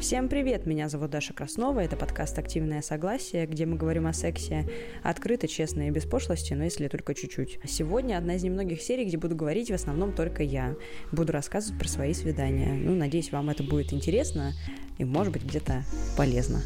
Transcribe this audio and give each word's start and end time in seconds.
Всем 0.00 0.28
привет, 0.28 0.64
меня 0.64 0.88
зовут 0.88 1.10
Даша 1.10 1.34
Краснова, 1.34 1.80
это 1.80 1.96
подкаст 1.96 2.38
«Активное 2.38 2.82
согласие», 2.82 3.46
где 3.46 3.66
мы 3.66 3.76
говорим 3.76 4.06
о 4.06 4.12
сексе 4.12 4.64
открыто, 5.02 5.48
честно 5.48 5.88
и 5.88 5.90
без 5.90 6.04
пошлости, 6.04 6.54
но 6.54 6.62
если 6.62 6.86
только 6.86 7.16
чуть-чуть. 7.16 7.58
Сегодня 7.64 8.16
одна 8.16 8.36
из 8.36 8.44
немногих 8.44 8.80
серий, 8.80 9.04
где 9.04 9.16
буду 9.18 9.34
говорить 9.34 9.72
в 9.72 9.74
основном 9.74 10.12
только 10.12 10.44
я. 10.44 10.76
Буду 11.10 11.32
рассказывать 11.32 11.80
про 11.80 11.88
свои 11.88 12.14
свидания. 12.14 12.74
Ну, 12.74 12.94
надеюсь, 12.94 13.32
вам 13.32 13.50
это 13.50 13.64
будет 13.64 13.92
интересно 13.92 14.52
и, 14.98 15.04
может 15.04 15.32
быть, 15.32 15.44
где-то 15.44 15.84
полезно. 16.16 16.62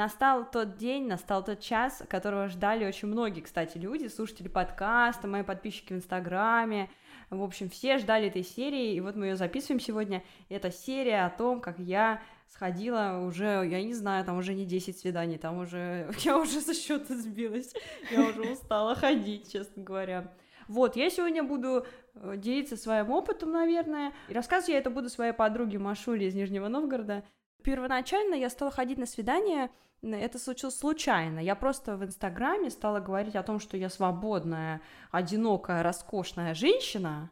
Настал 0.00 0.50
тот 0.50 0.78
день, 0.78 1.08
настал 1.08 1.44
тот 1.44 1.60
час, 1.60 2.02
которого 2.08 2.48
ждали 2.48 2.86
очень 2.86 3.06
многие, 3.06 3.42
кстати, 3.42 3.76
люди, 3.76 4.06
слушатели 4.06 4.48
подкаста, 4.48 5.28
мои 5.28 5.42
подписчики 5.42 5.92
в 5.92 5.96
Инстаграме. 5.96 6.88
В 7.28 7.42
общем, 7.42 7.68
все 7.68 7.98
ждали 7.98 8.28
этой 8.28 8.42
серии, 8.42 8.94
и 8.94 9.00
вот 9.02 9.14
мы 9.14 9.26
ее 9.26 9.36
записываем 9.36 9.78
сегодня. 9.78 10.24
Это 10.48 10.70
серия 10.70 11.26
о 11.26 11.28
том, 11.28 11.60
как 11.60 11.78
я 11.78 12.22
сходила 12.48 13.22
уже, 13.26 13.68
я 13.70 13.82
не 13.82 13.92
знаю, 13.92 14.24
там 14.24 14.38
уже 14.38 14.54
не 14.54 14.64
10 14.64 14.98
свиданий, 14.98 15.36
там 15.36 15.58
уже, 15.58 16.10
я 16.20 16.38
уже 16.38 16.62
со 16.62 16.72
счета 16.72 17.14
сбилась, 17.14 17.74
я 18.10 18.22
уже 18.22 18.40
устала 18.52 18.94
ходить, 18.94 19.52
честно 19.52 19.82
говоря. 19.82 20.32
Вот, 20.66 20.96
я 20.96 21.10
сегодня 21.10 21.42
буду 21.42 21.84
э, 22.14 22.36
делиться 22.38 22.78
своим 22.78 23.10
опытом, 23.10 23.52
наверное, 23.52 24.14
и 24.30 24.32
рассказывать 24.32 24.70
я 24.70 24.78
это 24.78 24.88
буду 24.88 25.10
своей 25.10 25.34
подруге 25.34 25.78
Машуле 25.78 26.28
из 26.28 26.34
Нижнего 26.34 26.68
Новгорода. 26.68 27.22
Первоначально 27.62 28.34
я 28.34 28.50
стала 28.50 28.70
ходить 28.70 28.98
на 28.98 29.06
свидания, 29.06 29.70
это 30.02 30.38
случилось 30.38 30.78
случайно. 30.78 31.40
Я 31.40 31.54
просто 31.54 31.96
в 31.96 32.04
Инстаграме 32.04 32.70
стала 32.70 33.00
говорить 33.00 33.36
о 33.36 33.42
том, 33.42 33.60
что 33.60 33.76
я 33.76 33.88
свободная, 33.88 34.80
одинокая, 35.10 35.82
роскошная 35.82 36.54
женщина, 36.54 37.30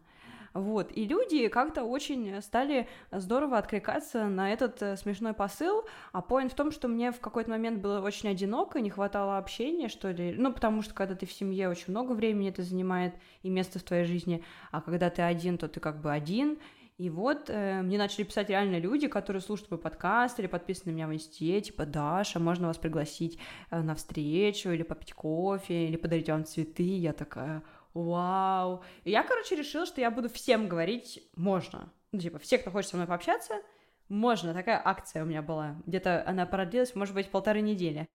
вот, 0.55 0.91
и 0.95 1.07
люди 1.07 1.49
как-то 1.49 1.85
очень 1.85 2.41
стали 2.43 2.89
здорово 3.13 3.59
откликаться 3.59 4.25
на 4.27 4.53
этот 4.53 4.83
э, 4.83 4.97
смешной 4.97 5.35
посыл, 5.35 5.85
а 6.13 6.23
поинт 6.23 6.53
в 6.53 6.57
том, 6.57 6.73
что 6.73 6.89
мне 6.89 7.13
в 7.13 7.21
какой-то 7.21 7.51
момент 7.51 7.81
было 7.81 8.01
очень 8.01 8.31
одиноко, 8.31 8.81
не 8.81 8.91
хватало 8.91 9.39
общения, 9.39 9.89
что 9.89 10.11
ли, 10.11 10.35
ну, 10.37 10.53
потому 10.53 10.83
что 10.83 10.95
когда 10.95 11.15
ты 11.15 11.27
в 11.27 11.33
семье, 11.33 11.69
очень 11.69 11.91
много 11.93 12.13
времени 12.13 12.49
это 12.49 12.63
занимает 12.63 13.15
и 13.43 13.51
место 13.51 13.79
в 13.79 13.83
твоей 13.83 14.05
жизни, 14.05 14.43
а 14.73 14.81
когда 14.81 15.11
ты 15.11 15.23
один, 15.23 15.59
то 15.59 15.69
ты 15.69 15.81
как 15.81 16.01
бы 16.01 16.11
один, 16.11 16.59
и 16.99 17.11
вот 17.11 17.49
э, 17.49 17.81
мне 17.83 17.97
начали 17.97 18.25
писать 18.25 18.51
реально 18.51 18.81
люди, 18.81 19.07
которые 19.07 19.41
слушают 19.41 19.71
мой 19.71 19.79
подкаст 19.79 20.41
или 20.41 20.49
подписаны 20.49 20.91
на 20.91 20.97
меня 20.97 21.07
в 21.07 21.15
инсте, 21.15 21.61
типа, 21.61 21.87
Даша, 21.87 22.41
можно 22.41 22.67
вас 22.67 22.77
пригласить 22.77 23.39
э, 23.71 23.81
на 23.81 23.95
встречу 23.95 24.71
или 24.71 24.83
попить 24.83 25.13
кофе, 25.13 25.87
или 25.87 25.97
подарить 25.97 26.29
вам 26.29 26.45
цветы. 26.45 26.83
Я 26.83 27.13
такая, 27.13 27.63
вау. 27.95 28.83
И 29.05 29.13
я, 29.13 29.23
короче, 29.23 29.55
решила, 29.55 29.87
что 29.87 30.01
я 30.01 30.11
буду 30.11 30.29
всем 30.29 30.69
говорить 30.69 31.23
«можно». 31.37 31.93
Ну, 32.11 32.19
типа, 32.19 32.41
все, 32.41 32.59
кто 32.59 32.73
хочет 32.73 32.91
со 32.91 32.97
мной 32.97 33.07
пообщаться, 33.07 33.63
можно. 34.09 34.53
Такая 34.53 34.83
акция 34.85 35.23
у 35.23 35.27
меня 35.27 35.41
была. 35.41 35.77
Где-то 35.87 36.25
она 36.27 36.47
продлилась, 36.47 36.97
может 36.97 37.15
быть, 37.15 37.31
полторы 37.31 37.61
недели. 37.61 38.09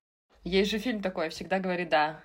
Есть 0.43 0.71
же 0.71 0.77
фильм 0.77 1.01
такой, 1.01 1.29
всегда 1.29 1.59
говори 1.59 1.85
«да». 1.85 2.21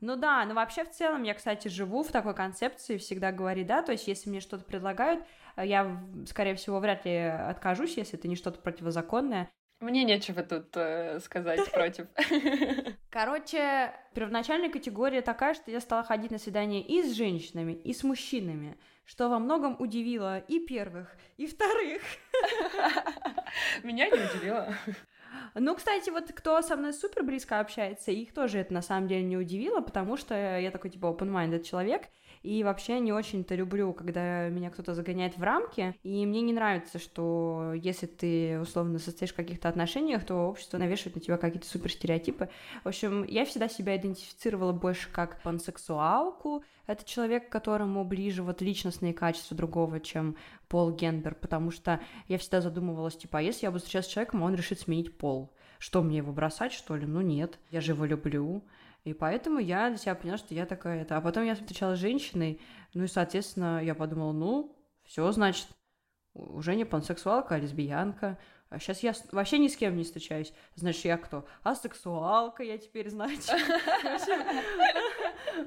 Ну 0.00 0.16
да, 0.16 0.44
но 0.46 0.54
вообще 0.54 0.84
в 0.84 0.90
целом 0.90 1.22
я, 1.24 1.34
кстати, 1.34 1.68
живу 1.68 2.02
в 2.02 2.10
такой 2.10 2.34
концепции, 2.34 2.96
всегда 2.96 3.32
говори 3.32 3.64
да, 3.64 3.82
то 3.82 3.92
есть 3.92 4.08
если 4.08 4.30
мне 4.30 4.40
что-то 4.40 4.64
предлагают, 4.64 5.22
я, 5.64 6.02
скорее 6.26 6.54
всего, 6.54 6.80
вряд 6.80 7.04
ли 7.04 7.16
откажусь, 7.16 7.96
если 7.96 8.18
это 8.18 8.28
не 8.28 8.36
что-то 8.36 8.60
противозаконное. 8.60 9.50
Мне 9.80 10.04
нечего 10.04 10.42
тут 10.42 10.76
э, 10.76 11.20
сказать 11.20 11.70
против. 11.72 12.06
Короче, 13.10 13.94
первоначальная 14.14 14.70
категория 14.70 15.22
такая, 15.22 15.54
что 15.54 15.70
я 15.70 15.80
стала 15.80 16.02
ходить 16.02 16.30
на 16.30 16.38
свидания 16.38 16.82
и 16.82 17.02
с 17.02 17.14
женщинами, 17.14 17.72
и 17.72 17.94
с 17.94 18.04
мужчинами, 18.04 18.76
что 19.06 19.30
во 19.30 19.38
многом 19.38 19.76
удивило 19.80 20.38
и 20.38 20.60
первых, 20.60 21.16
и 21.38 21.46
вторых. 21.46 22.02
Меня 23.82 24.06
не 24.10 24.18
удивило. 24.22 24.74
Ну, 25.54 25.74
кстати, 25.74 26.10
вот 26.10 26.30
кто 26.32 26.60
со 26.60 26.76
мной 26.76 26.92
супер 26.92 27.22
близко 27.22 27.58
общается, 27.58 28.10
их 28.10 28.34
тоже 28.34 28.58
это 28.58 28.74
на 28.74 28.82
самом 28.82 29.08
деле 29.08 29.22
не 29.22 29.38
удивило, 29.38 29.80
потому 29.80 30.16
что 30.16 30.34
я 30.34 30.70
такой, 30.70 30.90
типа, 30.90 31.06
open-minded 31.06 31.62
человек, 31.62 32.02
и 32.42 32.64
вообще 32.64 33.00
не 33.00 33.12
очень-то 33.12 33.54
люблю, 33.54 33.92
когда 33.92 34.48
меня 34.48 34.70
кто-то 34.70 34.94
загоняет 34.94 35.36
в 35.36 35.42
рамки, 35.42 35.94
и 36.02 36.24
мне 36.24 36.40
не 36.40 36.52
нравится, 36.52 36.98
что 36.98 37.72
если 37.74 38.06
ты 38.06 38.58
условно 38.60 38.98
состоишь 38.98 39.32
в 39.32 39.36
каких-то 39.36 39.68
отношениях, 39.68 40.24
то 40.24 40.48
общество 40.48 40.78
навешивает 40.78 41.16
на 41.16 41.20
тебя 41.20 41.36
какие-то 41.36 41.68
супер 41.68 41.90
стереотипы. 41.90 42.48
В 42.82 42.88
общем, 42.88 43.24
я 43.24 43.44
всегда 43.44 43.68
себя 43.68 43.96
идентифицировала 43.96 44.72
больше 44.72 45.10
как 45.10 45.42
пансексуалку, 45.42 46.64
это 46.86 47.04
человек, 47.04 47.48
которому 47.48 48.04
ближе 48.04 48.42
вот 48.42 48.62
личностные 48.62 49.14
качества 49.14 49.56
другого, 49.56 50.00
чем 50.00 50.34
пол, 50.68 50.90
гендер, 50.90 51.36
потому 51.36 51.70
что 51.70 52.00
я 52.26 52.36
всегда 52.36 52.60
задумывалась, 52.60 53.16
типа, 53.16 53.38
а 53.38 53.42
если 53.42 53.66
я 53.66 53.70
буду 53.70 53.80
встречаться 53.80 54.10
с 54.10 54.12
человеком, 54.12 54.42
он 54.42 54.54
решит 54.54 54.80
сменить 54.80 55.16
пол, 55.16 55.52
что 55.78 56.02
мне 56.02 56.16
его 56.16 56.32
бросать, 56.32 56.72
что 56.72 56.96
ли? 56.96 57.06
Ну 57.06 57.20
нет, 57.20 57.60
я 57.70 57.80
же 57.80 57.92
его 57.92 58.04
люблю. 58.06 58.64
И 59.04 59.14
поэтому 59.14 59.58
я 59.58 59.88
для 59.88 59.98
себя 59.98 60.14
поняла, 60.14 60.38
что 60.38 60.54
я 60.54 60.66
такая 60.66 61.02
это. 61.02 61.16
А 61.16 61.20
потом 61.20 61.44
я 61.44 61.54
встречалась 61.54 61.98
с 61.98 62.02
женщиной, 62.02 62.60
ну 62.92 63.04
и, 63.04 63.08
соответственно, 63.08 63.82
я 63.82 63.94
подумала, 63.94 64.32
ну, 64.32 64.76
все, 65.04 65.30
значит, 65.32 65.68
уже 66.34 66.74
не 66.76 66.84
пансексуалка, 66.84 67.54
а 67.54 67.58
лесбиянка. 67.58 68.38
А 68.70 68.78
сейчас 68.78 69.02
я 69.02 69.12
вообще 69.32 69.58
ни 69.58 69.66
с 69.66 69.76
кем 69.76 69.96
не 69.96 70.04
встречаюсь. 70.04 70.52
Значит, 70.76 71.04
я 71.04 71.18
кто? 71.18 71.44
Асексуалка 71.64 72.62
я 72.62 72.78
теперь, 72.78 73.10
значит. 73.10 73.50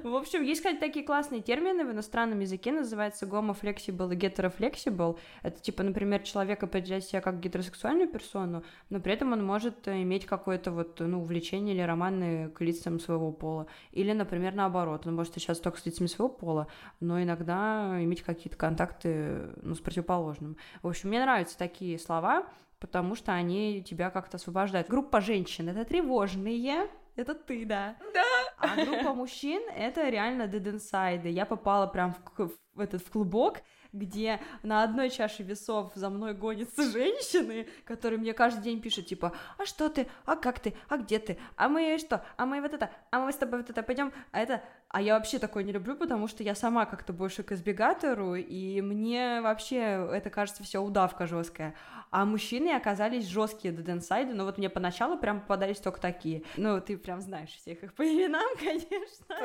В 0.02 0.14
общем, 0.16 0.42
есть, 0.42 0.62
кстати, 0.62 0.78
такие 0.78 1.04
классные 1.04 1.42
термины 1.42 1.84
в 1.84 1.92
иностранном 1.92 2.40
языке, 2.40 2.72
называется 2.72 3.26
гомофлексибл 3.26 4.10
и 4.10 4.16
гетерофлексибл. 4.16 5.18
Это, 5.42 5.60
типа, 5.60 5.82
например, 5.82 6.22
человек 6.22 6.62
определяет 6.62 7.04
себя 7.04 7.20
как 7.20 7.40
гетеросексуальную 7.40 8.08
персону, 8.08 8.64
но 8.88 9.00
при 9.00 9.12
этом 9.12 9.32
он 9.32 9.44
может 9.44 9.86
иметь 9.86 10.24
какое-то 10.24 10.72
вот, 10.72 11.00
ну, 11.00 11.20
увлечение 11.20 11.74
или 11.74 11.82
романы 11.82 12.48
к 12.50 12.62
лицам 12.62 12.98
своего 13.00 13.32
пола. 13.32 13.66
Или, 13.92 14.12
например, 14.12 14.54
наоборот, 14.54 15.06
он 15.06 15.14
может 15.14 15.32
встречаться 15.32 15.62
только 15.62 15.78
с 15.78 15.84
лицами 15.84 16.06
своего 16.06 16.30
пола, 16.30 16.68
но 17.00 17.22
иногда 17.22 18.02
иметь 18.02 18.22
какие-то 18.22 18.56
контакты, 18.56 19.50
ну, 19.60 19.74
с 19.74 19.80
противоположным. 19.80 20.56
В 20.82 20.88
общем, 20.88 21.10
мне 21.10 21.20
нравятся 21.20 21.58
такие 21.58 21.98
слова, 21.98 22.46
потому 22.78 23.14
что 23.14 23.32
они 23.32 23.82
тебя 23.82 24.10
как-то 24.10 24.36
освобождают. 24.36 24.88
Группа 24.88 25.20
женщин— 25.20 25.68
это 25.70 25.84
тревожные, 25.84 26.88
это 27.16 27.34
ты, 27.34 27.64
да. 27.64 27.96
Да. 28.12 28.22
А 28.58 28.84
группа 28.84 29.14
мужчин— 29.14 29.62
это 29.76 30.08
реально 30.08 30.42
dead 30.42 30.74
inside. 30.74 31.28
Я 31.28 31.46
попала 31.46 31.86
прям 31.86 32.14
в, 32.36 32.50
в 32.74 32.80
этот 32.80 33.02
в 33.02 33.10
клубок, 33.10 33.62
где 33.92 34.40
на 34.62 34.82
одной 34.82 35.10
чаше 35.10 35.44
весов 35.44 35.92
за 35.94 36.10
мной 36.10 36.34
гонятся 36.34 36.82
женщины, 36.90 37.68
которые 37.84 38.18
мне 38.18 38.32
каждый 38.32 38.62
день 38.62 38.80
пишут, 38.80 39.06
типа, 39.06 39.32
а 39.58 39.64
что 39.64 39.88
ты, 39.88 40.08
а 40.24 40.34
как 40.34 40.58
ты, 40.58 40.74
а 40.88 40.96
где 40.96 41.20
ты, 41.20 41.38
а 41.56 41.68
мы 41.68 41.96
что, 41.98 42.24
а 42.36 42.46
мы 42.46 42.60
вот 42.60 42.74
это, 42.74 42.90
а 43.12 43.20
мы 43.20 43.32
с 43.32 43.36
тобой 43.36 43.60
вот 43.60 43.70
это 43.70 43.82
пойдем, 43.82 44.12
а 44.32 44.40
это... 44.40 44.62
А 44.94 45.02
я 45.02 45.14
вообще 45.14 45.40
такое 45.40 45.64
не 45.64 45.72
люблю, 45.72 45.96
потому 45.96 46.28
что 46.28 46.44
я 46.44 46.54
сама 46.54 46.86
как-то 46.86 47.12
больше 47.12 47.42
к 47.42 47.50
избегатору, 47.50 48.36
и 48.36 48.80
мне 48.80 49.40
вообще 49.40 50.08
это 50.12 50.30
кажется 50.30 50.62
все 50.62 50.80
удавка 50.80 51.26
жесткая. 51.26 51.74
А 52.12 52.24
мужчины 52.24 52.68
оказались 52.68 53.26
жесткие 53.26 53.74
до 53.74 53.82
Денсайды, 53.82 54.34
но 54.34 54.44
вот 54.44 54.56
мне 54.56 54.70
поначалу 54.70 55.18
прям 55.18 55.40
попадались 55.40 55.78
только 55.78 56.00
такие. 56.00 56.44
Ну, 56.56 56.80
ты 56.80 56.96
прям 56.96 57.20
знаешь 57.20 57.48
всех 57.48 57.82
их 57.82 57.92
по 57.92 58.02
именам, 58.04 58.48
конечно. 58.56 59.36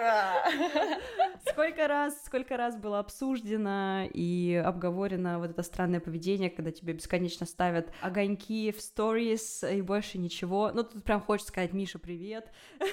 Сколько 1.50 1.88
раз, 1.88 2.24
сколько 2.26 2.56
раз 2.56 2.78
было 2.78 3.00
обсуждено 3.00 4.04
и 4.14 4.54
обговорено 4.64 5.40
вот 5.40 5.50
это 5.50 5.64
странное 5.64 6.00
поведение, 6.00 6.52
когда 6.52 6.70
тебе 6.72 6.94
бесконечно 6.94 7.48
ставят 7.48 7.92
огоньки 8.02 8.72
в 8.72 8.80
сторис 8.80 9.64
и 9.64 9.82
больше 9.82 10.20
ничего. 10.20 10.70
Ну, 10.72 10.84
тут 10.84 11.04
прям 11.04 11.22
хочется 11.22 11.52
сказать, 11.52 11.74
Миша, 11.74 11.98
привет. 11.98 12.52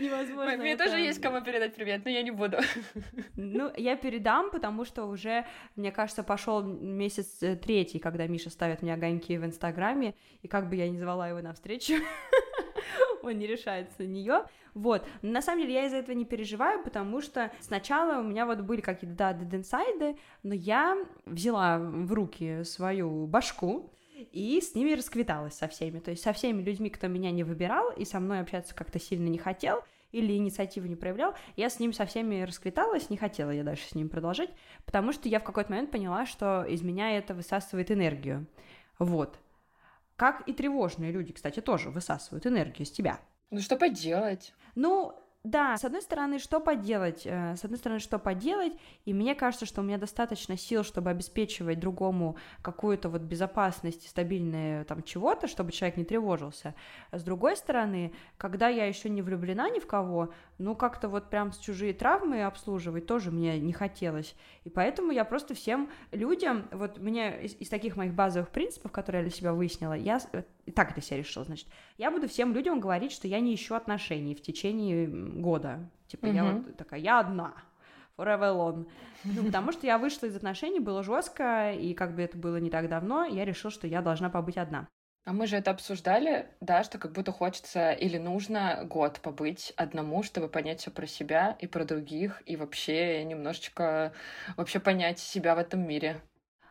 Невозможно. 0.00 0.56
Мне 0.72 0.84
это- 0.84 0.84
тоже 0.90 1.02
есть 1.02 1.20
кому 1.20 1.40
передать 1.42 1.74
привет, 1.74 2.04
но 2.04 2.10
я 2.10 2.22
не 2.22 2.30
буду. 2.30 2.58
Ну, 3.36 3.70
я 3.76 3.96
передам, 3.96 4.50
потому 4.50 4.84
что 4.84 5.04
уже, 5.04 5.44
мне 5.76 5.90
кажется, 5.92 6.22
пошел 6.22 6.62
месяц 6.62 7.42
э, 7.42 7.56
третий, 7.56 7.98
когда 7.98 8.26
Миша 8.26 8.50
ставит 8.50 8.82
мне 8.82 8.94
огоньки 8.94 9.36
в 9.36 9.44
Инстаграме, 9.44 10.14
и 10.42 10.48
как 10.48 10.68
бы 10.68 10.76
я 10.76 10.88
ни 10.88 10.96
звала 10.96 11.28
его 11.28 11.40
на 11.40 11.52
встречу, 11.52 11.94
он 13.22 13.38
не 13.38 13.46
решается 13.46 14.02
на 14.02 14.06
нее. 14.06 14.44
Вот. 14.74 15.06
Но 15.22 15.32
на 15.32 15.42
самом 15.42 15.62
деле 15.62 15.74
я 15.74 15.86
из-за 15.86 15.96
этого 15.96 16.14
не 16.14 16.24
переживаю, 16.24 16.82
потому 16.82 17.20
что 17.20 17.50
сначала 17.60 18.20
у 18.20 18.22
меня 18.22 18.46
вот 18.46 18.60
были 18.60 18.80
какие-то, 18.80 19.16
да, 19.16 19.32
дединсайды, 19.32 20.16
но 20.42 20.54
я 20.54 20.96
взяла 21.26 21.78
в 21.78 22.12
руки 22.12 22.64
свою 22.64 23.26
башку, 23.26 23.90
и 24.30 24.60
с 24.60 24.74
ними 24.74 24.92
расквиталась 24.94 25.54
со 25.54 25.68
всеми. 25.68 25.98
То 25.98 26.10
есть 26.10 26.22
со 26.22 26.32
всеми 26.32 26.62
людьми, 26.62 26.90
кто 26.90 27.08
меня 27.08 27.30
не 27.30 27.42
выбирал 27.44 27.90
и 27.90 28.04
со 28.04 28.20
мной 28.20 28.40
общаться 28.40 28.74
как-то 28.74 29.00
сильно 29.00 29.28
не 29.28 29.38
хотел, 29.38 29.82
или 30.12 30.34
инициативу 30.36 30.86
не 30.86 30.96
проявлял, 30.96 31.34
я 31.56 31.68
с 31.68 31.80
ним 31.80 31.92
со 31.92 32.06
всеми 32.06 32.42
расквиталась, 32.42 33.10
не 33.10 33.16
хотела 33.16 33.50
я 33.50 33.64
дальше 33.64 33.88
с 33.88 33.94
ним 33.94 34.08
продолжать, 34.08 34.50
потому 34.84 35.12
что 35.12 35.28
я 35.28 35.40
в 35.40 35.44
какой-то 35.44 35.70
момент 35.70 35.90
поняла, 35.90 36.26
что 36.26 36.64
из 36.64 36.82
меня 36.82 37.16
это 37.16 37.34
высасывает 37.34 37.90
энергию. 37.90 38.46
Вот. 38.98 39.38
Как 40.16 40.46
и 40.48 40.52
тревожные 40.52 41.10
люди, 41.10 41.32
кстати, 41.32 41.60
тоже 41.60 41.90
высасывают 41.90 42.46
энергию 42.46 42.86
из 42.86 42.90
тебя. 42.90 43.18
Ну 43.50 43.60
что 43.60 43.76
поделать? 43.76 44.54
Ну, 44.74 45.14
да, 45.44 45.76
с 45.76 45.84
одной 45.84 46.02
стороны, 46.02 46.38
что 46.38 46.60
поделать? 46.60 47.22
Э, 47.24 47.56
с 47.56 47.64
одной 47.64 47.76
стороны, 47.76 47.98
что 47.98 48.20
поделать? 48.20 48.74
И 49.04 49.12
мне 49.12 49.34
кажется, 49.34 49.66
что 49.66 49.80
у 49.80 49.84
меня 49.84 49.98
достаточно 49.98 50.56
сил, 50.56 50.84
чтобы 50.84 51.10
обеспечивать 51.10 51.80
другому 51.80 52.36
какую-то 52.62 53.08
вот 53.08 53.22
безопасность 53.22 54.08
стабильное 54.08 54.84
там 54.84 55.02
чего-то, 55.02 55.48
чтобы 55.48 55.72
человек 55.72 55.96
не 55.96 56.04
тревожился. 56.04 56.76
С 57.10 57.24
другой 57.24 57.56
стороны, 57.56 58.12
когда 58.36 58.68
я 58.68 58.86
еще 58.86 59.10
не 59.10 59.20
влюблена 59.20 59.68
ни 59.68 59.80
в 59.80 59.86
кого, 59.88 60.32
ну 60.58 60.76
как-то 60.76 61.08
вот 61.08 61.28
прям 61.28 61.50
с 61.50 61.58
чужие 61.58 61.92
травмы 61.92 62.44
обслуживать 62.44 63.06
тоже 63.06 63.32
мне 63.32 63.58
не 63.58 63.72
хотелось. 63.72 64.36
И 64.62 64.70
поэтому 64.70 65.10
я 65.10 65.24
просто 65.24 65.54
всем 65.54 65.90
людям, 66.12 66.68
вот 66.70 66.98
мне 66.98 67.42
из, 67.42 67.56
из 67.56 67.68
таких 67.68 67.96
моих 67.96 68.14
базовых 68.14 68.50
принципов, 68.50 68.92
которые 68.92 69.22
я 69.24 69.28
для 69.28 69.36
себя 69.36 69.52
выяснила, 69.54 69.94
я 69.94 70.20
и 70.61 70.61
так 70.70 70.94
для 70.94 71.02
себя 71.02 71.18
решила, 71.18 71.44
значит, 71.44 71.66
я 71.98 72.10
буду 72.10 72.28
всем 72.28 72.54
людям 72.54 72.80
говорить, 72.80 73.12
что 73.12 73.28
я 73.28 73.40
не 73.40 73.54
ищу 73.54 73.74
отношений 73.74 74.34
в 74.34 74.42
течение 74.42 75.06
года. 75.06 75.90
Типа, 76.06 76.26
mm-hmm. 76.26 76.34
я 76.34 76.44
вот 76.44 76.76
такая, 76.76 77.00
я 77.00 77.20
одна, 77.20 77.54
forever 78.16 78.54
alone. 78.54 78.86
Ну, 79.24 79.44
потому 79.44 79.72
что 79.72 79.86
я 79.86 79.98
вышла 79.98 80.26
из 80.26 80.36
отношений, 80.36 80.80
было 80.80 81.02
жестко, 81.02 81.72
и 81.72 81.94
как 81.94 82.14
бы 82.14 82.22
это 82.22 82.36
было 82.36 82.56
не 82.58 82.70
так 82.70 82.88
давно, 82.88 83.24
я 83.24 83.44
решила, 83.44 83.70
что 83.70 83.86
я 83.86 84.02
должна 84.02 84.30
побыть 84.30 84.58
одна. 84.58 84.88
А 85.24 85.32
мы 85.32 85.46
же 85.46 85.56
это 85.56 85.70
обсуждали, 85.70 86.48
да, 86.60 86.82
что 86.82 86.98
как 86.98 87.12
будто 87.12 87.30
хочется 87.30 87.92
или 87.92 88.18
нужно 88.18 88.84
год 88.84 89.20
побыть 89.20 89.72
одному, 89.76 90.24
чтобы 90.24 90.48
понять 90.48 90.80
все 90.80 90.90
про 90.90 91.06
себя 91.06 91.56
и 91.60 91.68
про 91.68 91.84
других, 91.84 92.42
и 92.44 92.56
вообще 92.56 93.22
немножечко 93.22 94.12
вообще 94.56 94.80
понять 94.80 95.20
себя 95.20 95.54
в 95.54 95.58
этом 95.58 95.86
мире. 95.86 96.20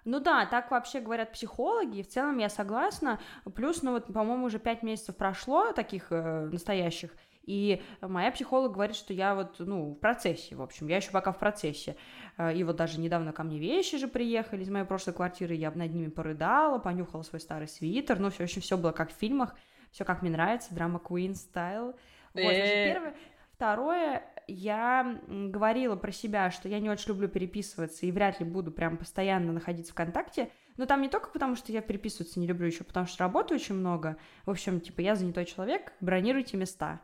Ну 0.05 0.19
да, 0.19 0.45
так 0.45 0.71
вообще 0.71 0.99
говорят 0.99 1.31
психологи, 1.31 1.99
и 1.99 2.03
в 2.03 2.07
целом 2.07 2.37
я 2.37 2.49
согласна. 2.49 3.19
Плюс, 3.55 3.83
ну 3.83 3.91
вот, 3.91 4.07
по-моему, 4.07 4.45
уже 4.45 4.59
пять 4.59 4.83
месяцев 4.83 5.15
прошло 5.15 5.71
таких 5.73 6.07
э, 6.11 6.49
настоящих, 6.51 7.11
и 7.43 7.81
моя 8.01 8.31
психолог 8.31 8.73
говорит, 8.73 8.95
что 8.95 9.13
я 9.13 9.33
вот, 9.35 9.55
ну, 9.59 9.91
в 9.91 9.95
процессе, 9.95 10.55
в 10.55 10.61
общем, 10.61 10.87
я 10.87 10.97
еще 10.97 11.11
пока 11.11 11.31
в 11.31 11.39
процессе. 11.39 11.95
Э, 12.37 12.53
и 12.55 12.63
вот 12.63 12.75
даже 12.75 12.99
недавно 12.99 13.33
ко 13.33 13.43
мне 13.43 13.57
вещи 13.57 13.97
же 13.97 14.07
приехали 14.07 14.63
из 14.63 14.69
моей 14.69 14.85
прошлой 14.85 15.13
квартиры, 15.13 15.55
я 15.55 15.71
над 15.71 15.91
ними 15.91 16.09
порыдала, 16.09 16.79
понюхала 16.79 17.23
свой 17.23 17.39
старый 17.39 17.67
свитер, 17.67 18.19
ну, 18.19 18.29
все, 18.29 18.43
очень 18.43 18.61
все 18.61 18.77
было 18.77 18.91
как 18.91 19.11
в 19.11 19.15
фильмах, 19.15 19.55
все 19.91 20.05
как 20.05 20.21
мне 20.21 20.31
нравится, 20.31 20.73
драма 20.73 21.01
Queen 21.03 21.33
стайл. 21.35 21.95
Вот, 22.33 22.53
первое. 22.53 23.15
Второе, 23.53 24.23
я 24.51 25.19
говорила 25.27 25.95
про 25.95 26.11
себя, 26.11 26.51
что 26.51 26.69
я 26.69 26.79
не 26.79 26.89
очень 26.89 27.09
люблю 27.09 27.27
переписываться 27.27 28.05
и 28.05 28.11
вряд 28.11 28.39
ли 28.39 28.45
буду 28.45 28.71
прям 28.71 28.97
постоянно 28.97 29.51
находиться 29.53 29.91
в 29.91 29.95
контакте. 29.95 30.51
Но 30.77 30.85
там 30.85 31.01
не 31.01 31.09
только 31.09 31.29
потому, 31.29 31.55
что 31.55 31.71
я 31.71 31.81
переписываться 31.81 32.39
не 32.39 32.47
люблю, 32.47 32.67
еще 32.67 32.83
потому 32.83 33.07
что 33.07 33.23
работаю 33.23 33.59
очень 33.59 33.75
много. 33.75 34.17
В 34.45 34.51
общем, 34.51 34.79
типа, 34.79 35.01
я 35.01 35.15
занятой 35.15 35.45
человек, 35.45 35.93
бронируйте 35.99 36.57
места. 36.57 37.01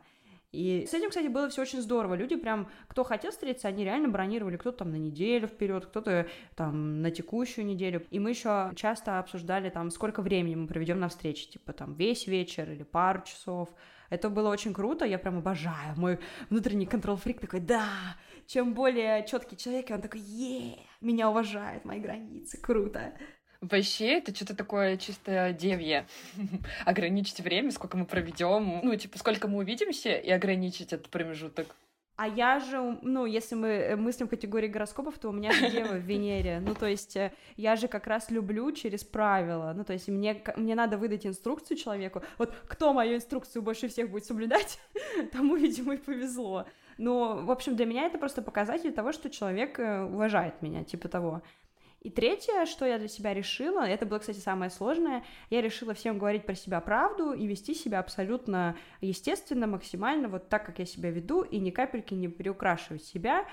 И 0.50 0.86
с 0.88 0.94
этим, 0.94 1.10
кстати, 1.10 1.26
было 1.26 1.48
все 1.50 1.60
очень 1.62 1.82
здорово. 1.82 2.14
Люди 2.14 2.34
прям, 2.36 2.70
кто 2.86 3.04
хотел 3.04 3.30
встретиться, 3.30 3.68
они 3.68 3.84
реально 3.84 4.08
бронировали 4.08 4.56
кто-то 4.56 4.78
там 4.78 4.92
на 4.92 4.96
неделю 4.96 5.46
вперед, 5.46 5.84
кто-то 5.86 6.26
там 6.56 7.02
на 7.02 7.10
текущую 7.10 7.66
неделю. 7.66 8.06
И 8.10 8.18
мы 8.18 8.30
еще 8.30 8.72
часто 8.74 9.18
обсуждали 9.18 9.68
там, 9.68 9.90
сколько 9.90 10.22
времени 10.22 10.54
мы 10.54 10.66
проведем 10.66 11.00
на 11.00 11.08
встрече, 11.08 11.50
типа 11.50 11.74
там 11.74 11.94
весь 11.94 12.26
вечер 12.26 12.70
или 12.70 12.82
пару 12.82 13.22
часов. 13.22 13.68
Это 14.10 14.30
было 14.30 14.48
очень 14.48 14.72
круто, 14.72 15.04
я 15.04 15.18
прям 15.18 15.38
обожаю. 15.38 15.94
Мой 15.96 16.18
внутренний 16.50 16.86
контрол-фрик 16.86 17.40
такой, 17.40 17.60
да, 17.60 17.88
чем 18.46 18.74
более 18.74 19.26
четкий 19.26 19.56
человек, 19.56 19.90
и 19.90 19.92
он 19.92 20.00
такой, 20.00 20.20
е, 20.20 20.78
меня 21.00 21.28
уважает, 21.28 21.84
мои 21.84 22.00
границы, 22.00 22.58
круто. 22.58 23.12
Вообще, 23.60 24.18
это 24.18 24.34
что-то 24.34 24.54
такое 24.54 24.96
чисто 24.96 25.52
девье. 25.52 26.06
ограничить 26.86 27.40
время, 27.40 27.72
сколько 27.72 27.96
мы 27.96 28.06
проведем, 28.06 28.80
ну, 28.82 28.94
типа, 28.94 29.18
сколько 29.18 29.48
мы 29.48 29.58
увидимся, 29.58 30.16
и 30.16 30.30
ограничить 30.30 30.92
этот 30.92 31.08
промежуток. 31.10 31.74
А 32.18 32.26
я 32.26 32.58
же, 32.58 32.98
ну, 33.02 33.26
если 33.26 33.54
мы 33.54 33.68
э, 33.68 33.96
мыслим 33.96 34.26
в 34.26 34.30
категории 34.30 34.66
гороскопов, 34.66 35.16
то 35.20 35.28
у 35.28 35.32
меня 35.32 35.52
же 35.52 35.70
дева 35.70 35.92
в 35.92 36.00
Венере. 36.00 36.58
Ну, 36.58 36.74
то 36.74 36.86
есть 36.86 37.14
э, 37.16 37.32
я 37.56 37.76
же 37.76 37.86
как 37.86 38.08
раз 38.08 38.28
люблю 38.32 38.72
через 38.72 39.04
правила. 39.04 39.72
Ну, 39.76 39.84
то 39.84 39.92
есть 39.92 40.08
мне, 40.08 40.42
мне 40.56 40.74
надо 40.74 40.98
выдать 40.98 41.26
инструкцию 41.26 41.76
человеку. 41.76 42.22
Вот 42.36 42.52
кто 42.66 42.92
мою 42.92 43.14
инструкцию 43.14 43.62
больше 43.62 43.86
всех 43.86 44.10
будет 44.10 44.24
соблюдать, 44.24 44.80
тому, 45.32 45.54
видимо, 45.54 45.94
и 45.94 45.96
повезло. 45.96 46.66
Но, 46.98 47.36
в 47.44 47.52
общем, 47.52 47.76
для 47.76 47.86
меня 47.86 48.06
это 48.06 48.18
просто 48.18 48.42
показатель 48.42 48.92
того, 48.92 49.12
что 49.12 49.30
человек 49.30 49.78
э, 49.78 50.02
уважает 50.02 50.60
меня, 50.60 50.82
типа 50.82 51.06
того. 51.08 51.42
И 52.00 52.10
третье, 52.10 52.64
что 52.66 52.86
я 52.86 52.98
для 52.98 53.08
себя 53.08 53.34
решила, 53.34 53.80
это 53.80 54.06
было, 54.06 54.20
кстати, 54.20 54.38
самое 54.38 54.70
сложное, 54.70 55.24
я 55.50 55.60
решила 55.60 55.94
всем 55.94 56.16
говорить 56.16 56.46
про 56.46 56.54
себя 56.54 56.80
правду 56.80 57.32
и 57.32 57.46
вести 57.46 57.74
себя 57.74 57.98
абсолютно 57.98 58.76
естественно, 59.00 59.66
максимально 59.66 60.28
вот 60.28 60.48
так, 60.48 60.64
как 60.64 60.78
я 60.78 60.86
себя 60.86 61.10
веду, 61.10 61.42
и 61.42 61.58
ни 61.58 61.70
капельки 61.70 62.14
не 62.14 62.28
приукрашивать 62.28 63.04
себя, 63.04 63.46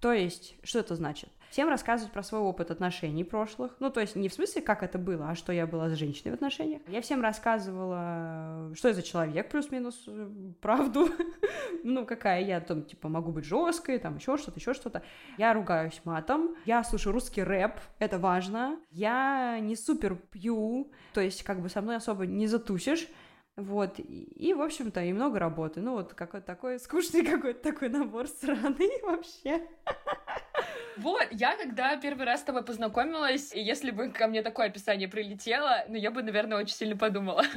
то 0.00 0.12
есть, 0.12 0.56
что 0.64 0.80
это 0.80 0.96
значит? 0.96 1.30
Всем 1.52 1.68
рассказывать 1.68 2.14
про 2.14 2.22
свой 2.22 2.40
опыт 2.40 2.70
отношений 2.70 3.24
прошлых. 3.24 3.76
Ну, 3.78 3.90
то 3.90 4.00
есть, 4.00 4.16
не 4.16 4.30
в 4.30 4.32
смысле, 4.32 4.62
как 4.62 4.82
это 4.82 4.96
было, 4.96 5.28
а 5.28 5.34
что 5.34 5.52
я 5.52 5.66
была 5.66 5.90
с 5.90 5.92
женщиной 5.98 6.30
в 6.30 6.34
отношениях. 6.36 6.80
Я 6.88 7.02
всем 7.02 7.20
рассказывала, 7.20 8.74
что 8.74 8.88
я 8.88 8.94
за 8.94 9.02
человек, 9.02 9.50
плюс-минус, 9.50 10.02
э, 10.06 10.30
правду. 10.62 11.10
ну, 11.84 12.06
какая 12.06 12.40
я 12.40 12.58
там, 12.62 12.84
типа, 12.84 13.10
могу 13.10 13.32
быть 13.32 13.44
жесткой, 13.44 13.98
там, 13.98 14.16
еще 14.16 14.38
что-то, 14.38 14.60
еще 14.60 14.72
что-то. 14.72 15.02
Я 15.36 15.52
ругаюсь 15.52 16.00
матом. 16.04 16.56
Я 16.64 16.82
слушаю 16.84 17.12
русский 17.12 17.42
рэп, 17.42 17.74
это 17.98 18.18
важно. 18.18 18.80
Я 18.90 19.58
не 19.60 19.76
супер 19.76 20.14
пью, 20.14 20.90
то 21.12 21.20
есть, 21.20 21.42
как 21.42 21.60
бы 21.60 21.68
со 21.68 21.82
мной 21.82 21.96
особо 21.96 22.24
не 22.24 22.46
затусишь. 22.46 23.08
Вот, 23.56 23.98
и, 23.98 24.02
и, 24.02 24.54
в 24.54 24.62
общем-то, 24.62 25.02
и 25.02 25.12
много 25.12 25.38
работы. 25.38 25.80
Ну, 25.80 25.92
вот 25.92 26.14
какой-то 26.14 26.46
такой 26.46 26.78
скучный 26.78 27.24
какой-то 27.30 27.62
такой 27.62 27.90
набор 27.90 28.26
страны 28.26 28.90
вообще. 29.02 29.66
Вот, 30.96 31.26
я 31.30 31.56
когда 31.56 31.96
первый 31.96 32.24
раз 32.26 32.40
с 32.40 32.44
тобой 32.44 32.64
познакомилась, 32.64 33.54
и 33.54 33.60
если 33.60 33.90
бы 33.90 34.08
ко 34.08 34.26
мне 34.26 34.42
такое 34.42 34.66
описание 34.66 35.08
прилетело, 35.08 35.84
ну, 35.88 35.96
я 35.96 36.10
бы, 36.10 36.22
наверное, 36.22 36.58
очень 36.58 36.74
сильно 36.74 36.96
подумала. 36.96 37.44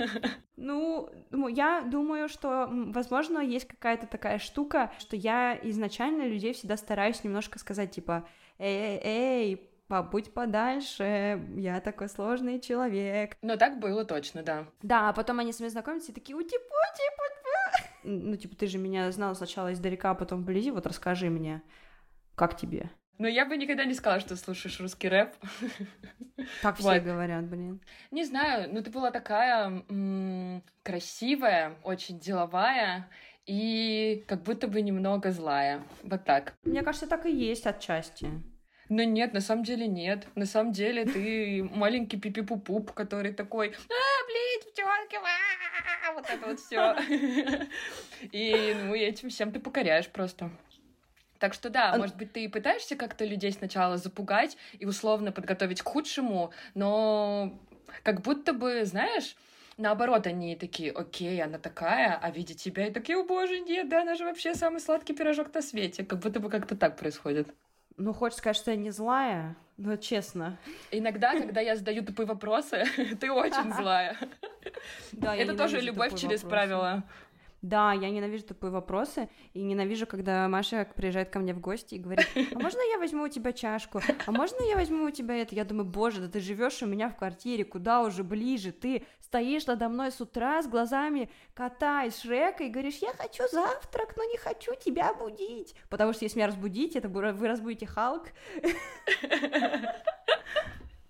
Ну, 0.57 1.11
я 1.49 1.81
думаю, 1.81 2.27
что, 2.27 2.67
возможно, 2.71 3.39
есть 3.39 3.67
какая-то 3.67 4.07
такая 4.07 4.39
штука, 4.39 4.91
что 4.97 5.15
я 5.15 5.59
изначально 5.61 6.23
людей 6.23 6.53
всегда 6.53 6.75
стараюсь 6.77 7.23
немножко 7.23 7.59
сказать, 7.59 7.91
типа, 7.91 8.27
эй, 8.57 8.97
эй, 8.97 9.01
эй, 9.03 9.69
побудь 9.87 10.33
подальше, 10.33 11.41
я 11.57 11.79
такой 11.81 12.09
сложный 12.09 12.59
человек. 12.59 13.37
Но 13.41 13.55
так 13.57 13.79
было 13.79 14.05
точно, 14.05 14.43
да. 14.43 14.67
Да, 14.81 15.09
а 15.09 15.13
потом 15.13 15.39
они 15.39 15.53
с 15.53 15.59
мной 15.59 15.69
знакомятся 15.69 16.11
и 16.11 16.15
такие, 16.15 16.35
ути 16.35 16.57
пути 16.57 17.83
Ну, 18.03 18.35
типа, 18.35 18.55
ты 18.55 18.67
же 18.67 18.77
меня 18.77 19.11
знал 19.11 19.35
сначала 19.35 19.73
издалека, 19.73 20.11
а 20.11 20.15
потом 20.15 20.41
вблизи, 20.41 20.71
вот 20.71 20.85
расскажи 20.87 21.29
мне, 21.29 21.61
как 22.35 22.57
тебе? 22.57 22.89
Ну, 23.17 23.27
я 23.27 23.45
бы 23.45 23.55
никогда 23.55 23.85
не 23.85 23.93
сказала, 23.93 24.19
что 24.19 24.35
слушаешь 24.35 24.79
русский 24.79 25.07
рэп. 25.07 25.33
Так 26.61 26.75
все 26.77 26.95
вот. 26.95 27.03
говорят, 27.03 27.45
блин. 27.45 27.81
Не 28.11 28.25
знаю, 28.25 28.69
ну 28.73 28.83
ты 28.83 28.91
была 28.91 29.09
такая 29.11 29.83
м- 29.89 30.61
красивая, 30.83 31.77
очень 31.83 32.19
деловая 32.19 33.09
и 33.45 34.25
как 34.27 34.43
будто 34.43 34.67
бы 34.67 34.81
немного 34.81 35.31
злая. 35.31 35.81
Вот 36.03 36.25
так. 36.25 36.55
Мне 36.63 36.83
кажется, 36.83 37.07
так 37.07 37.25
и 37.25 37.31
есть 37.31 37.65
отчасти. 37.65 38.29
Ну 38.89 39.03
нет, 39.03 39.33
на 39.33 39.41
самом 39.41 39.63
деле 39.63 39.87
нет. 39.87 40.27
На 40.35 40.45
самом 40.45 40.71
деле 40.71 41.05
ты 41.05 41.63
маленький 41.63 42.17
пипи-пупуп, 42.17 42.93
который 42.93 43.33
такой, 43.33 43.69
а, 43.69 44.25
блин, 44.27 44.61
девчонки, 44.63 45.17
вот 46.15 46.29
это 46.29 46.47
вот 46.47 46.59
все. 46.59 46.95
И 48.31 48.75
ну 48.83 48.95
этим 48.95 49.29
всем 49.29 49.51
ты 49.51 49.59
покоряешь 49.59 50.07
просто. 50.07 50.49
Так 51.39 51.53
что 51.53 51.69
да, 51.69 51.91
а... 51.91 51.97
может 51.97 52.15
быть, 52.15 52.31
ты 52.31 52.49
пытаешься 52.49 52.95
как-то 52.95 53.25
людей 53.25 53.51
сначала 53.51 53.97
запугать 53.97 54.57
и 54.79 54.85
условно 54.85 55.31
подготовить 55.31 55.81
к 55.81 55.87
худшему, 55.87 56.51
но 56.73 57.57
как 58.03 58.21
будто 58.21 58.53
бы, 58.53 58.85
знаешь, 58.85 59.35
наоборот, 59.77 60.27
они 60.27 60.55
такие, 60.55 60.91
окей, 60.91 61.41
она 61.43 61.59
такая, 61.59 62.17
а 62.21 62.31
видя 62.31 62.53
тебя, 62.53 62.87
и 62.87 62.91
такие, 62.91 63.17
о 63.17 63.23
боже, 63.23 63.59
нет, 63.59 63.89
да, 63.89 64.01
она 64.01 64.15
же 64.15 64.23
вообще 64.23 64.55
самый 64.55 64.79
сладкий 64.79 65.13
пирожок 65.13 65.53
на 65.53 65.61
свете. 65.61 66.05
Как 66.05 66.19
будто 66.19 66.39
бы 66.39 66.49
как-то 66.49 66.75
так 66.75 66.97
происходит. 66.97 67.49
Ну, 67.97 68.13
хочешь 68.13 68.37
сказать, 68.37 68.57
что 68.57 68.71
я 68.71 68.77
не 68.77 68.91
злая? 68.91 69.55
Ну, 69.77 69.97
честно. 69.97 70.57
Иногда, 70.91 71.31
когда 71.31 71.61
я 71.61 71.75
задаю 71.75 72.03
тупые 72.03 72.27
вопросы, 72.27 72.85
ты 73.19 73.31
очень 73.31 73.73
злая. 73.77 74.17
Да, 75.11 75.35
Это 75.35 75.55
тоже 75.55 75.79
любовь 75.79 76.15
через 76.19 76.41
правила. 76.41 77.03
Да, 77.65 77.93
я 77.93 78.11
ненавижу 78.11 78.45
тупые 78.45 78.69
вопросы 78.69 79.27
и 79.55 79.63
ненавижу, 79.63 80.05
когда 80.05 80.47
Маша 80.47 80.87
приезжает 80.95 81.31
ко 81.31 81.39
мне 81.39 81.51
в 81.51 81.59
гости 81.59 81.95
и 81.95 81.97
говорит, 81.97 82.27
а 82.35 82.59
можно 82.59 82.79
я 82.91 82.99
возьму 82.99 83.23
у 83.23 83.27
тебя 83.27 83.53
чашку? 83.53 84.01
А 84.27 84.31
можно 84.31 84.61
я 84.69 84.75
возьму 84.75 85.05
у 85.05 85.09
тебя 85.09 85.35
это? 85.37 85.55
Я 85.55 85.65
думаю, 85.65 85.89
боже, 85.89 86.21
да 86.21 86.27
ты 86.27 86.41
живешь 86.41 86.83
у 86.83 86.85
меня 86.85 87.09
в 87.09 87.15
квартире, 87.15 87.65
куда 87.65 88.03
уже 88.03 88.23
ближе? 88.23 88.71
Ты 88.71 89.07
стоишь 89.19 89.65
надо 89.65 89.89
мной 89.89 90.11
с 90.11 90.21
утра 90.21 90.61
с 90.61 90.67
глазами 90.67 91.31
кота 91.55 92.03
из 92.03 92.19
Шрека 92.19 92.63
и 92.65 92.69
говоришь, 92.69 92.97
я 92.97 93.13
хочу 93.13 93.47
завтрак, 93.51 94.15
но 94.15 94.23
не 94.25 94.37
хочу 94.37 94.75
тебя 94.75 95.15
будить. 95.15 95.73
Потому 95.89 96.13
что 96.13 96.25
если 96.25 96.37
меня 96.37 96.49
разбудить, 96.49 96.95
это 96.95 97.09
вы 97.09 97.47
разбудите 97.47 97.87
Халк. 97.87 98.27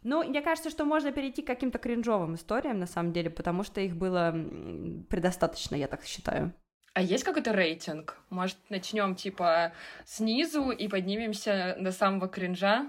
Ну, 0.06 0.24
мне 0.24 0.44
кажется, 0.44 0.70
что 0.70 0.86
можно 0.86 1.12
перейти 1.12 1.42
к 1.42 1.48
каким-то 1.48 1.80
кринжовым 1.80 2.36
историям, 2.36 2.78
на 2.78 2.86
самом 2.86 3.12
деле, 3.12 3.32
потому 3.32 3.64
что 3.64 3.82
их 3.82 3.96
было 3.96 4.32
предостаточно, 5.10 5.76
я 5.76 5.88
так 5.88 6.04
считаю. 6.04 6.54
А 6.94 7.02
есть 7.02 7.24
какой-то 7.24 7.52
рейтинг? 7.52 8.16
Может, 8.30 8.58
начнем 8.70 9.16
типа 9.16 9.74
снизу 10.06 10.70
и 10.70 10.88
поднимемся 10.88 11.76
до 11.80 11.92
самого 11.92 12.28
кринжа? 12.28 12.86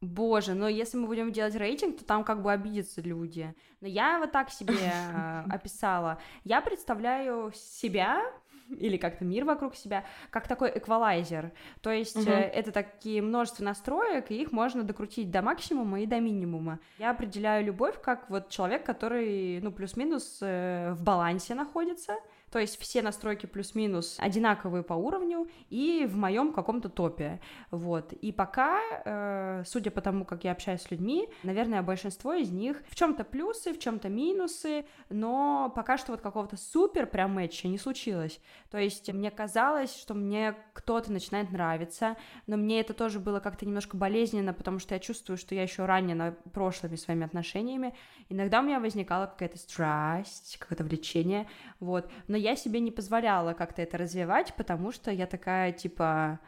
Боже, 0.00 0.54
но 0.54 0.66
если 0.66 0.96
мы 0.96 1.06
будем 1.06 1.32
делать 1.32 1.54
рейтинг, 1.54 1.98
то 1.98 2.04
там 2.06 2.24
как 2.24 2.42
бы 2.42 2.50
обидятся 2.50 3.02
люди. 3.02 3.54
Но 3.82 3.86
я 3.86 4.18
вот 4.18 4.32
так 4.32 4.48
себе 4.50 4.74
э, 4.74 5.42
описала. 5.50 6.18
Я 6.44 6.62
представляю 6.62 7.52
себя 7.54 8.22
или 8.68 8.96
как-то 8.96 9.24
мир 9.24 9.44
вокруг 9.44 9.74
себя, 9.74 10.04
как 10.30 10.48
такой 10.48 10.70
эквалайзер. 10.74 11.52
То 11.80 11.90
есть 11.90 12.16
угу. 12.16 12.30
это 12.30 12.72
такие 12.72 13.22
множество 13.22 13.64
настроек, 13.64 14.30
и 14.30 14.40
их 14.40 14.52
можно 14.52 14.82
докрутить 14.82 15.30
до 15.30 15.42
максимума 15.42 16.00
и 16.00 16.06
до 16.06 16.20
минимума. 16.20 16.78
Я 16.98 17.10
определяю 17.10 17.64
любовь 17.64 18.00
как 18.00 18.28
вот 18.30 18.48
человек, 18.48 18.84
который, 18.84 19.60
ну, 19.60 19.72
плюс-минус 19.72 20.38
э, 20.40 20.92
в 20.92 21.02
балансе 21.02 21.54
находится, 21.54 22.16
то 22.54 22.60
есть 22.60 22.80
все 22.80 23.02
настройки 23.02 23.46
плюс-минус 23.46 24.16
одинаковые 24.20 24.84
по 24.84 24.94
уровню 24.94 25.48
и 25.70 26.06
в 26.08 26.16
моем 26.16 26.52
каком-то 26.52 26.88
топе, 26.88 27.40
вот. 27.72 28.12
И 28.12 28.30
пока, 28.30 28.80
э, 29.04 29.64
судя 29.66 29.90
по 29.90 30.00
тому, 30.00 30.24
как 30.24 30.44
я 30.44 30.52
общаюсь 30.52 30.82
с 30.82 30.90
людьми, 30.92 31.28
наверное, 31.42 31.82
большинство 31.82 32.32
из 32.32 32.52
них 32.52 32.80
в 32.88 32.94
чем-то 32.94 33.24
плюсы, 33.24 33.72
в 33.72 33.80
чем-то 33.80 34.08
минусы, 34.08 34.86
но 35.08 35.72
пока 35.74 35.98
что 35.98 36.12
вот 36.12 36.20
какого-то 36.20 36.56
супер 36.56 37.06
прям 37.06 37.34
матча 37.34 37.66
не 37.66 37.76
случилось. 37.76 38.38
То 38.70 38.78
есть 38.78 39.12
мне 39.12 39.32
казалось, 39.32 39.92
что 39.92 40.14
мне 40.14 40.54
кто-то 40.74 41.10
начинает 41.10 41.50
нравиться, 41.50 42.16
но 42.46 42.56
мне 42.56 42.78
это 42.78 42.94
тоже 42.94 43.18
было 43.18 43.40
как-то 43.40 43.66
немножко 43.66 43.96
болезненно, 43.96 44.54
потому 44.54 44.78
что 44.78 44.94
я 44.94 45.00
чувствую, 45.00 45.38
что 45.38 45.56
я 45.56 45.64
еще 45.64 45.86
ранена 45.86 46.36
прошлыми 46.52 46.94
своими 46.94 47.26
отношениями. 47.26 47.96
Иногда 48.28 48.60
у 48.60 48.62
меня 48.62 48.78
возникала 48.78 49.26
какая-то 49.26 49.58
страсть, 49.58 50.56
какое-то 50.60 50.84
влечение, 50.84 51.48
вот. 51.80 52.08
Но 52.28 52.36
я 52.44 52.56
себе 52.56 52.80
не 52.80 52.90
позволяла 52.90 53.54
как-то 53.54 53.80
это 53.80 53.96
развивать, 53.96 54.54
потому 54.54 54.92
что 54.92 55.10
я 55.10 55.26
такая, 55.26 55.72
типа, 55.72 56.40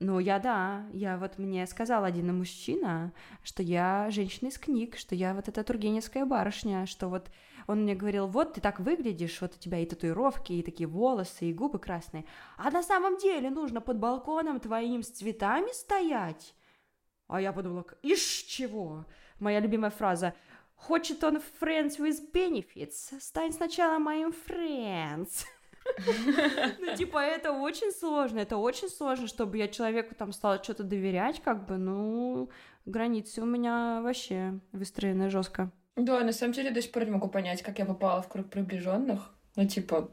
ну, 0.00 0.18
я 0.18 0.38
да, 0.38 0.86
я 0.92 1.18
вот 1.18 1.38
мне 1.38 1.66
сказал 1.66 2.04
один 2.04 2.36
мужчина, 2.36 3.12
что 3.42 3.62
я 3.62 4.08
женщина 4.10 4.48
из 4.48 4.58
книг, 4.58 4.96
что 4.96 5.14
я 5.14 5.34
вот 5.34 5.48
эта 5.48 5.62
тургеневская 5.62 6.24
барышня, 6.24 6.86
что 6.86 7.08
вот 7.08 7.30
он 7.66 7.82
мне 7.82 7.94
говорил, 7.94 8.26
вот 8.26 8.54
ты 8.54 8.62
так 8.62 8.80
выглядишь, 8.80 9.40
вот 9.42 9.54
у 9.54 9.58
тебя 9.58 9.78
и 9.78 9.86
татуировки, 9.86 10.54
и 10.54 10.62
такие 10.62 10.88
волосы, 10.88 11.44
и 11.44 11.52
губы 11.52 11.78
красные, 11.78 12.24
а 12.56 12.70
на 12.70 12.82
самом 12.82 13.18
деле 13.18 13.50
нужно 13.50 13.82
под 13.82 13.98
балконом 13.98 14.60
твоим 14.60 15.02
с 15.02 15.08
цветами 15.08 15.72
стоять. 15.72 16.54
А 17.28 17.38
я 17.40 17.52
подумала, 17.52 17.84
ишь 18.02 18.44
чего? 18.48 19.04
Моя 19.38 19.60
любимая 19.60 19.90
фраза, 19.90 20.34
Хочет 20.82 21.22
он 21.22 21.40
friends 21.60 21.98
with 21.98 22.32
benefits, 22.32 23.20
стань 23.20 23.52
сначала 23.52 23.98
моим 24.00 24.30
friends. 24.30 25.44
Ну, 26.78 26.96
типа, 26.96 27.18
это 27.18 27.50
очень 27.50 27.90
сложно, 27.90 28.38
это 28.38 28.56
очень 28.56 28.88
сложно, 28.88 29.26
чтобы 29.26 29.58
я 29.58 29.66
человеку 29.66 30.14
там 30.14 30.32
стала 30.32 30.62
что-то 30.62 30.84
доверять, 30.84 31.40
как 31.42 31.66
бы, 31.66 31.76
ну, 31.76 32.50
границы 32.84 33.42
у 33.42 33.46
меня 33.46 34.00
вообще 34.00 34.60
выстроены 34.70 35.28
жестко. 35.28 35.72
Да, 35.96 36.20
на 36.20 36.32
самом 36.32 36.52
деле 36.52 36.70
до 36.70 36.80
сих 36.80 36.92
пор 36.92 37.04
не 37.04 37.10
могу 37.10 37.28
понять, 37.28 37.62
как 37.62 37.80
я 37.80 37.84
попала 37.84 38.22
в 38.22 38.28
круг 38.28 38.48
приближенных. 38.48 39.34
Ну, 39.56 39.66
типа, 39.66 40.12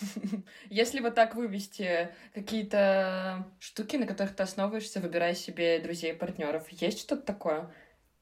если 0.70 1.00
вот 1.00 1.14
так 1.14 1.34
вывести 1.34 2.10
какие-то 2.32 3.46
штуки, 3.58 3.96
на 3.96 4.06
которых 4.06 4.36
ты 4.36 4.42
основываешься, 4.42 5.00
выбирая 5.00 5.34
себе 5.34 5.80
друзей 5.80 6.12
и 6.12 6.16
партнеров, 6.16 6.68
есть 6.70 7.00
что-то 7.00 7.22
такое? 7.22 7.72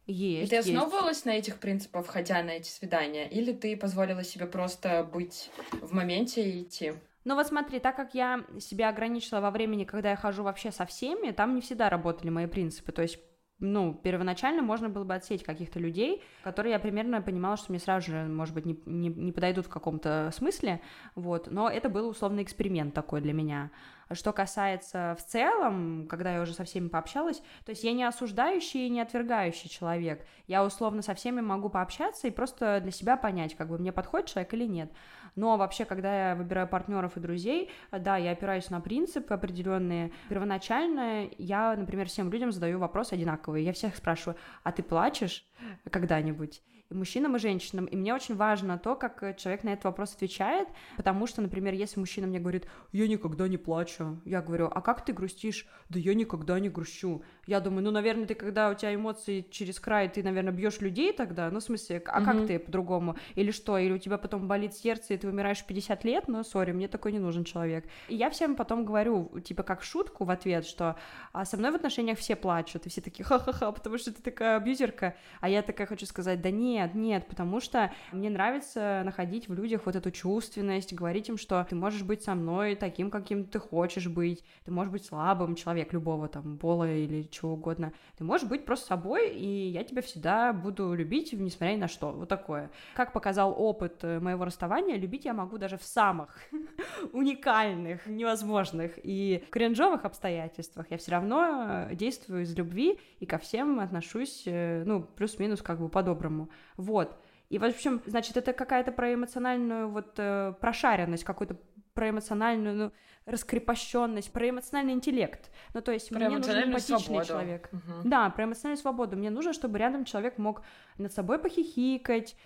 Есть. 0.06 0.52
И 0.52 0.56
ты 0.56 0.58
основывалась 0.58 1.18
есть. 1.18 1.26
на 1.26 1.30
этих 1.30 1.58
принципах, 1.58 2.06
ходя 2.06 2.42
на 2.42 2.50
эти 2.50 2.68
свидания, 2.68 3.28
или 3.28 3.52
ты 3.52 3.76
позволила 3.76 4.22
себе 4.22 4.46
просто 4.46 5.02
быть 5.04 5.50
в 5.72 5.92
моменте 5.92 6.48
и 6.48 6.62
идти? 6.62 6.94
Ну 7.24 7.36
вот 7.36 7.46
смотри, 7.46 7.80
так 7.80 7.96
как 7.96 8.14
я 8.14 8.44
себя 8.60 8.90
ограничила 8.90 9.40
во 9.40 9.50
времени, 9.50 9.84
когда 9.84 10.10
я 10.10 10.16
хожу 10.16 10.42
вообще 10.42 10.70
со 10.70 10.84
всеми, 10.84 11.30
там 11.30 11.54
не 11.54 11.62
всегда 11.62 11.88
работали 11.88 12.28
мои 12.28 12.46
принципы. 12.46 12.92
То 12.92 13.00
есть 13.00 13.18
ну, 13.60 13.94
первоначально 13.94 14.62
можно 14.62 14.88
было 14.88 15.04
бы 15.04 15.14
отсеять 15.14 15.44
каких-то 15.44 15.78
людей, 15.78 16.22
которые 16.42 16.72
я 16.72 16.78
примерно 16.78 17.22
понимала, 17.22 17.56
что 17.56 17.70
мне 17.70 17.78
сразу 17.78 18.10
же, 18.10 18.24
может 18.24 18.52
быть, 18.54 18.66
не, 18.66 18.78
не, 18.84 19.08
не 19.08 19.32
подойдут 19.32 19.66
в 19.66 19.68
каком-то 19.68 20.30
смысле, 20.34 20.80
вот, 21.14 21.50
но 21.50 21.70
это 21.70 21.88
был 21.88 22.08
условный 22.08 22.42
эксперимент 22.42 22.94
такой 22.94 23.20
для 23.20 23.32
меня. 23.32 23.70
Что 24.10 24.32
касается 24.32 25.16
в 25.18 25.24
целом, 25.24 26.06
когда 26.08 26.34
я 26.34 26.42
уже 26.42 26.52
со 26.52 26.64
всеми 26.64 26.88
пообщалась, 26.88 27.38
то 27.64 27.70
есть 27.70 27.84
я 27.84 27.92
не 27.92 28.04
осуждающий 28.04 28.86
и 28.86 28.90
не 28.90 29.00
отвергающий 29.00 29.70
человек. 29.70 30.26
Я 30.46 30.64
условно 30.64 31.00
со 31.00 31.14
всеми 31.14 31.40
могу 31.40 31.70
пообщаться 31.70 32.26
и 32.26 32.30
просто 32.30 32.80
для 32.82 32.90
себя 32.90 33.16
понять, 33.16 33.56
как 33.56 33.68
бы 33.68 33.78
мне 33.78 33.92
подходит 33.92 34.28
человек 34.28 34.52
или 34.52 34.66
нет. 34.66 34.92
Но 35.36 35.56
вообще, 35.56 35.84
когда 35.84 36.30
я 36.30 36.34
выбираю 36.34 36.68
партнеров 36.68 37.16
и 37.16 37.20
друзей, 37.20 37.70
да, 37.90 38.16
я 38.16 38.32
опираюсь 38.32 38.70
на 38.70 38.80
принципы 38.80 39.34
определенные. 39.34 40.12
Первоначально 40.28 41.28
я, 41.38 41.74
например, 41.76 42.06
всем 42.08 42.30
людям 42.30 42.52
задаю 42.52 42.78
вопрос 42.78 43.12
одинаковый. 43.12 43.64
Я 43.64 43.72
всех 43.72 43.96
спрашиваю, 43.96 44.36
а 44.62 44.72
ты 44.72 44.82
плачешь 44.82 45.46
когда-нибудь? 45.90 46.62
И 46.90 46.94
мужчинам, 46.94 47.36
и 47.36 47.38
женщинам. 47.38 47.86
И 47.86 47.96
мне 47.96 48.14
очень 48.14 48.36
важно 48.36 48.78
то, 48.78 48.94
как 48.94 49.22
э, 49.22 49.34
человек 49.34 49.64
на 49.64 49.70
этот 49.70 49.84
вопрос 49.84 50.14
отвечает, 50.14 50.68
потому 50.96 51.26
что, 51.26 51.40
например, 51.40 51.74
если 51.74 51.98
мужчина 51.98 52.26
мне 52.26 52.38
говорит, 52.38 52.66
я 52.92 53.08
никогда 53.08 53.48
не 53.48 53.56
плачу, 53.56 54.20
я 54.24 54.42
говорю, 54.42 54.70
а 54.72 54.80
как 54.80 55.04
ты 55.04 55.12
грустишь? 55.12 55.66
Да 55.88 55.98
я 55.98 56.14
никогда 56.14 56.58
не 56.60 56.68
грущу. 56.68 57.22
Я 57.46 57.60
думаю, 57.60 57.84
ну, 57.84 57.90
наверное, 57.90 58.26
ты, 58.26 58.34
когда 58.34 58.70
у 58.70 58.74
тебя 58.74 58.94
эмоции 58.94 59.46
через 59.50 59.80
край, 59.80 60.08
ты, 60.08 60.22
наверное, 60.22 60.52
бьешь 60.52 60.80
людей 60.80 61.12
тогда, 61.12 61.50
ну, 61.50 61.60
в 61.60 61.62
смысле, 61.62 62.02
а 62.06 62.20
mm-hmm. 62.20 62.24
как 62.24 62.46
ты 62.46 62.58
по-другому? 62.58 63.16
Или 63.34 63.50
что? 63.50 63.78
Или 63.78 63.92
у 63.92 63.98
тебя 63.98 64.18
потом 64.18 64.46
болит 64.46 64.74
сердце, 64.74 65.14
и 65.14 65.16
ты 65.16 65.28
умираешь 65.28 65.58
в 65.58 65.66
50 65.66 66.04
лет? 66.04 66.28
Ну, 66.28 66.44
сори, 66.44 66.72
мне 66.72 66.88
такой 66.88 67.12
не 67.12 67.18
нужен 67.18 67.44
человек. 67.44 67.86
И 68.08 68.14
я 68.14 68.30
всем 68.30 68.56
потом 68.56 68.84
говорю, 68.84 69.40
типа, 69.40 69.62
как 69.62 69.82
шутку 69.82 70.24
в 70.24 70.30
ответ, 70.30 70.66
что 70.66 70.96
а 71.32 71.44
со 71.44 71.56
мной 71.56 71.72
в 71.72 71.74
отношениях 71.74 72.18
все 72.18 72.36
плачут, 72.36 72.86
и 72.86 72.88
все 72.88 73.00
такие 73.00 73.24
ха-ха-ха, 73.24 73.72
потому 73.72 73.98
что 73.98 74.12
ты 74.12 74.22
такая 74.22 74.56
абьюзерка, 74.56 75.16
а 75.40 75.48
я 75.48 75.62
такая 75.62 75.86
хочу 75.86 76.06
сказать, 76.06 76.40
да 76.40 76.50
нет, 76.74 76.94
нет, 76.94 77.26
потому 77.28 77.60
что 77.60 77.92
мне 78.10 78.30
нравится 78.30 79.02
находить 79.04 79.48
в 79.48 79.54
людях 79.54 79.82
вот 79.86 79.94
эту 79.94 80.10
чувственность, 80.10 80.92
говорить 80.92 81.28
им, 81.28 81.36
что 81.36 81.64
ты 81.68 81.76
можешь 81.76 82.02
быть 82.02 82.22
со 82.22 82.34
мной 82.34 82.74
таким, 82.74 83.10
каким 83.10 83.44
ты 83.44 83.60
хочешь 83.60 84.08
быть, 84.08 84.44
ты 84.64 84.72
можешь 84.72 84.92
быть 84.92 85.04
слабым, 85.04 85.54
человек 85.54 85.92
любого 85.92 86.26
там 86.28 86.58
пола 86.58 86.92
или 86.92 87.22
чего 87.30 87.52
угодно. 87.52 87.92
Ты 88.18 88.24
можешь 88.24 88.48
быть 88.48 88.64
просто 88.64 88.86
собой, 88.86 89.30
и 89.30 89.68
я 89.68 89.84
тебя 89.84 90.02
всегда 90.02 90.52
буду 90.52 90.94
любить, 90.94 91.32
несмотря 91.32 91.74
ни 91.74 91.80
на 91.80 91.88
что. 91.88 92.10
Вот 92.10 92.28
такое. 92.28 92.70
Как 92.94 93.12
показал 93.12 93.54
опыт 93.56 94.02
э, 94.02 94.18
моего 94.18 94.44
расставания, 94.44 94.96
любить 94.96 95.24
я 95.24 95.32
могу 95.32 95.58
даже 95.58 95.78
в 95.78 95.84
самых 95.84 96.36
уникальных, 97.12 98.06
невозможных 98.06 98.92
и 99.02 99.44
кринжовых 99.50 100.04
обстоятельствах. 100.04 100.86
Я 100.90 100.98
все 100.98 101.12
равно 101.12 101.86
э, 101.90 101.94
действую 101.94 102.42
из 102.42 102.56
любви 102.56 102.98
и 103.20 103.26
ко 103.26 103.38
всем 103.38 103.78
отношусь, 103.78 104.42
э, 104.46 104.82
ну, 104.84 105.02
плюс-минус 105.02 105.62
как 105.62 105.78
бы 105.78 105.88
по-доброму. 105.88 106.48
Вот. 106.76 107.18
И, 107.50 107.58
в 107.58 107.64
общем, 107.64 108.02
значит, 108.06 108.36
это 108.36 108.52
какая-то 108.52 108.90
про 108.90 109.14
эмоциональную 109.14 109.88
вот 109.88 110.14
э, 110.16 110.54
прошаренность, 110.60 111.24
какую-то 111.24 111.56
про 111.94 112.10
эмоциональную, 112.10 112.76
ну, 112.76 112.92
раскрепощенность, 113.26 114.32
про 114.32 114.50
эмоциональный 114.50 114.92
интеллект. 114.92 115.50
Ну, 115.72 115.80
то 115.80 115.92
есть 115.92 116.08
про 116.08 116.18
мне 116.18 116.36
нужен 116.36 116.64
эмпатичный 116.64 116.98
свободу. 116.98 117.26
человек. 117.26 117.70
Угу. 117.72 118.08
Да, 118.08 118.30
про 118.30 118.44
эмоциональную 118.44 118.80
свободу. 118.80 119.16
Мне 119.16 119.30
нужно, 119.30 119.52
чтобы 119.52 119.78
рядом 119.78 120.04
человек 120.04 120.38
мог 120.38 120.62
над 120.98 121.12
собой 121.12 121.38
похихикать, 121.38 122.36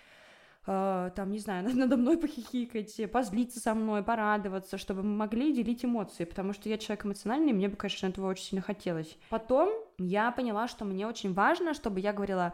э, 0.67 1.11
там, 1.15 1.31
не 1.31 1.39
знаю, 1.39 1.67
надо 1.75 1.97
мной 1.97 2.17
похихикать, 2.17 3.11
позлиться 3.11 3.59
со 3.59 3.73
мной, 3.73 4.03
порадоваться, 4.03 4.77
чтобы 4.77 5.03
мы 5.03 5.17
могли 5.17 5.53
делить 5.53 5.83
эмоции, 5.83 6.25
потому 6.25 6.53
что 6.53 6.69
я 6.69 6.77
человек 6.77 7.05
эмоциональный, 7.05 7.49
и 7.49 7.53
мне 7.53 7.67
бы, 7.67 7.75
конечно, 7.75 8.07
этого 8.07 8.27
очень 8.27 8.45
сильно 8.45 8.61
хотелось. 8.61 9.17
Потом 9.29 9.69
я 9.97 10.31
поняла, 10.31 10.67
что 10.67 10.85
мне 10.85 11.07
очень 11.07 11.33
важно, 11.33 11.73
чтобы 11.73 11.99
я 11.99 12.13
говорила, 12.13 12.53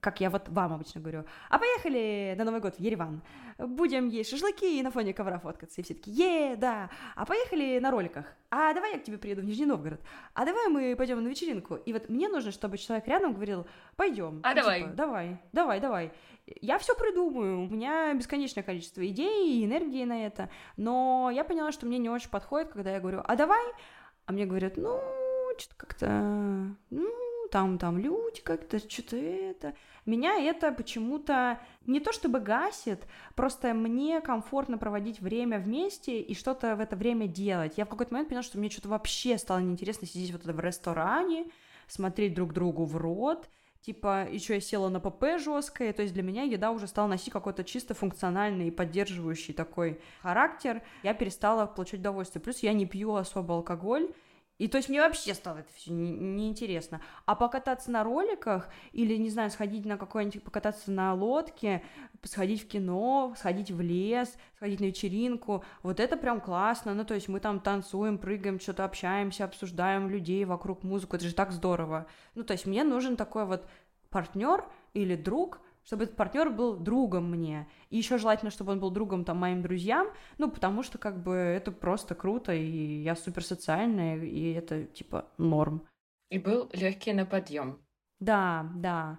как 0.00 0.20
я 0.20 0.30
вот 0.30 0.48
вам 0.48 0.72
обычно 0.72 1.00
говорю, 1.00 1.24
а 1.48 1.58
поехали 1.58 2.34
на 2.36 2.44
Новый 2.44 2.60
год 2.60 2.76
в 2.76 2.80
Ереван, 2.80 3.22
будем 3.58 4.08
есть 4.08 4.30
шашлыки 4.30 4.78
и 4.78 4.82
на 4.82 4.90
фоне 4.90 5.12
ковра 5.12 5.38
фоткаться, 5.38 5.80
и 5.80 5.84
все 5.84 5.94
таки 5.94 6.10
е, 6.10 6.56
да, 6.56 6.90
а 7.16 7.24
поехали 7.24 7.78
на 7.78 7.90
роликах, 7.90 8.26
а 8.50 8.72
давай 8.72 8.94
я 8.94 8.98
к 8.98 9.04
тебе 9.04 9.18
приеду 9.18 9.42
в 9.42 9.44
Нижний 9.44 9.66
Новгород, 9.66 10.00
а 10.34 10.44
давай 10.44 10.68
мы 10.68 10.94
пойдем 10.96 11.22
на 11.22 11.28
вечеринку, 11.28 11.76
и 11.76 11.92
вот 11.92 12.08
мне 12.08 12.28
нужно, 12.28 12.52
чтобы 12.52 12.78
человек 12.78 13.06
рядом 13.08 13.34
говорил, 13.34 13.66
пойдем, 13.96 14.40
а 14.42 14.50
ну, 14.50 14.54
давай, 14.54 14.80
типа, 14.80 14.92
давай, 14.92 15.38
давай, 15.52 15.80
давай, 15.80 16.12
я 16.60 16.78
все 16.78 16.94
придумаю, 16.94 17.62
у 17.62 17.68
меня 17.68 18.14
бесконечное 18.14 18.62
количество 18.62 19.06
идей 19.06 19.60
и 19.60 19.64
энергии 19.64 20.04
на 20.04 20.26
это, 20.26 20.50
но 20.76 21.30
я 21.32 21.44
поняла, 21.44 21.72
что 21.72 21.86
мне 21.86 21.98
не 21.98 22.10
очень 22.10 22.30
подходит, 22.30 22.72
когда 22.72 22.92
я 22.92 23.00
говорю, 23.00 23.22
а 23.24 23.36
давай, 23.36 23.64
а 24.26 24.32
мне 24.32 24.46
говорят, 24.46 24.76
ну, 24.76 25.00
что-то 25.58 25.74
как-то, 25.76 26.06
ну, 26.90 27.07
там, 27.50 27.78
там 27.78 27.98
люди 27.98 28.40
как-то, 28.42 28.78
что-то 28.78 29.16
это. 29.16 29.74
Меня 30.06 30.38
это 30.38 30.72
почему-то 30.72 31.60
не 31.86 32.00
то 32.00 32.12
чтобы 32.12 32.40
гасит, 32.40 33.06
просто 33.34 33.74
мне 33.74 34.20
комфортно 34.20 34.78
проводить 34.78 35.20
время 35.20 35.58
вместе 35.58 36.20
и 36.20 36.34
что-то 36.34 36.76
в 36.76 36.80
это 36.80 36.96
время 36.96 37.26
делать. 37.26 37.74
Я 37.76 37.84
в 37.84 37.88
какой-то 37.88 38.14
момент 38.14 38.28
поняла, 38.28 38.42
что 38.42 38.58
мне 38.58 38.70
что-то 38.70 38.88
вообще 38.88 39.36
стало 39.36 39.58
неинтересно 39.58 40.06
сидеть 40.06 40.32
вот 40.32 40.44
это 40.44 40.52
в 40.52 40.60
ресторане, 40.60 41.46
смотреть 41.88 42.34
друг 42.34 42.52
другу 42.52 42.84
в 42.84 42.96
рот, 42.96 43.48
типа, 43.80 44.26
еще 44.30 44.54
я 44.54 44.60
села 44.60 44.88
на 44.88 45.00
ПП 45.00 45.38
жесткое, 45.38 45.92
то 45.92 46.02
есть 46.02 46.14
для 46.14 46.22
меня 46.22 46.42
еда 46.42 46.70
уже 46.70 46.86
стала 46.86 47.06
носить 47.06 47.32
какой-то 47.32 47.64
чисто 47.64 47.94
функциональный 47.94 48.68
и 48.68 48.70
поддерживающий 48.70 49.54
такой 49.54 50.00
характер, 50.22 50.82
я 51.02 51.14
перестала 51.14 51.66
получать 51.66 52.00
удовольствие, 52.00 52.42
плюс 52.42 52.60
я 52.60 52.72
не 52.72 52.86
пью 52.86 53.14
особо 53.14 53.54
алкоголь, 53.54 54.12
и 54.58 54.66
то 54.66 54.76
есть 54.76 54.88
мне 54.88 55.00
вообще 55.00 55.34
стало 55.34 55.58
это 55.58 55.68
все 55.74 55.92
неинтересно. 55.92 56.96
Не 56.96 57.02
а 57.26 57.34
покататься 57.36 57.90
на 57.90 58.02
роликах 58.02 58.68
или, 58.92 59.16
не 59.16 59.30
знаю, 59.30 59.50
сходить 59.50 59.86
на 59.86 59.96
какой-нибудь, 59.96 60.42
покататься 60.42 60.90
на 60.90 61.14
лодке, 61.14 61.82
сходить 62.24 62.62
в 62.62 62.68
кино, 62.68 63.34
сходить 63.38 63.70
в 63.70 63.80
лес, 63.80 64.36
сходить 64.56 64.80
на 64.80 64.86
вечеринку, 64.86 65.64
вот 65.82 66.00
это 66.00 66.16
прям 66.16 66.40
классно. 66.40 66.94
Ну, 66.94 67.04
то 67.04 67.14
есть 67.14 67.28
мы 67.28 67.38
там 67.38 67.60
танцуем, 67.60 68.18
прыгаем, 68.18 68.58
что-то 68.58 68.84
общаемся, 68.84 69.44
обсуждаем 69.44 70.10
людей 70.10 70.44
вокруг 70.44 70.82
музыку, 70.82 71.16
это 71.16 71.26
же 71.26 71.34
так 71.34 71.52
здорово. 71.52 72.06
Ну, 72.34 72.42
то 72.42 72.52
есть 72.52 72.66
мне 72.66 72.82
нужен 72.82 73.16
такой 73.16 73.44
вот 73.44 73.66
партнер 74.10 74.64
или 74.92 75.14
друг, 75.14 75.60
чтобы 75.88 76.04
этот 76.04 76.16
партнер 76.16 76.50
был 76.50 76.76
другом 76.76 77.30
мне. 77.30 77.66
И 77.88 77.96
еще 77.96 78.18
желательно, 78.18 78.50
чтобы 78.50 78.72
он 78.72 78.78
был 78.78 78.90
другом 78.90 79.24
там 79.24 79.38
моим 79.38 79.62
друзьям, 79.62 80.08
ну, 80.36 80.50
потому 80.50 80.82
что 80.82 80.98
как 80.98 81.22
бы 81.22 81.34
это 81.34 81.72
просто 81.72 82.14
круто, 82.14 82.52
и 82.52 83.02
я 83.02 83.16
супер 83.16 83.42
социальная, 83.42 84.22
и 84.22 84.52
это 84.52 84.84
типа 84.84 85.24
норм. 85.38 85.88
И 86.28 86.38
был 86.38 86.68
легкий 86.74 87.14
на 87.14 87.24
подъем. 87.24 87.78
Да, 88.20 88.70
да. 88.74 89.18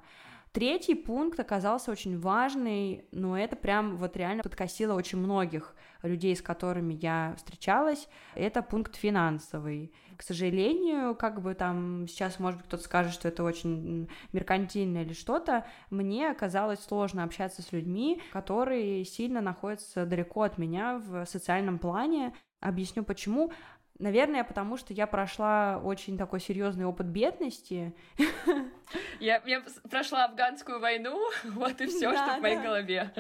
Третий 0.51 0.95
пункт 0.95 1.39
оказался 1.39 1.91
очень 1.91 2.19
важный, 2.19 3.05
но 3.11 3.37
это 3.37 3.55
прям 3.55 3.97
вот 3.97 4.17
реально 4.17 4.43
подкосило 4.43 4.93
очень 4.93 5.19
многих 5.19 5.75
людей, 6.01 6.35
с 6.35 6.41
которыми 6.41 6.93
я 6.95 7.35
встречалась. 7.37 8.07
Это 8.35 8.61
пункт 8.61 8.95
финансовый 8.95 9.93
к 10.19 10.21
сожалению, 10.21 11.15
как 11.15 11.41
бы 11.41 11.53
там 11.53 12.05
сейчас, 12.05 12.39
может 12.39 12.59
быть, 12.59 12.67
кто-то 12.67 12.83
скажет, 12.83 13.13
что 13.13 13.29
это 13.29 13.41
очень 13.41 14.09
меркантильно 14.33 14.97
или 14.97 15.13
что-то, 15.13 15.65
мне 15.89 16.29
оказалось 16.29 16.81
сложно 16.81 17.23
общаться 17.23 17.61
с 17.61 17.71
людьми, 17.71 18.21
которые 18.33 19.05
сильно 19.05 19.39
находятся 19.39 20.05
далеко 20.05 20.41
от 20.41 20.57
меня 20.57 20.97
в 20.97 21.25
социальном 21.25 21.79
плане. 21.79 22.33
Объясню 22.59 23.05
почему. 23.05 23.53
Наверное, 23.97 24.43
потому 24.43 24.75
что 24.75 24.93
я 24.93 25.07
прошла 25.07 25.79
очень 25.81 26.17
такой 26.17 26.41
серьезный 26.41 26.83
опыт 26.83 27.07
бедности. 27.07 27.95
Я, 29.19 29.41
я 29.45 29.63
прошла 29.89 30.25
афганскую 30.25 30.79
войну, 30.79 31.19
вот 31.45 31.79
и 31.81 31.87
все, 31.87 32.11
да, 32.11 32.17
что 32.17 32.25
да. 32.27 32.37
в 32.37 32.41
моей 32.41 32.57
голове. 32.57 33.11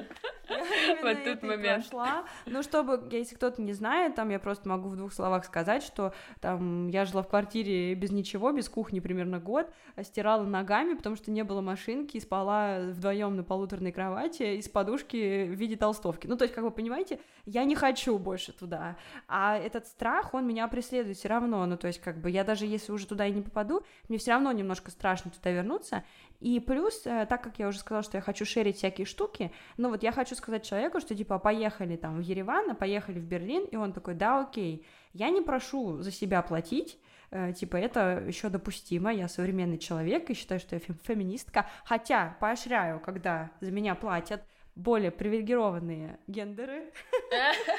Я 0.49 0.97
вот 1.03 1.23
тут 1.23 1.43
момент. 1.43 1.89
Прошла. 1.89 2.25
Ну, 2.45 2.63
чтобы, 2.63 3.07
если 3.11 3.35
кто-то 3.35 3.61
не 3.61 3.73
знает, 3.73 4.15
там 4.15 4.29
я 4.29 4.39
просто 4.39 4.67
могу 4.67 4.89
в 4.89 4.95
двух 4.95 5.13
словах 5.13 5.45
сказать, 5.45 5.83
что 5.83 6.13
там 6.41 6.87
я 6.87 7.05
жила 7.05 7.21
в 7.21 7.27
квартире 7.27 7.93
без 7.95 8.11
ничего, 8.11 8.51
без 8.51 8.67
кухни 8.69 8.99
примерно 8.99 9.39
год, 9.39 9.71
стирала 10.01 10.43
ногами, 10.43 10.95
потому 10.95 11.15
что 11.15 11.31
не 11.31 11.43
было 11.43 11.61
машинки, 11.61 12.17
и 12.17 12.19
спала 12.19 12.79
вдвоем 12.79 13.35
на 13.35 13.43
полуторной 13.43 13.91
кровати 13.91 14.57
из 14.57 14.67
подушки 14.67 15.45
в 15.45 15.53
виде 15.53 15.75
толстовки. 15.75 16.27
Ну, 16.27 16.35
то 16.37 16.43
есть, 16.43 16.55
как 16.55 16.63
вы 16.63 16.71
понимаете, 16.71 17.19
я 17.45 17.63
не 17.63 17.75
хочу 17.75 18.17
больше 18.17 18.53
туда. 18.53 18.97
А 19.27 19.57
этот 19.57 19.87
страх, 19.87 20.33
он 20.33 20.47
меня 20.47 20.67
преследует 20.67 21.17
все 21.17 21.27
равно. 21.27 21.65
Ну, 21.65 21.77
то 21.77 21.87
есть, 21.87 21.99
как 21.99 22.19
бы 22.19 22.29
я 22.29 22.43
даже 22.43 22.65
если 22.65 22.91
уже 22.91 23.05
туда 23.05 23.25
и 23.25 23.31
не 23.31 23.41
попаду, 23.41 23.83
мне 24.07 24.17
все 24.17 24.31
равно 24.31 24.51
немножко 24.51 24.91
страшно 24.91 25.31
туда 25.31 25.58
вернуться. 25.59 26.03
И 26.39 26.59
плюс, 26.59 27.05
э, 27.05 27.25
так 27.27 27.43
как 27.43 27.59
я 27.59 27.67
уже 27.67 27.79
сказала, 27.79 28.03
что 28.03 28.17
я 28.17 28.21
хочу 28.21 28.45
шерить 28.45 28.77
всякие 28.77 29.05
штуки, 29.05 29.51
ну 29.77 29.89
вот 29.89 30.03
я 30.03 30.11
хочу 30.11 30.35
сказать 30.35 30.63
человеку, 30.63 30.99
что 30.99 31.15
типа 31.15 31.37
поехали 31.39 31.95
там 31.97 32.17
в 32.17 32.21
Ереван, 32.21 32.71
а 32.71 32.75
поехали 32.75 33.19
в 33.19 33.25
Берлин, 33.25 33.65
и 33.65 33.75
он 33.75 33.93
такой, 33.93 34.13
да, 34.15 34.41
окей, 34.41 34.85
я 35.13 35.29
не 35.29 35.41
прошу 35.41 36.01
за 36.01 36.11
себя 36.11 36.41
платить, 36.41 36.97
э, 37.31 37.53
типа 37.53 37.75
это 37.75 38.23
еще 38.25 38.49
допустимо, 38.49 39.11
я 39.11 39.27
современный 39.27 39.77
человек 39.77 40.29
и 40.29 40.33
считаю, 40.33 40.59
что 40.59 40.75
я 40.75 40.81
феминистка, 41.03 41.69
хотя 41.83 42.37
поощряю, 42.39 42.99
когда 42.99 43.51
за 43.59 43.71
меня 43.71 43.95
платят 43.95 44.41
более 44.75 45.11
привилегированные 45.11 46.19
гендеры. 46.27 46.91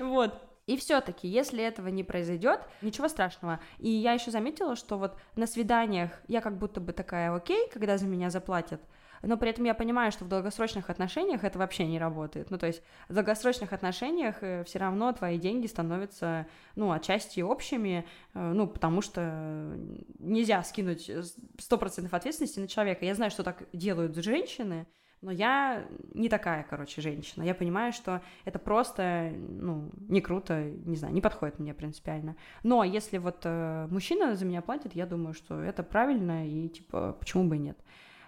Вот, 0.00 0.51
и 0.66 0.76
все-таки, 0.76 1.26
если 1.28 1.62
этого 1.62 1.88
не 1.88 2.04
произойдет, 2.04 2.60
ничего 2.82 3.08
страшного. 3.08 3.60
И 3.78 3.88
я 3.90 4.12
еще 4.12 4.30
заметила, 4.30 4.76
что 4.76 4.96
вот 4.96 5.18
на 5.34 5.46
свиданиях 5.46 6.10
я 6.28 6.40
как 6.40 6.58
будто 6.58 6.80
бы 6.80 6.92
такая 6.92 7.34
окей, 7.34 7.68
когда 7.72 7.98
за 7.98 8.06
меня 8.06 8.30
заплатят, 8.30 8.80
но 9.22 9.36
при 9.36 9.50
этом 9.50 9.64
я 9.64 9.74
понимаю, 9.74 10.10
что 10.12 10.24
в 10.24 10.28
долгосрочных 10.28 10.90
отношениях 10.90 11.44
это 11.44 11.58
вообще 11.58 11.86
не 11.86 11.98
работает. 11.98 12.50
Ну, 12.50 12.58
то 12.58 12.66
есть 12.66 12.82
в 13.08 13.14
долгосрочных 13.14 13.72
отношениях 13.72 14.36
э, 14.40 14.64
все 14.64 14.78
равно 14.80 15.12
твои 15.12 15.38
деньги 15.38 15.66
становятся, 15.66 16.46
ну, 16.74 16.90
отчасти 16.90 17.40
общими, 17.40 18.04
э, 18.34 18.52
ну, 18.52 18.66
потому 18.66 19.00
что 19.00 19.76
нельзя 20.18 20.62
скинуть 20.64 21.08
100% 21.08 22.08
ответственности 22.10 22.58
на 22.58 22.68
человека. 22.68 23.04
Я 23.04 23.14
знаю, 23.14 23.30
что 23.30 23.44
так 23.44 23.64
делают 23.72 24.16
женщины, 24.16 24.86
но 25.22 25.30
я 25.30 25.86
не 26.14 26.28
такая, 26.28 26.66
короче, 26.68 27.00
женщина. 27.00 27.44
Я 27.44 27.54
понимаю, 27.54 27.92
что 27.92 28.20
это 28.44 28.58
просто, 28.58 29.32
ну, 29.32 29.90
не 30.08 30.20
круто, 30.20 30.62
не 30.62 30.96
знаю, 30.96 31.14
не 31.14 31.20
подходит 31.20 31.60
мне 31.60 31.72
принципиально. 31.74 32.36
Но 32.64 32.82
если 32.82 33.18
вот 33.18 33.42
э, 33.44 33.86
мужчина 33.88 34.34
за 34.34 34.44
меня 34.44 34.62
платит, 34.62 34.94
я 34.96 35.06
думаю, 35.06 35.32
что 35.32 35.62
это 35.62 35.84
правильно, 35.84 36.46
и, 36.46 36.68
типа, 36.68 37.16
почему 37.18 37.44
бы 37.44 37.56
и 37.56 37.60
нет. 37.60 37.78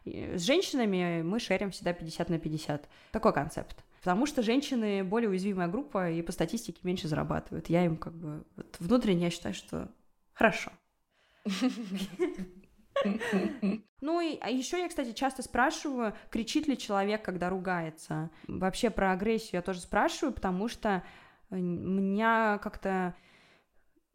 С 0.05 0.43
женщинами 0.43 1.23
мы 1.23 1.41
шерим 1.41 1.73
всегда 1.73 1.93
50 1.93 2.31
на 2.31 2.39
50. 2.39 2.89
Такой 3.11 3.33
концепт. 3.33 3.85
Потому 3.99 4.27
что 4.27 4.43
женщины 4.43 5.03
более 5.03 5.31
уязвимая 5.31 5.67
группа 5.67 6.11
и 6.11 6.23
по 6.23 6.31
статистике 6.31 6.79
меньше 6.83 7.09
зарабатывают. 7.09 7.69
Я 7.71 7.85
им 7.85 7.97
как 7.97 8.13
бы 8.15 8.45
вот, 8.55 8.77
внутренне 8.79 9.25
я 9.25 9.31
считаю, 9.31 9.55
что 9.55 9.91
хорошо. 10.33 10.71
Ну 14.01 14.21
и 14.21 14.37
а 14.43 14.51
еще 14.51 14.79
я, 14.79 14.89
кстати, 14.89 15.13
часто 15.13 15.43
спрашиваю, 15.43 16.15
кричит 16.29 16.69
ли 16.69 16.77
человек, 16.77 17.25
когда 17.25 17.49
ругается. 17.49 18.29
Вообще 18.47 18.91
про 18.91 19.13
агрессию 19.13 19.53
я 19.55 19.63
тоже 19.63 19.81
спрашиваю, 19.81 20.35
потому 20.35 20.69
что 20.69 21.03
э, 21.49 21.57
меня 21.57 22.59
как-то 22.63 23.15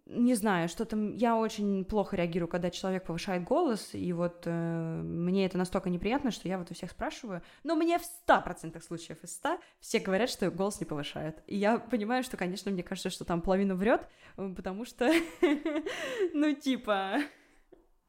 не 0.10 0.34
знаю, 0.34 0.68
что-то 0.70 0.98
я 0.98 1.38
очень 1.38 1.86
плохо 1.86 2.16
реагирую, 2.16 2.48
когда 2.48 2.72
человек 2.72 3.06
повышает 3.06 3.44
голос, 3.44 3.90
и 3.94 4.12
вот 4.12 4.44
э, 4.46 5.02
мне 5.04 5.46
это 5.46 5.58
настолько 5.58 5.90
неприятно, 5.90 6.32
что 6.32 6.48
я 6.48 6.58
вот 6.58 6.72
у 6.72 6.74
всех 6.74 6.92
спрашиваю, 6.92 7.44
но 7.64 7.76
мне 7.76 8.00
в 8.00 8.04
ста 8.04 8.42
процентах 8.42 8.84
случаев 8.84 9.24
из 9.24 9.34
ста 9.34 9.60
все 9.80 10.00
говорят, 10.00 10.30
что 10.30 10.50
голос 10.50 10.80
не 10.80 10.86
повышает. 10.86 11.44
И 11.46 11.56
я 11.56 11.78
понимаю, 11.78 12.24
что, 12.24 12.38
конечно, 12.38 12.72
мне 12.72 12.82
кажется, 12.82 13.12
что 13.12 13.24
там 13.24 13.42
половина 13.42 13.76
врет, 13.76 14.08
потому 14.36 14.84
что, 14.84 15.12
ну, 16.34 16.54
типа, 16.54 17.20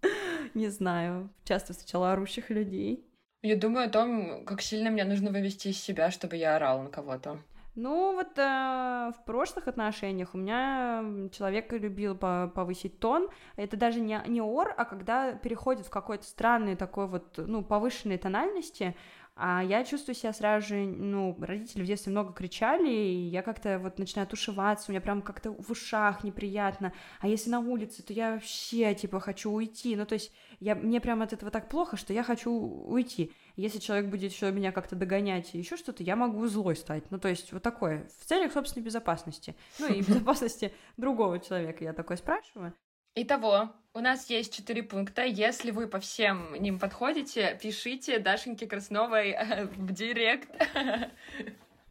Не 0.54 0.68
знаю, 0.68 1.30
часто 1.44 1.72
встречала 1.72 2.12
орущих 2.12 2.50
людей. 2.50 3.04
Я 3.42 3.56
думаю 3.56 3.86
о 3.86 3.90
том, 3.90 4.44
как 4.44 4.60
сильно 4.60 4.90
мне 4.90 5.04
нужно 5.04 5.30
вывести 5.30 5.68
из 5.68 5.80
себя, 5.80 6.10
чтобы 6.10 6.36
я 6.36 6.56
орал 6.56 6.82
на 6.82 6.90
кого-то. 6.90 7.40
Ну, 7.76 8.14
вот 8.14 8.36
э, 8.36 9.12
в 9.16 9.24
прошлых 9.24 9.68
отношениях 9.68 10.34
у 10.34 10.38
меня 10.38 11.02
человек 11.32 11.72
любил 11.72 12.16
повысить 12.16 12.98
тон. 12.98 13.28
Это 13.56 13.76
даже 13.76 14.00
не, 14.00 14.20
не 14.26 14.42
ор, 14.42 14.74
а 14.76 14.84
когда 14.84 15.32
переходит 15.32 15.86
в 15.86 15.90
какой-то 15.90 16.24
странный 16.24 16.74
такой 16.74 17.06
вот, 17.06 17.38
ну, 17.38 17.62
повышенной 17.62 18.18
тональности, 18.18 18.96
а 19.42 19.64
я 19.64 19.84
чувствую 19.84 20.14
себя 20.14 20.34
сразу 20.34 20.68
же, 20.68 20.74
ну, 20.84 21.34
родители 21.40 21.82
в 21.82 21.86
детстве 21.86 22.12
много 22.12 22.34
кричали, 22.34 22.90
и 22.90 23.28
я 23.28 23.40
как-то 23.40 23.78
вот 23.78 23.98
начинаю 23.98 24.28
тушеваться, 24.28 24.84
у 24.88 24.92
меня 24.92 25.00
прям 25.00 25.22
как-то 25.22 25.52
в 25.52 25.70
ушах 25.70 26.22
неприятно. 26.24 26.92
А 27.20 27.26
если 27.26 27.48
на 27.48 27.60
улице, 27.60 28.02
то 28.02 28.12
я 28.12 28.34
вообще, 28.34 28.94
типа, 28.94 29.18
хочу 29.18 29.50
уйти. 29.50 29.96
Ну, 29.96 30.04
то 30.04 30.12
есть 30.12 30.30
я, 30.58 30.74
мне 30.74 31.00
прям 31.00 31.22
от 31.22 31.32
этого 31.32 31.50
так 31.50 31.70
плохо, 31.70 31.96
что 31.96 32.12
я 32.12 32.22
хочу 32.22 32.52
уйти. 32.52 33.32
Если 33.56 33.78
человек 33.78 34.10
будет 34.10 34.30
еще 34.30 34.52
меня 34.52 34.72
как-то 34.72 34.94
догонять 34.94 35.54
и 35.54 35.58
еще 35.58 35.78
что-то, 35.78 36.02
я 36.02 36.16
могу 36.16 36.46
злой 36.46 36.76
стать. 36.76 37.10
Ну, 37.10 37.18
то 37.18 37.28
есть 37.28 37.50
вот 37.54 37.62
такое, 37.62 38.10
в 38.20 38.26
целях 38.26 38.52
собственной 38.52 38.84
безопасности. 38.84 39.56
Ну, 39.78 39.88
и 39.88 40.02
безопасности 40.06 40.74
другого 40.98 41.40
человека 41.40 41.82
я 41.82 41.94
такое 41.94 42.18
спрашиваю. 42.18 42.74
Итого, 43.16 43.70
у 43.92 43.98
нас 43.98 44.30
есть 44.30 44.54
четыре 44.54 44.84
пункта. 44.84 45.24
Если 45.24 45.72
вы 45.72 45.88
по 45.88 45.98
всем 45.98 46.54
ним 46.54 46.78
подходите, 46.78 47.58
пишите 47.60 48.20
Дашеньке 48.20 48.68
Красновой 48.68 49.36
в 49.76 49.92
директ. 49.92 50.48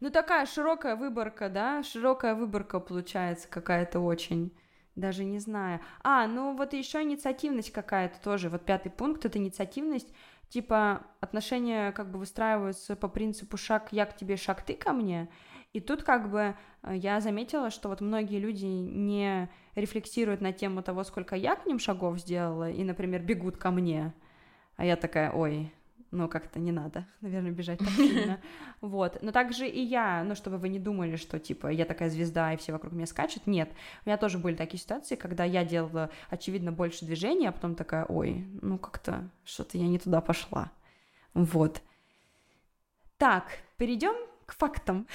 Ну, 0.01 0.10
такая 0.12 0.45
широкая 0.45 0.95
выборка, 0.95 1.49
да? 1.49 1.84
Широкая 1.84 2.34
выборка 2.34 2.79
получается 2.79 3.49
какая-то 3.49 3.99
очень. 3.99 4.58
Даже 4.95 5.25
не 5.25 5.39
знаю. 5.39 5.82
А, 6.03 6.25
ну 6.25 6.55
вот 6.55 6.71
еще 6.71 7.01
инициативность 7.03 7.73
какая-то 7.73 8.17
тоже. 8.21 8.47
Вот 8.47 8.63
пятый 8.63 8.89
пункт 8.89 9.25
это 9.25 9.38
инициативность. 9.38 10.08
Типа 10.47 11.05
отношения 11.19 11.91
как 11.91 12.12
бы 12.12 12.19
выстраиваются 12.19 12.95
по 12.95 13.10
принципу 13.10 13.58
шаг 13.58 13.89
я 13.91 14.05
к 14.05 14.15
тебе, 14.15 14.38
шаг 14.38 14.62
ты 14.62 14.73
ко 14.73 14.93
мне. 14.93 15.29
И 15.73 15.79
тут 15.79 16.03
как 16.03 16.32
бы 16.32 16.55
э, 16.82 16.95
я 16.95 17.19
заметила, 17.19 17.69
что 17.69 17.89
вот 17.89 18.01
многие 18.01 18.39
люди 18.39 18.65
не 18.65 19.49
рефлексируют 19.79 20.41
на 20.41 20.53
тему 20.53 20.83
того, 20.83 21.03
сколько 21.03 21.35
я 21.35 21.55
к 21.55 21.65
ним 21.65 21.79
шагов 21.79 22.19
сделала, 22.19 22.69
и, 22.69 22.83
например, 22.83 23.21
бегут 23.21 23.57
ко 23.57 23.71
мне. 23.71 24.13
А 24.75 24.85
я 24.85 24.95
такая, 24.95 25.31
ой, 25.31 25.71
ну, 26.11 26.27
как-то 26.27 26.59
не 26.59 26.71
надо, 26.71 27.05
наверное, 27.21 27.51
бежать 27.51 27.79
так 27.79 27.89
сильно. 27.89 28.39
Вот. 28.81 29.21
Но 29.21 29.31
также 29.31 29.67
и 29.67 29.81
я, 29.81 30.23
ну, 30.23 30.35
чтобы 30.35 30.57
вы 30.57 30.69
не 30.69 30.79
думали, 30.79 31.17
что, 31.17 31.37
типа, 31.37 31.67
я 31.67 31.85
такая 31.85 32.09
звезда, 32.09 32.53
и 32.53 32.57
все 32.57 32.71
вокруг 32.71 32.93
меня 32.93 33.05
скачут. 33.05 33.45
Нет. 33.45 33.69
У 34.05 34.09
меня 34.09 34.17
тоже 34.17 34.37
были 34.37 34.55
такие 34.55 34.79
ситуации, 34.79 35.15
когда 35.15 35.43
я 35.43 35.65
делала, 35.65 36.09
очевидно, 36.29 36.71
больше 36.71 37.05
движений, 37.05 37.47
а 37.47 37.51
потом 37.51 37.75
такая, 37.75 38.05
ой, 38.05 38.45
ну, 38.61 38.77
как-то 38.77 39.29
что-то 39.43 39.77
я 39.77 39.87
не 39.87 39.99
туда 39.99 40.21
пошла. 40.21 40.71
Вот. 41.33 41.81
Так, 43.17 43.59
перейдем 43.77 44.15
к 44.45 44.53
фактам. 44.53 45.05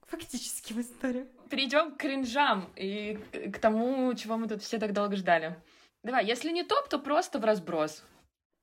К 0.00 0.06
фактическим 0.08 0.80
историям. 0.80 1.26
Перейдем 1.50 1.92
к 1.92 1.98
кринжам 1.98 2.70
и 2.76 3.18
к 3.52 3.58
тому, 3.58 4.12
чего 4.14 4.36
мы 4.36 4.48
тут 4.48 4.62
все 4.62 4.78
так 4.78 4.92
долго 4.92 5.16
ждали. 5.16 5.56
Давай, 6.02 6.26
если 6.26 6.50
не 6.50 6.64
топ, 6.64 6.88
то 6.88 6.98
просто 6.98 7.38
в 7.38 7.44
разброс. 7.44 8.04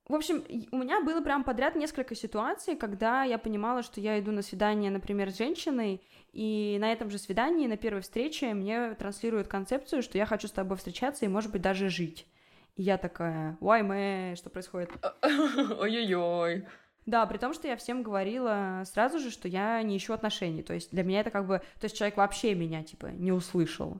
В 0.08 0.16
общем, 0.16 0.44
у 0.72 0.78
меня 0.78 1.02
было 1.02 1.22
прям 1.22 1.44
подряд 1.44 1.76
несколько 1.76 2.16
ситуаций, 2.16 2.76
когда 2.76 3.24
я 3.24 3.38
понимала, 3.38 3.82
что 3.82 4.02
я 4.02 4.20
иду 4.20 4.32
на 4.32 4.42
свидание, 4.42 4.92
например, 4.92 5.32
с 5.32 5.38
женщиной, 5.38 6.02
и 6.34 6.78
на 6.82 6.92
этом 6.92 7.10
же 7.10 7.18
свидании, 7.18 7.68
на 7.68 7.78
первой 7.78 8.02
встрече, 8.02 8.54
мне 8.54 8.94
транслируют 8.96 9.48
концепцию, 9.48 10.02
что 10.02 10.18
я 10.18 10.26
хочу 10.26 10.48
с 10.48 10.52
тобой 10.52 10.78
встречаться 10.78 11.26
и, 11.26 11.30
может 11.30 11.52
быть, 11.52 11.62
даже 11.62 11.90
жить. 11.90 12.28
И 12.76 12.84
я 12.84 12.98
такая, 12.98 13.58
why 13.62 13.82
me, 13.82 14.36
что 14.36 14.50
происходит? 14.50 14.92
Ой-ой-ой. 15.24 16.68
Да, 17.06 17.26
при 17.26 17.38
том, 17.38 17.54
что 17.54 17.68
я 17.68 17.76
всем 17.76 18.04
говорила 18.04 18.84
сразу 18.86 19.20
же, 19.20 19.32
что 19.32 19.48
я 19.48 19.82
не 19.82 19.98
ищу 19.98 20.14
отношений. 20.14 20.62
То 20.62 20.74
есть 20.74 20.92
для 20.92 21.04
меня 21.04 21.22
это 21.22 21.32
как 21.32 21.48
бы... 21.48 21.60
То 21.80 21.86
есть 21.86 21.98
человек 21.98 22.18
вообще 22.18 22.54
меня, 22.54 22.84
типа, 22.84 23.08
не 23.08 23.32
услышал. 23.32 24.00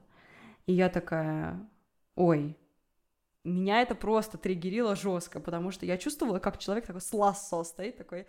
И 0.66 0.72
я 0.72 0.88
такая, 0.88 1.58
ой, 2.14 2.56
меня 3.44 3.82
это 3.82 3.96
просто 3.96 4.38
триггерило 4.38 4.94
жестко, 4.94 5.40
потому 5.40 5.72
что 5.72 5.84
я 5.84 5.98
чувствовала, 5.98 6.38
как 6.38 6.58
человек 6.58 6.86
такой 6.86 7.00
с 7.00 7.12
лассо 7.12 7.64
стоит, 7.64 7.96
такой 7.96 8.26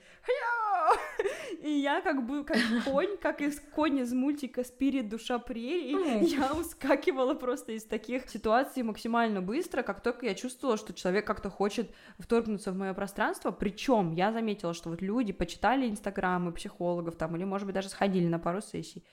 и 1.62 1.70
я 1.70 2.02
как 2.02 2.26
бы 2.26 2.44
как 2.44 2.58
конь, 2.86 3.18
как 3.18 3.42
из 3.42 3.60
конь 3.60 4.00
из 4.00 4.14
мультика 4.14 4.64
«Спирит. 4.64 5.10
Душа 5.10 5.40
прерий», 5.40 6.26
я 6.26 6.54
ускакивала 6.54 7.34
просто 7.34 7.74
из 7.74 7.84
таких 7.84 8.30
ситуаций 8.30 8.84
максимально 8.84 9.42
быстро, 9.42 9.84
как 9.84 10.02
только 10.02 10.26
я 10.26 10.36
чувствовала, 10.36 10.78
что 10.78 10.94
человек 10.94 11.26
как-то 11.26 11.50
хочет 11.50 11.92
вторгнуться 12.20 12.72
в 12.72 12.76
мое 12.76 12.94
пространство, 12.94 13.52
причем 13.52 14.12
я 14.14 14.32
заметила, 14.32 14.74
что 14.74 14.90
вот 14.90 15.02
люди 15.02 15.34
почитали 15.34 15.90
инстаграмы 15.90 16.52
психологов 16.52 17.16
там, 17.16 17.36
или, 17.36 17.44
может 17.44 17.66
быть, 17.66 17.76
даже 17.76 17.90
сходили 17.90 18.28
на 18.28 18.40
пару 18.40 18.62
сессий, 18.62 19.04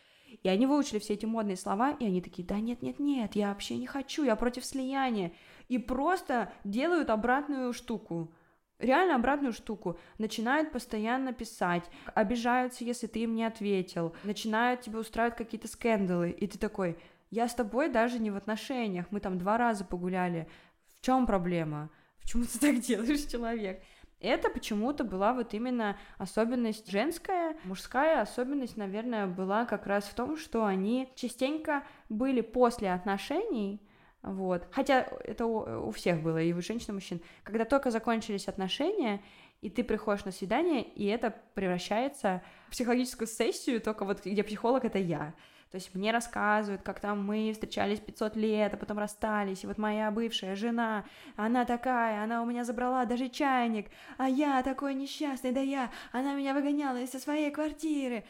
и 0.43 0.49
они 0.49 0.67
выучили 0.67 0.99
все 0.99 1.15
эти 1.15 1.27
модные 1.27 1.57
слова, 1.57 1.91
и 1.93 2.05
они 2.05 2.21
такие, 2.21 2.47
да 2.47 2.61
нет, 2.61 2.83
нет, 2.83 2.99
нет, 2.99 3.35
я 3.35 3.49
вообще 3.49 3.77
не 3.77 3.87
хочу, 3.87 4.25
я 4.25 4.37
против 4.37 4.65
слияния 4.65 5.33
и 5.69 5.79
просто 5.79 6.53
делают 6.65 7.11
обратную 7.11 7.73
штуку. 7.73 8.33
Реально 8.81 9.17
обратную 9.17 9.53
штуку. 9.53 9.99
Начинают 10.17 10.73
постоянно 10.73 11.35
писать, 11.35 11.85
обижаются, 12.15 12.83
если 12.85 13.07
ты 13.07 13.21
им 13.21 13.35
не 13.35 13.45
ответил, 13.45 14.15
начинают 14.25 14.81
тебе 14.81 14.99
устраивать 14.99 15.37
какие-то 15.37 15.69
скандалы, 15.69 16.31
и 16.31 16.47
ты 16.47 16.59
такой, 16.59 16.97
я 17.31 17.47
с 17.47 17.55
тобой 17.55 17.91
даже 17.91 18.19
не 18.19 18.31
в 18.31 18.37
отношениях, 18.37 19.07
мы 19.11 19.21
там 19.21 19.39
два 19.39 19.59
раза 19.59 19.85
погуляли, 19.85 20.49
в 20.99 21.05
чем 21.05 21.27
проблема? 21.27 21.91
Почему 22.23 22.45
ты 22.45 22.59
так 22.59 22.81
делаешь, 22.81 23.27
человек? 23.27 23.83
Это 24.19 24.51
почему-то 24.51 25.05
была 25.05 25.33
вот 25.33 25.55
именно 25.55 25.97
особенность 26.19 26.91
женская, 26.91 27.57
мужская 27.65 28.21
особенность, 28.21 28.77
наверное, 28.77 29.27
была 29.27 29.65
как 29.65 29.87
раз 29.87 30.05
в 30.05 30.15
том, 30.15 30.37
что 30.37 30.65
они 30.65 31.11
частенько 31.17 31.85
были 32.09 32.41
после 32.41 32.93
отношений, 32.93 33.81
вот. 34.23 34.67
Хотя 34.71 35.07
это 35.25 35.47
у, 35.47 35.89
у 35.89 35.91
всех 35.93 36.23
было, 36.23 36.39
и 36.39 36.53
у 36.53 36.61
женщин, 36.61 36.87
и 36.89 36.91
у 36.93 36.95
мужчин. 36.95 37.21
Когда 37.43 37.65
только 37.65 37.91
закончились 37.91 38.49
отношения, 38.49 39.23
и 39.61 39.71
ты 39.71 39.85
приходишь 39.85 40.25
на 40.25 40.33
свидание, 40.33 40.83
и 40.83 41.07
это 41.07 41.35
превращается 41.55 42.43
в 42.69 42.71
психологическую 42.73 43.29
сессию, 43.29 43.81
только 43.81 44.05
вот 44.05 44.25
где 44.25 44.43
психолог— 44.43 44.85
это 44.87 44.99
я. 44.99 45.35
То 45.71 45.77
есть 45.77 45.95
мне 45.95 46.11
рассказывают, 46.11 46.83
как 46.83 46.99
там 46.99 47.25
мы 47.25 47.53
встречались 47.53 48.01
500 48.01 48.35
лет, 48.35 48.75
а 48.75 48.77
потом 48.77 48.99
расстались, 48.99 49.63
и 49.63 49.69
вот 49.69 49.79
моя 49.79 50.11
бывшая 50.11 50.57
жена, 50.57 51.05
она 51.37 51.65
такая, 51.65 52.25
она 52.25 52.43
у 52.43 52.45
меня 52.47 52.65
забрала 52.65 53.05
даже 53.05 53.29
чайник, 53.29 53.87
а 54.19 54.29
я 54.29 54.65
такой 54.65 54.95
несчастный, 54.95 55.53
да 55.53 55.61
я, 55.61 55.91
она 56.11 56.35
меня 56.35 56.55
выгоняла 56.55 56.97
из 57.01 57.11
своей 57.11 57.53
квартиры. 57.53 58.25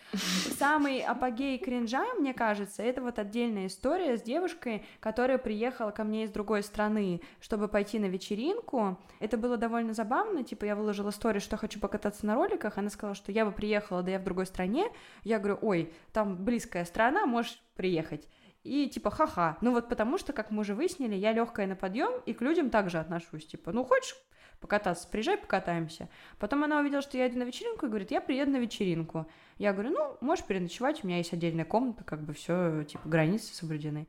Самый 0.59 1.01
апогей 1.01 1.57
кринжа, 1.57 2.05
мне 2.19 2.35
кажется, 2.35 2.83
это 2.83 3.01
вот 3.01 3.19
отдельная 3.19 3.69
история 3.69 4.19
с 4.19 4.23
девушкой, 4.23 4.85
которая 5.01 5.39
приехала 5.39 5.93
ко 5.93 6.05
мне 6.05 6.25
из 6.25 6.31
другой 6.31 6.63
страны, 6.63 7.23
чтобы 7.41 7.69
пойти 7.69 7.99
на 7.99 8.07
вечеринку. 8.07 8.99
Это 9.19 9.39
было 9.39 9.57
довольно 9.57 9.95
забавно, 9.95 10.45
типа 10.45 10.67
я 10.67 10.77
выложила 10.77 11.09
историю, 11.09 11.41
что 11.41 11.57
хочу 11.57 11.81
покататься 11.81 12.27
на 12.27 12.35
роликах, 12.35 12.77
она 12.77 12.91
сказала, 12.91 13.15
что 13.15 13.33
я 13.33 13.47
бы 13.47 13.53
приехала, 13.53 14.03
да 14.03 14.11
я 14.11 14.19
в 14.19 14.25
другой 14.25 14.45
стране. 14.45 14.89
Я 15.25 15.39
говорю, 15.39 15.59
ой, 15.63 15.91
там 16.13 16.37
близкая 16.37 16.85
страна, 16.85 17.30
можешь 17.31 17.63
приехать. 17.75 18.29
И 18.63 18.89
типа, 18.89 19.11
ха-ха. 19.11 19.57
Ну 19.63 19.73
вот 19.73 19.89
потому 19.89 20.19
что, 20.19 20.33
как 20.33 20.51
мы 20.51 20.61
уже 20.61 20.75
выяснили, 20.75 21.15
я 21.15 21.33
легкая 21.33 21.67
на 21.67 21.77
подъем 21.77 22.21
и 22.27 22.35
к 22.35 22.43
людям 22.43 22.71
также 22.71 22.99
отношусь. 22.99 23.47
Типа, 23.47 23.73
ну 23.73 23.85
хочешь 23.85 24.15
покататься, 24.61 25.09
приезжай, 25.09 25.39
покатаемся. 25.39 26.09
Потом 26.39 26.65
она 26.65 26.81
увидела, 26.81 27.01
что 27.01 27.17
я 27.17 27.29
иду 27.29 27.39
на 27.39 27.45
вечеринку 27.45 27.87
и 27.87 27.89
говорит, 27.89 28.11
я 28.11 28.21
приеду 28.21 28.53
на 28.53 28.59
вечеринку. 28.59 29.27
Я 29.57 29.73
говорю, 29.73 29.91
ну, 29.91 30.17
можешь 30.21 30.45
переночевать, 30.45 31.03
у 31.03 31.07
меня 31.07 31.17
есть 31.17 31.33
отдельная 31.33 31.65
комната, 31.65 32.05
как 32.05 32.23
бы 32.23 32.35
все, 32.35 32.85
типа, 32.85 33.09
границы 33.09 33.55
соблюдены. 33.55 34.07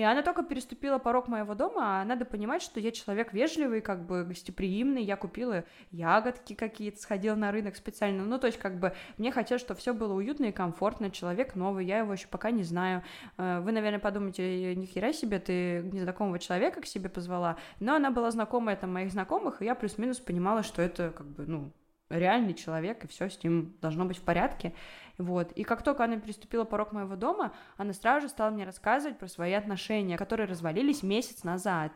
И 0.00 0.02
она 0.02 0.22
только 0.22 0.42
переступила 0.42 0.96
порог 0.96 1.28
моего 1.28 1.54
дома, 1.54 2.00
а 2.00 2.04
надо 2.06 2.24
понимать, 2.24 2.62
что 2.62 2.80
я 2.80 2.90
человек 2.90 3.34
вежливый, 3.34 3.82
как 3.82 4.06
бы 4.06 4.24
гостеприимный, 4.24 5.02
я 5.02 5.14
купила 5.14 5.64
ягодки 5.90 6.54
какие-то, 6.54 6.98
сходила 6.98 7.34
на 7.34 7.52
рынок 7.52 7.76
специально, 7.76 8.24
ну, 8.24 8.38
то 8.38 8.46
есть, 8.46 8.58
как 8.58 8.80
бы, 8.80 8.94
мне 9.18 9.30
хотелось, 9.30 9.60
чтобы 9.60 9.78
все 9.78 9.92
было 9.92 10.14
уютно 10.14 10.46
и 10.46 10.52
комфортно, 10.52 11.10
человек 11.10 11.54
новый, 11.54 11.84
я 11.84 11.98
его 11.98 12.14
еще 12.14 12.28
пока 12.28 12.50
не 12.50 12.62
знаю. 12.62 13.02
Э, 13.36 13.60
вы, 13.60 13.72
наверное, 13.72 14.00
подумаете, 14.00 14.74
ни 14.74 14.86
хера 14.86 15.12
себе, 15.12 15.38
ты 15.38 15.82
незнакомого 15.92 16.38
человека 16.38 16.80
к 16.80 16.86
себе 16.86 17.10
позвала, 17.10 17.58
но 17.78 17.96
она 17.96 18.10
была 18.10 18.30
знакомая 18.30 18.76
там 18.76 18.94
моих 18.94 19.12
знакомых, 19.12 19.60
и 19.60 19.66
я 19.66 19.74
плюс-минус 19.74 20.18
понимала, 20.18 20.62
что 20.62 20.80
это, 20.80 21.10
как 21.10 21.26
бы, 21.26 21.44
ну, 21.44 21.72
реальный 22.10 22.54
человек, 22.54 23.04
и 23.04 23.08
все 23.08 23.30
с 23.30 23.42
ним 23.42 23.76
должно 23.80 24.04
быть 24.04 24.18
в 24.18 24.22
порядке. 24.22 24.74
Вот. 25.16 25.52
И 25.52 25.64
как 25.64 25.82
только 25.82 26.04
она 26.04 26.18
переступила 26.18 26.64
порог 26.64 26.92
моего 26.92 27.16
дома, 27.16 27.54
она 27.76 27.92
сразу 27.92 28.26
же 28.26 28.28
стала 28.28 28.50
мне 28.50 28.64
рассказывать 28.64 29.18
про 29.18 29.28
свои 29.28 29.52
отношения, 29.52 30.16
которые 30.16 30.46
развалились 30.46 31.02
месяц 31.02 31.44
назад. 31.44 31.92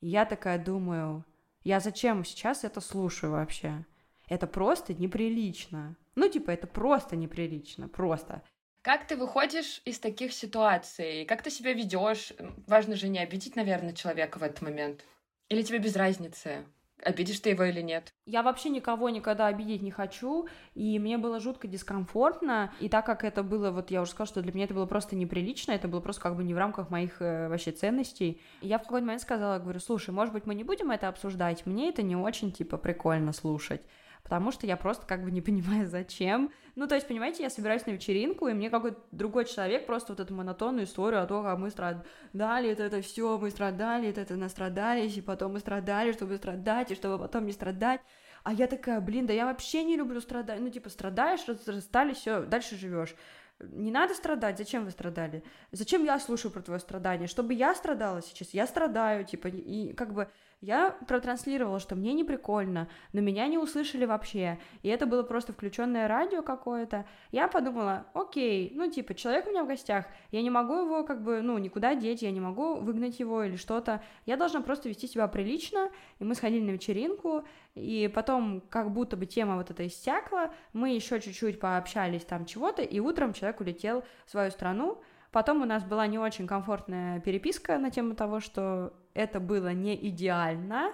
И 0.00 0.08
я 0.08 0.24
такая 0.24 0.62
думаю, 0.62 1.24
я 1.64 1.80
зачем 1.80 2.24
сейчас 2.24 2.64
это 2.64 2.80
слушаю 2.80 3.32
вообще? 3.32 3.84
Это 4.28 4.46
просто 4.46 4.94
неприлично. 4.94 5.96
Ну, 6.14 6.28
типа, 6.28 6.50
это 6.50 6.66
просто 6.66 7.16
неприлично, 7.16 7.88
просто. 7.88 8.42
Как 8.82 9.06
ты 9.06 9.16
выходишь 9.16 9.82
из 9.84 9.98
таких 9.98 10.32
ситуаций? 10.32 11.24
Как 11.24 11.42
ты 11.42 11.50
себя 11.50 11.72
ведешь? 11.72 12.32
Важно 12.66 12.96
же 12.96 13.08
не 13.08 13.18
обидеть, 13.18 13.56
наверное, 13.56 13.92
человека 13.92 14.38
в 14.38 14.42
этот 14.42 14.62
момент. 14.62 15.04
Или 15.48 15.62
тебе 15.62 15.78
без 15.78 15.96
разницы? 15.96 16.64
Обидишь 17.04 17.40
ты 17.40 17.50
его 17.50 17.64
или 17.64 17.80
нет? 17.80 18.12
Я 18.26 18.42
вообще 18.42 18.70
никого 18.70 19.08
никогда 19.08 19.46
обидеть 19.46 19.82
не 19.82 19.90
хочу, 19.90 20.48
и 20.74 20.98
мне 20.98 21.16
было 21.16 21.38
жутко 21.38 21.68
дискомфортно, 21.68 22.72
и 22.80 22.88
так 22.88 23.06
как 23.06 23.24
это 23.24 23.42
было, 23.42 23.70
вот 23.70 23.90
я 23.90 24.02
уже 24.02 24.10
сказала, 24.10 24.26
что 24.26 24.42
для 24.42 24.52
меня 24.52 24.64
это 24.64 24.74
было 24.74 24.86
просто 24.86 25.14
неприлично, 25.14 25.72
это 25.72 25.86
было 25.86 26.00
просто 26.00 26.22
как 26.22 26.36
бы 26.36 26.42
не 26.42 26.54
в 26.54 26.58
рамках 26.58 26.90
моих 26.90 27.22
э, 27.22 27.48
вообще 27.48 27.70
ценностей, 27.70 28.40
я 28.60 28.78
в 28.78 28.82
какой-то 28.82 29.06
момент 29.06 29.22
сказала, 29.22 29.58
говорю, 29.58 29.78
слушай, 29.78 30.10
может 30.10 30.34
быть, 30.34 30.46
мы 30.46 30.54
не 30.54 30.64
будем 30.64 30.90
это 30.90 31.08
обсуждать, 31.08 31.66
мне 31.66 31.90
это 31.90 32.02
не 32.02 32.16
очень, 32.16 32.50
типа, 32.50 32.76
прикольно 32.78 33.32
слушать 33.32 33.82
потому 34.28 34.52
что 34.52 34.66
я 34.66 34.76
просто 34.76 35.06
как 35.06 35.24
бы 35.24 35.30
не 35.30 35.40
понимаю, 35.48 35.88
зачем. 35.88 36.52
Ну, 36.74 36.86
то 36.86 36.94
есть, 36.94 37.08
понимаете, 37.08 37.42
я 37.42 37.50
собираюсь 37.50 37.86
на 37.86 37.92
вечеринку, 37.92 38.46
и 38.46 38.52
мне 38.52 38.68
какой-то 38.68 39.00
другой 39.10 39.46
человек 39.46 39.86
просто 39.86 40.12
вот 40.12 40.20
эту 40.20 40.34
монотонную 40.34 40.84
историю 40.84 41.22
о 41.22 41.26
том, 41.26 41.42
как 41.42 41.58
мы 41.58 41.70
страдали, 41.70 42.68
это, 42.70 42.82
это 42.82 43.00
все, 43.00 43.38
мы 43.38 43.50
страдали, 43.50 44.08
это, 44.08 44.20
это 44.20 44.36
настрадались, 44.36 45.16
и 45.16 45.22
потом 45.22 45.54
мы 45.54 45.60
страдали, 45.60 46.12
чтобы 46.12 46.36
страдать, 46.36 46.90
и 46.90 46.94
чтобы 46.94 47.18
потом 47.18 47.46
не 47.46 47.52
страдать. 47.52 48.02
А 48.44 48.52
я 48.52 48.66
такая, 48.66 49.00
блин, 49.00 49.26
да 49.26 49.32
я 49.32 49.46
вообще 49.46 49.82
не 49.82 49.96
люблю 49.96 50.20
страдать. 50.20 50.60
Ну, 50.60 50.68
типа, 50.68 50.90
страдаешь, 50.90 51.40
расстались, 51.66 52.18
все, 52.18 52.42
дальше 52.42 52.76
живешь. 52.76 53.14
Не 53.60 53.90
надо 53.90 54.14
страдать, 54.14 54.58
зачем 54.58 54.84
вы 54.84 54.90
страдали? 54.90 55.42
Зачем 55.72 56.04
я 56.04 56.20
слушаю 56.20 56.52
про 56.52 56.62
твое 56.62 56.78
страдание? 56.78 57.26
Чтобы 57.26 57.54
я 57.54 57.74
страдала 57.74 58.22
сейчас, 58.22 58.50
я 58.50 58.66
страдаю, 58.66 59.24
типа, 59.24 59.48
и 59.48 59.94
как 59.94 60.12
бы 60.12 60.28
я 60.60 60.90
протранслировала, 61.06 61.78
что 61.78 61.94
мне 61.94 62.12
не 62.12 62.24
прикольно, 62.24 62.88
но 63.12 63.20
меня 63.20 63.46
не 63.46 63.58
услышали 63.58 64.04
вообще, 64.04 64.58
и 64.82 64.88
это 64.88 65.06
было 65.06 65.22
просто 65.22 65.52
включенное 65.52 66.08
радио 66.08 66.42
какое-то. 66.42 67.06
Я 67.30 67.46
подумала, 67.46 68.06
окей, 68.12 68.72
ну 68.74 68.90
типа 68.90 69.14
человек 69.14 69.46
у 69.46 69.50
меня 69.50 69.62
в 69.62 69.68
гостях, 69.68 70.06
я 70.32 70.42
не 70.42 70.50
могу 70.50 70.74
его 70.74 71.04
как 71.04 71.22
бы, 71.22 71.42
ну 71.42 71.58
никуда 71.58 71.94
деть, 71.94 72.22
я 72.22 72.32
не 72.32 72.40
могу 72.40 72.74
выгнать 72.76 73.20
его 73.20 73.44
или 73.44 73.56
что-то, 73.56 74.02
я 74.26 74.36
должна 74.36 74.60
просто 74.60 74.88
вести 74.88 75.06
себя 75.06 75.28
прилично, 75.28 75.90
и 76.18 76.24
мы 76.24 76.34
сходили 76.34 76.64
на 76.64 76.70
вечеринку, 76.70 77.44
и 77.76 78.10
потом 78.12 78.60
как 78.68 78.90
будто 78.90 79.16
бы 79.16 79.26
тема 79.26 79.56
вот 79.56 79.70
эта 79.70 79.86
иссякла, 79.86 80.52
мы 80.72 80.90
еще 80.90 81.20
чуть-чуть 81.20 81.60
пообщались 81.60 82.24
там 82.24 82.46
чего-то, 82.46 82.82
и 82.82 82.98
утром 82.98 83.32
человек 83.32 83.60
улетел 83.60 84.04
в 84.26 84.30
свою 84.30 84.50
страну, 84.50 85.00
Потом 85.30 85.62
у 85.62 85.64
нас 85.66 85.84
была 85.84 86.06
не 86.06 86.18
очень 86.18 86.46
комфортная 86.46 87.20
переписка 87.20 87.78
на 87.78 87.90
тему 87.90 88.14
того, 88.14 88.40
что 88.40 88.92
это 89.14 89.40
было 89.40 89.72
не 89.72 89.94
идеально, 90.08 90.92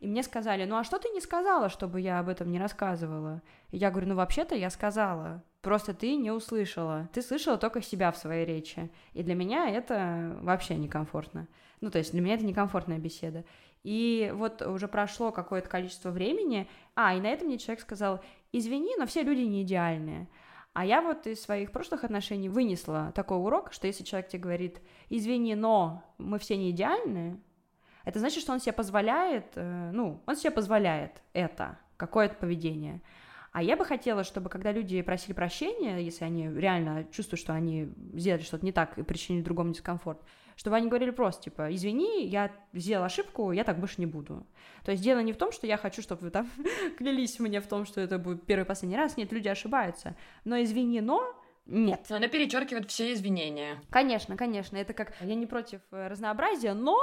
и 0.00 0.06
мне 0.06 0.22
сказали, 0.22 0.64
ну 0.64 0.76
а 0.76 0.84
что 0.84 0.98
ты 0.98 1.08
не 1.10 1.20
сказала, 1.20 1.68
чтобы 1.68 2.00
я 2.00 2.18
об 2.18 2.28
этом 2.28 2.50
не 2.50 2.58
рассказывала? 2.58 3.42
И 3.70 3.78
я 3.78 3.90
говорю, 3.90 4.08
ну 4.08 4.14
вообще-то 4.16 4.54
я 4.54 4.68
сказала, 4.68 5.42
просто 5.62 5.94
ты 5.94 6.16
не 6.16 6.30
услышала. 6.30 7.08
Ты 7.12 7.22
слышала 7.22 7.56
только 7.56 7.80
себя 7.80 8.12
в 8.12 8.18
своей 8.18 8.44
речи. 8.44 8.90
И 9.14 9.22
для 9.22 9.34
меня 9.34 9.70
это 9.70 10.36
вообще 10.42 10.76
некомфортно. 10.76 11.48
Ну, 11.80 11.90
то 11.90 11.98
есть 11.98 12.12
для 12.12 12.20
меня 12.20 12.34
это 12.34 12.44
некомфортная 12.44 12.98
беседа. 12.98 13.44
И 13.82 14.32
вот 14.34 14.62
уже 14.62 14.88
прошло 14.88 15.32
какое-то 15.32 15.68
количество 15.68 16.10
времени, 16.10 16.68
а, 16.94 17.14
и 17.14 17.20
на 17.20 17.28
этом 17.28 17.46
мне 17.46 17.58
человек 17.58 17.80
сказал, 17.80 18.20
извини, 18.52 18.94
но 18.98 19.06
все 19.06 19.22
люди 19.22 19.42
не 19.42 19.62
идеальные. 19.62 20.28
А 20.76 20.84
я 20.84 21.00
вот 21.00 21.26
из 21.26 21.40
своих 21.40 21.72
прошлых 21.72 22.04
отношений 22.04 22.50
вынесла 22.50 23.10
такой 23.14 23.38
урок, 23.38 23.72
что 23.72 23.86
если 23.86 24.04
человек 24.04 24.28
тебе 24.28 24.42
говорит, 24.42 24.82
извини, 25.08 25.54
но 25.54 26.04
мы 26.18 26.38
все 26.38 26.58
не 26.58 26.70
идеальны, 26.70 27.40
это 28.04 28.18
значит, 28.18 28.42
что 28.42 28.52
он 28.52 28.60
себе 28.60 28.74
позволяет, 28.74 29.52
э, 29.54 29.90
ну, 29.94 30.22
он 30.26 30.36
себе 30.36 30.50
позволяет 30.50 31.22
это, 31.32 31.78
какое-то 31.96 32.34
поведение. 32.34 33.00
А 33.52 33.62
я 33.62 33.74
бы 33.74 33.86
хотела, 33.86 34.22
чтобы 34.22 34.50
когда 34.50 34.70
люди 34.70 35.00
просили 35.00 35.32
прощения, 35.32 35.96
если 36.00 36.26
они 36.26 36.50
реально 36.50 37.04
чувствуют, 37.04 37.40
что 37.40 37.54
они 37.54 37.88
сделали 38.12 38.42
что-то 38.42 38.66
не 38.66 38.72
так 38.72 38.98
и 38.98 39.02
причинили 39.02 39.42
другому 39.42 39.72
дискомфорт, 39.72 40.20
чтобы 40.56 40.76
они 40.76 40.88
говорили 40.88 41.10
просто, 41.10 41.44
типа, 41.44 41.72
извини, 41.74 42.26
я 42.26 42.50
сделала 42.72 43.06
ошибку, 43.06 43.52
я 43.52 43.62
так 43.62 43.78
больше 43.78 43.96
не 43.98 44.06
буду. 44.06 44.46
То 44.84 44.90
есть 44.90 45.02
дело 45.02 45.20
не 45.20 45.32
в 45.32 45.36
том, 45.36 45.52
что 45.52 45.66
я 45.66 45.76
хочу, 45.76 46.02
чтобы 46.02 46.22
вы 46.22 46.30
там 46.30 46.50
клялись 46.98 47.38
мне 47.38 47.60
в 47.60 47.66
том, 47.66 47.84
что 47.84 48.00
это 48.00 48.18
будет 48.18 48.44
первый 48.46 48.64
и 48.64 48.66
последний 48.66 48.96
раз. 48.96 49.16
Нет, 49.16 49.32
люди 49.32 49.48
ошибаются. 49.48 50.16
Но 50.44 50.60
извини, 50.62 51.00
но 51.00 51.22
нет. 51.66 52.06
Но 52.08 52.16
она 52.16 52.28
перечеркивает 52.28 52.90
все 52.90 53.12
извинения. 53.12 53.82
Конечно, 53.90 54.36
конечно. 54.36 54.76
Это 54.76 54.94
как 54.94 55.12
я 55.20 55.34
не 55.34 55.46
против 55.46 55.80
э, 55.90 56.08
разнообразия, 56.08 56.72
но 56.72 56.98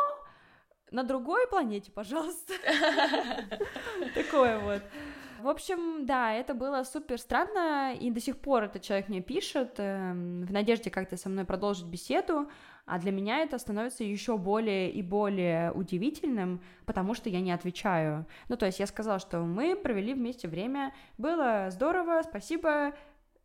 на 0.90 1.04
другой 1.04 1.48
планете, 1.48 1.92
пожалуйста. 1.92 2.54
Такое 4.16 4.60
вот. 4.60 4.82
В 5.42 5.50
общем, 5.50 6.06
да, 6.06 6.34
это 6.34 6.54
было 6.54 6.84
супер 6.84 7.20
странно, 7.20 7.94
и 7.94 8.10
до 8.10 8.22
сих 8.22 8.38
пор 8.38 8.64
этот 8.64 8.82
человек 8.82 9.10
мне 9.10 9.20
пишет 9.20 9.74
эм, 9.78 10.46
в 10.46 10.54
надежде 10.54 10.90
как-то 10.90 11.18
со 11.18 11.28
мной 11.28 11.44
продолжить 11.44 11.86
беседу, 11.86 12.50
а 12.86 13.00
для 13.00 13.12
меня 13.12 13.40
это 13.40 13.58
становится 13.58 14.04
еще 14.04 14.38
более 14.38 14.92
и 14.92 15.02
более 15.02 15.72
удивительным, 15.72 16.62
потому 16.86 17.14
что 17.14 17.30
я 17.30 17.40
не 17.40 17.52
отвечаю. 17.52 18.26
Ну, 18.50 18.58
то 18.58 18.66
есть 18.66 18.80
я 18.80 18.88
сказала, 18.88 19.20
что 19.20 19.40
мы 19.40 19.76
провели 19.76 20.14
вместе 20.14 20.48
время, 20.48 20.94
было 21.18 21.70
здорово, 21.70 22.22
спасибо, 22.24 22.94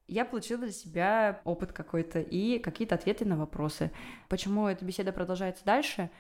я 0.09 0.25
получила 0.25 0.63
для 0.63 0.73
себя 0.73 1.41
опыт 1.45 1.73
какой-то 1.73 2.21
и 2.21 2.59
какие-то 2.59 2.97
ответы 2.97 3.25
на 3.25 3.37
вопросы. 3.37 3.93
Почему 4.29 4.67
эта 4.67 4.85
беседа 4.85 5.13
продолжается 5.13 5.65
дальше? 5.65 6.11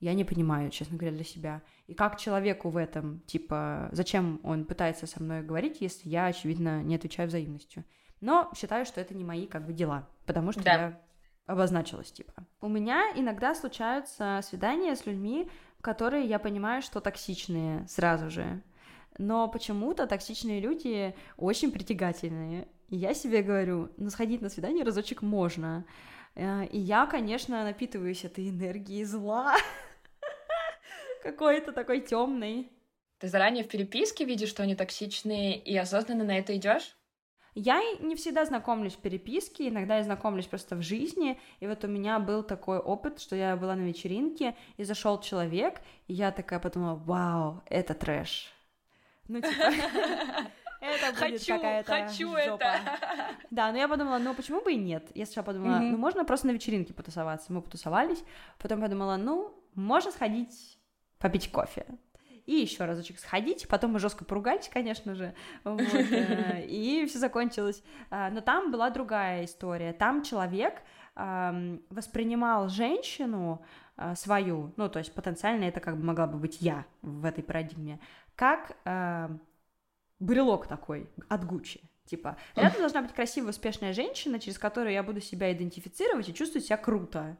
Я 0.00 0.14
не 0.14 0.24
понимаю, 0.24 0.70
честно 0.70 0.96
говоря, 0.96 1.16
для 1.16 1.24
себя. 1.24 1.62
И 1.88 1.94
как 1.94 2.18
человеку 2.18 2.68
в 2.68 2.76
этом, 2.76 3.20
типа, 3.26 3.88
зачем 3.90 4.38
он 4.44 4.64
пытается 4.64 5.06
со 5.06 5.20
мной 5.20 5.42
говорить, 5.42 5.78
если 5.80 6.08
я, 6.08 6.26
очевидно, 6.26 6.82
не 6.84 6.94
отвечаю 6.94 7.28
взаимностью. 7.28 7.84
Но 8.20 8.50
считаю, 8.54 8.84
что 8.84 9.00
это 9.00 9.14
не 9.14 9.24
мои, 9.24 9.46
как 9.46 9.66
бы, 9.66 9.72
дела, 9.72 10.08
потому 10.24 10.52
что 10.52 10.62
да. 10.62 10.72
я 10.72 11.00
обозначилась, 11.48 12.12
типа. 12.12 12.32
У 12.60 12.68
меня 12.68 13.10
иногда 13.16 13.54
случаются 13.54 14.40
свидания 14.44 14.94
с 14.94 15.06
людьми, 15.06 15.50
которые 15.80 16.26
я 16.26 16.38
понимаю, 16.38 16.82
что 16.82 17.00
токсичные 17.00 17.88
сразу 17.88 18.30
же. 18.30 18.62
Но 19.16 19.48
почему-то 19.48 20.06
токсичные 20.06 20.60
люди 20.60 21.14
очень 21.36 21.72
притягательные. 21.72 22.68
И 22.90 22.96
я 22.96 23.14
себе 23.14 23.42
говорю, 23.42 23.90
ну, 23.96 24.10
сходить 24.10 24.42
на 24.42 24.50
свидание 24.50 24.84
разочек 24.84 25.22
можно. 25.22 25.84
Э, 26.34 26.66
и 26.66 26.78
я, 26.78 27.06
конечно, 27.06 27.64
напитываюсь 27.64 28.24
этой 28.24 28.50
энергией 28.50 29.04
зла. 29.04 29.56
какой-то 31.22 31.72
такой 31.72 32.00
темный. 32.00 32.70
Ты 33.18 33.28
заранее 33.28 33.64
в 33.64 33.68
переписке 33.68 34.24
видишь, 34.24 34.50
что 34.50 34.62
они 34.62 34.76
токсичные, 34.76 35.58
и 35.58 35.76
осознанно 35.76 36.24
на 36.24 36.38
это 36.38 36.56
идешь? 36.56 36.96
Я 37.60 37.82
не 37.98 38.14
всегда 38.14 38.44
знакомлюсь 38.44 38.94
в 38.94 38.98
переписке, 38.98 39.68
иногда 39.68 39.96
я 39.96 40.04
знакомлюсь 40.04 40.46
просто 40.46 40.76
в 40.76 40.82
жизни, 40.82 41.40
и 41.58 41.66
вот 41.66 41.82
у 41.82 41.88
меня 41.88 42.20
был 42.20 42.44
такой 42.44 42.78
опыт, 42.78 43.20
что 43.20 43.34
я 43.34 43.56
была 43.56 43.74
на 43.74 43.80
вечеринке, 43.80 44.54
и 44.76 44.84
зашел 44.84 45.20
человек, 45.20 45.80
и 46.06 46.14
я 46.14 46.30
такая 46.30 46.60
подумала, 46.60 46.94
вау, 46.94 47.60
это 47.66 47.94
трэш. 47.94 48.52
Ну, 49.26 49.40
типа, 49.40 49.72
это 50.80 51.20
будет 51.20 51.44
какая-то 51.44 51.90
Хочу 51.90 52.32
это. 52.34 52.80
Да, 53.50 53.72
но 53.72 53.78
я 53.78 53.88
подумала, 53.88 54.18
ну 54.18 54.34
почему 54.34 54.60
бы 54.60 54.74
и 54.74 54.76
нет? 54.76 55.10
Я 55.16 55.26
сначала 55.26 55.46
подумала, 55.46 55.78
ну 55.80 55.96
можно 55.96 56.24
просто 56.24 56.46
на 56.46 56.52
вечеринке 56.52 56.94
потусоваться. 56.94 57.52
Мы 57.52 57.60
потусовались, 57.60 58.22
потом 58.58 58.80
подумала, 58.80 59.16
ну, 59.16 59.52
можно 59.74 60.12
сходить 60.12 60.78
попить 61.18 61.50
кофе. 61.50 61.86
И 62.48 62.54
еще 62.54 62.86
разочек 62.86 63.18
сходить, 63.18 63.68
потом 63.68 63.92
мы 63.92 63.98
жестко 63.98 64.24
поругались, 64.24 64.70
конечно 64.72 65.14
же, 65.14 65.34
э, 65.64 66.62
и 66.64 67.04
все 67.06 67.18
закончилось. 67.18 67.82
А, 68.08 68.30
но 68.30 68.40
там 68.40 68.72
была 68.72 68.88
другая 68.88 69.44
история. 69.44 69.92
Там 69.92 70.22
человек 70.22 70.82
воспринимал 71.14 72.68
женщину 72.68 73.60
а, 73.96 74.14
свою, 74.14 74.72
ну, 74.76 74.88
то 74.88 75.00
есть 75.00 75.12
потенциально 75.12 75.64
это 75.64 75.80
как 75.80 75.96
бы 75.96 76.04
могла 76.04 76.28
бы 76.28 76.38
быть 76.38 76.58
я 76.60 76.86
в 77.02 77.24
этой 77.24 77.42
парадигме, 77.42 77.98
как 78.36 78.76
брелок 80.20 80.68
такой 80.68 81.10
от 81.28 81.44
Гуччи. 81.44 81.80
Типа, 82.06 82.38
рядом 82.54 82.80
должна 82.80 83.02
быть 83.02 83.12
красивая, 83.12 83.50
успешная 83.50 83.92
женщина, 83.92 84.38
через 84.38 84.58
которую 84.58 84.92
я 84.92 85.02
буду 85.02 85.20
себя 85.20 85.52
идентифицировать 85.52 86.28
и 86.28 86.34
чувствовать 86.34 86.64
себя 86.64 86.78
круто. 86.78 87.36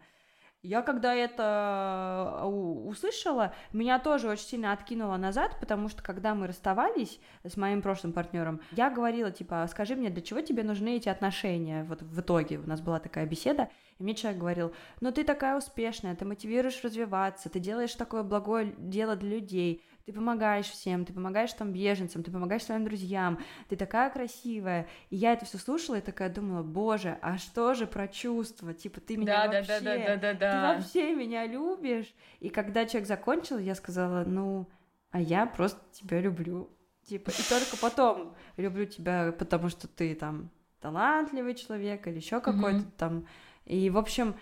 Я 0.63 0.83
когда 0.83 1.15
это 1.15 2.41
э, 2.43 2.47
услышала, 2.47 3.55
меня 3.73 4.01
тоже 4.01 4.29
очень 4.29 4.47
сильно 4.47 4.73
откинуло 4.73 5.17
назад, 5.17 5.57
потому 5.61 5.89
что 5.89 6.03
когда 6.03 6.35
мы 6.35 6.49
расставались 6.49 7.21
с 7.45 7.57
моим 7.57 7.81
прошлым 7.81 8.13
партнером, 8.13 8.61
я 8.73 8.91
говорила, 8.91 9.31
типа, 9.31 9.65
скажи 9.71 9.95
мне, 9.95 10.11
для 10.11 10.21
чего 10.21 10.41
тебе 10.41 10.65
нужны 10.65 10.97
эти 10.97 11.09
отношения? 11.09 11.85
Вот 11.85 12.03
в 12.03 12.21
итоге 12.21 12.59
у 12.59 12.67
нас 12.67 12.81
была 12.81 12.99
такая 12.99 13.25
беседа, 13.25 13.69
и 13.99 14.03
мне 14.03 14.17
человек 14.17 14.41
говорил, 14.41 14.75
ну 15.01 15.13
ты 15.13 15.23
такая 15.23 15.57
успешная, 15.57 16.17
ты 16.17 16.25
мотивируешь 16.25 16.83
развиваться, 16.83 17.49
ты 17.49 17.61
делаешь 17.61 17.95
такое 17.95 18.25
благое 18.25 18.75
дело 18.79 19.15
для 19.15 19.37
людей, 19.37 19.85
ты 20.09 20.15
помогаешь 20.15 20.71
всем, 20.71 21.05
ты 21.05 21.13
помогаешь 21.13 21.53
там 21.53 21.71
беженцам, 21.71 22.23
ты 22.23 22.31
помогаешь 22.31 22.63
своим 22.63 22.83
друзьям, 22.83 23.39
ты 23.69 23.77
такая 23.77 24.09
красивая. 24.09 24.89
И 25.11 25.17
я 25.17 25.35
это 25.35 25.45
все 25.45 25.59
слушала 25.59 25.97
и 25.97 26.01
такая 26.01 26.31
думала, 26.31 26.63
боже, 26.63 27.19
а 27.21 27.37
что 27.37 27.75
же 27.75 27.87
про 27.87 28.09
чувства? 28.09 28.73
Типа, 28.73 29.03
ты 29.03 29.19
меня 29.19 29.47
да, 29.47 29.59
вообще, 29.59 29.81
да, 29.81 29.97
да, 29.99 29.99
да, 29.99 30.17
да, 30.17 30.33
да. 30.33 30.51
ты 30.51 30.81
вообще 30.81 31.15
меня 31.15 31.47
любишь? 31.47 32.07
И 32.41 32.49
когда 32.49 32.87
человек 32.87 33.07
закончил, 33.07 33.59
я 33.59 33.75
сказала, 33.75 34.25
ну, 34.25 34.67
а 35.11 35.21
я 35.21 35.45
просто 35.45 35.79
тебя 35.93 36.23
люблю. 36.23 36.71
Типа, 37.03 37.29
и 37.29 37.43
только 37.47 37.77
потом 37.77 38.35
люблю 38.57 38.87
тебя, 38.87 39.35
потому 39.39 39.69
что 39.69 39.89
ты 39.89 40.15
там 40.15 40.49
талантливый 40.81 41.55
человек 41.55 42.07
или 42.07 42.17
еще 42.17 42.41
какой-то 42.41 42.79
mm-hmm. 42.79 42.97
там. 42.97 43.27
И, 43.67 43.91
в 43.91 43.99
общем, 43.99 44.37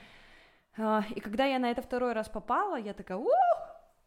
э, 0.76 1.00
и 1.16 1.18
когда 1.18 1.44
я 1.44 1.59
на 1.59 1.72
это 1.72 1.83
второй 1.83 2.12
раз 2.12 2.29
попала, 2.29 2.76
я 2.76 2.94
такая, 2.94 3.18
ух, 3.18 3.33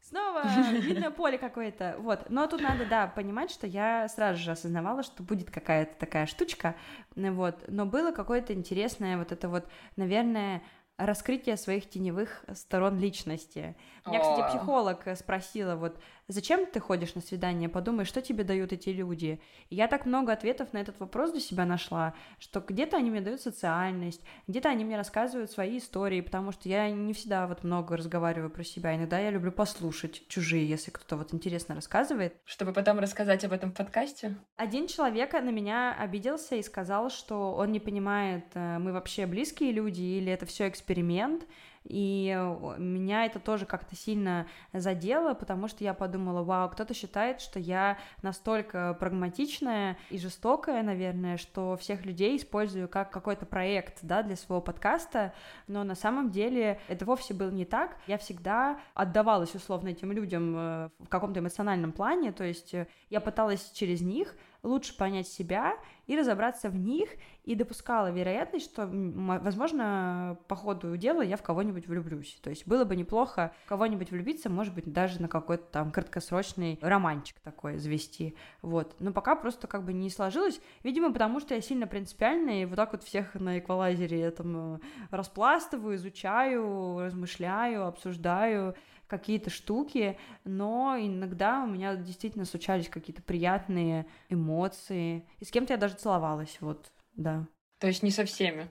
снова 0.09 0.43
видно 0.71 1.11
поле 1.11 1.37
какое-то, 1.37 1.95
вот. 1.99 2.29
Но 2.29 2.47
тут 2.47 2.61
надо, 2.61 2.85
да, 2.85 3.07
понимать, 3.07 3.51
что 3.51 3.67
я 3.67 4.07
сразу 4.09 4.39
же 4.39 4.51
осознавала, 4.51 5.03
что 5.03 5.23
будет 5.23 5.51
какая-то 5.51 5.95
такая 5.95 6.25
штучка, 6.25 6.75
вот. 7.15 7.63
Но 7.67 7.85
было 7.85 8.11
какое-то 8.11 8.53
интересное 8.53 9.17
вот 9.17 9.31
это 9.31 9.47
вот, 9.49 9.67
наверное, 9.95 10.61
раскрытие 10.97 11.55
своих 11.55 11.89
теневых 11.89 12.43
сторон 12.53 12.99
личности. 12.99 13.75
Меня, 14.05 14.19
кстати, 14.19 14.49
психолог 14.49 15.05
спросила, 15.15 15.75
вот, 15.75 15.97
зачем 16.31 16.65
ты 16.65 16.79
ходишь 16.79 17.15
на 17.15 17.21
свидание, 17.21 17.67
подумай, 17.69 18.05
что 18.05 18.21
тебе 18.21 18.43
дают 18.43 18.71
эти 18.71 18.89
люди. 18.89 19.41
И 19.69 19.75
я 19.75 19.87
так 19.87 20.05
много 20.05 20.31
ответов 20.31 20.71
на 20.73 20.77
этот 20.77 20.99
вопрос 20.99 21.31
для 21.31 21.41
себя 21.41 21.65
нашла, 21.65 22.13
что 22.39 22.61
где-то 22.61 22.97
они 22.97 23.09
мне 23.09 23.21
дают 23.21 23.41
социальность, 23.41 24.21
где-то 24.47 24.69
они 24.69 24.85
мне 24.85 24.97
рассказывают 24.97 25.51
свои 25.51 25.77
истории, 25.77 26.21
потому 26.21 26.51
что 26.51 26.69
я 26.69 26.89
не 26.89 27.13
всегда 27.13 27.47
вот 27.47 27.63
много 27.63 27.97
разговариваю 27.97 28.49
про 28.49 28.63
себя, 28.63 28.95
иногда 28.95 29.19
я 29.19 29.31
люблю 29.31 29.51
послушать 29.51 30.27
чужие, 30.27 30.67
если 30.67 30.91
кто-то 30.91 31.17
вот 31.17 31.33
интересно 31.33 31.75
рассказывает. 31.75 32.35
Чтобы 32.45 32.73
потом 32.73 32.99
рассказать 32.99 33.43
об 33.43 33.53
этом 33.53 33.71
в 33.71 33.75
подкасте? 33.75 34.35
Один 34.55 34.87
человек 34.87 35.33
на 35.33 35.51
меня 35.51 35.95
обиделся 35.99 36.55
и 36.55 36.63
сказал, 36.63 37.09
что 37.09 37.53
он 37.53 37.71
не 37.71 37.79
понимает, 37.79 38.45
э, 38.53 38.77
мы 38.79 38.93
вообще 38.93 39.25
близкие 39.25 39.71
люди 39.71 40.01
или 40.01 40.31
это 40.31 40.45
все 40.45 40.67
эксперимент, 40.67 41.09
эксперимент, 41.09 41.47
и 41.89 42.37
меня 42.77 43.25
это 43.25 43.39
тоже 43.39 43.65
как-то 43.65 43.95
сильно 43.95 44.45
задело, 44.71 45.33
потому 45.33 45.67
что 45.67 45.83
я 45.83 45.93
подумала, 45.93 46.43
вау, 46.43 46.69
кто-то 46.69 46.93
считает, 46.93 47.41
что 47.41 47.59
я 47.59 47.97
настолько 48.21 48.95
прагматичная 48.99 49.97
и 50.11 50.19
жестокая, 50.19 50.83
наверное, 50.83 51.37
что 51.37 51.75
всех 51.77 52.05
людей 52.05 52.37
использую 52.37 52.87
как 52.87 53.11
какой-то 53.11 53.45
проект, 53.47 53.99
да, 54.03 54.21
для 54.21 54.35
своего 54.35 54.61
подкаста, 54.61 55.33
но 55.67 55.83
на 55.83 55.95
самом 55.95 56.29
деле 56.29 56.79
это 56.87 57.05
вовсе 57.05 57.33
было 57.33 57.49
не 57.49 57.65
так. 57.65 57.97
Я 58.05 58.19
всегда 58.19 58.79
отдавалась 58.93 59.55
условно 59.55 59.89
этим 59.89 60.11
людям 60.11 60.55
э, 60.55 60.89
в 60.99 61.07
каком-то 61.09 61.39
эмоциональном 61.39 61.91
плане, 61.91 62.31
то 62.31 62.43
есть 62.43 62.73
э, 62.75 62.87
я 63.09 63.19
пыталась 63.19 63.71
через 63.71 64.01
них 64.01 64.35
лучше 64.63 64.95
понять 64.97 65.27
себя 65.27 65.75
и 66.07 66.17
разобраться 66.17 66.69
в 66.69 66.75
них, 66.75 67.09
и 67.43 67.55
допускала 67.55 68.11
вероятность, 68.11 68.65
что, 68.65 68.87
возможно, 68.91 70.37
по 70.47 70.55
ходу 70.55 70.95
дела 70.97 71.21
я 71.21 71.37
в 71.37 71.43
кого-нибудь 71.43 71.87
влюблюсь. 71.87 72.39
То 72.43 72.49
есть 72.49 72.67
было 72.67 72.83
бы 72.83 72.95
неплохо 72.95 73.53
кого-нибудь 73.67 74.11
влюбиться, 74.11 74.49
может 74.49 74.73
быть, 74.73 74.91
даже 74.91 75.21
на 75.21 75.27
какой-то 75.27 75.63
там 75.71 75.91
краткосрочный 75.91 76.77
романчик 76.81 77.39
такой 77.39 77.77
завести. 77.77 78.35
Вот. 78.61 78.95
Но 78.99 79.11
пока 79.13 79.35
просто 79.35 79.67
как 79.67 79.83
бы 79.83 79.93
не 79.93 80.09
сложилось. 80.09 80.61
Видимо, 80.83 81.11
потому 81.11 81.39
что 81.39 81.55
я 81.55 81.61
сильно 81.61 81.87
принципиальная, 81.87 82.63
и 82.63 82.65
вот 82.65 82.75
так 82.75 82.91
вот 82.91 83.03
всех 83.03 83.35
на 83.35 83.59
эквалайзере 83.59 84.19
я 84.19 84.31
там 84.31 84.75
э, 84.75 84.79
распластываю, 85.11 85.95
изучаю, 85.95 86.99
размышляю, 86.99 87.85
обсуждаю 87.85 88.75
какие-то 89.09 89.49
штуки, 89.49 90.17
но 90.45 90.95
иногда 90.97 91.63
у 91.63 91.67
меня 91.67 91.95
действительно 91.95 92.45
случались 92.45 92.87
какие-то 92.87 93.21
приятные 93.21 94.05
эмоции. 94.29 95.27
И 95.39 95.45
с 95.45 95.51
кем-то 95.51 95.73
я 95.73 95.77
даже 95.77 95.95
целовалась, 95.95 96.57
вот, 96.61 96.91
да. 97.15 97.45
То 97.79 97.87
есть 97.87 98.03
не 98.03 98.11
со 98.11 98.23
всеми? 98.25 98.69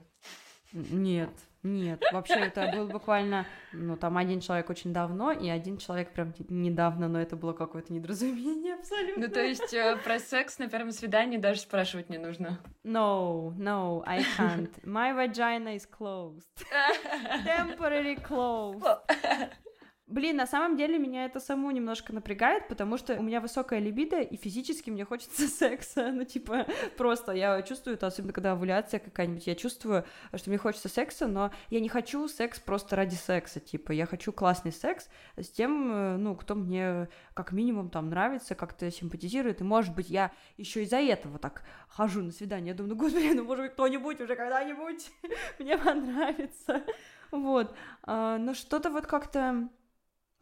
Нет, 0.71 1.31
нет, 1.63 2.01
вообще 2.13 2.35
это 2.35 2.71
был 2.73 2.87
буквально, 2.87 3.45
ну, 3.73 3.97
там 3.97 4.17
один 4.17 4.39
человек 4.39 4.69
очень 4.69 4.93
давно, 4.93 5.31
и 5.31 5.49
один 5.49 5.77
человек 5.77 6.11
прям 6.11 6.33
недавно, 6.47 7.09
но 7.09 7.19
это 7.19 7.35
было 7.35 7.51
какое-то 7.51 7.91
недоразумение 7.91 8.75
абсолютно. 8.79 9.27
Ну, 9.27 9.33
то 9.33 9.41
есть 9.41 9.73
э, 9.73 9.97
про 10.03 10.19
секс 10.19 10.57
на 10.59 10.69
первом 10.69 10.91
свидании 10.91 11.37
даже 11.37 11.59
спрашивать 11.59 12.09
не 12.09 12.17
нужно? 12.17 12.59
No, 12.85 13.53
no, 13.57 14.03
I 14.05 14.23
can't. 14.37 14.71
My 14.85 15.13
vagina 15.13 15.75
is 15.75 15.85
closed. 15.85 16.47
Temporary 17.45 18.15
closed. 18.15 18.85
Блин, 20.09 20.37
на 20.37 20.47
самом 20.47 20.75
деле 20.75 20.97
меня 20.97 21.25
это 21.25 21.39
саму 21.39 21.69
немножко 21.69 22.13
напрягает, 22.13 22.67
потому 22.67 22.97
что 22.97 23.13
у 23.13 23.21
меня 23.21 23.39
высокая 23.39 23.77
либидо, 23.77 24.19
и 24.19 24.37
физически 24.37 24.89
мне 24.89 25.05
хочется 25.05 25.47
секса. 25.47 26.11
Ну, 26.11 26.23
типа, 26.23 26.65
просто 26.97 27.33
я 27.33 27.61
чувствую 27.61 27.93
это, 27.93 28.07
особенно 28.07 28.33
когда 28.33 28.53
овуляция 28.53 28.99
какая-нибудь, 28.99 29.45
я 29.45 29.53
чувствую, 29.53 30.03
что 30.33 30.49
мне 30.49 30.57
хочется 30.57 30.89
секса, 30.89 31.27
но 31.27 31.51
я 31.69 31.79
не 31.79 31.89
хочу 31.89 32.27
секс 32.27 32.59
просто 32.59 32.95
ради 32.95 33.13
секса, 33.13 33.59
типа, 33.59 33.91
я 33.91 34.07
хочу 34.07 34.31
классный 34.31 34.71
секс 34.71 35.09
с 35.37 35.47
тем, 35.47 35.91
э, 35.93 36.17
ну, 36.17 36.35
кто 36.35 36.55
мне 36.55 37.07
как 37.35 37.51
минимум 37.51 37.91
там 37.91 38.09
нравится, 38.09 38.55
как-то 38.55 38.89
симпатизирует, 38.89 39.61
и, 39.61 39.63
может 39.63 39.93
быть, 39.93 40.09
я 40.09 40.31
еще 40.57 40.81
из-за 40.81 40.97
этого 40.97 41.37
так 41.37 41.61
хожу 41.87 42.23
на 42.23 42.31
свидание, 42.31 42.69
я 42.69 42.73
думаю, 42.73 42.95
ну, 42.95 42.99
господи, 42.99 43.31
ну, 43.35 43.43
может 43.43 43.65
быть, 43.65 43.73
кто-нибудь 43.73 44.21
уже 44.21 44.35
когда-нибудь 44.35 45.11
мне 45.59 45.77
понравится. 45.77 46.83
Вот. 47.29 47.75
А, 48.03 48.39
но 48.39 48.55
что-то 48.55 48.89
вот 48.89 49.05
как-то 49.05 49.69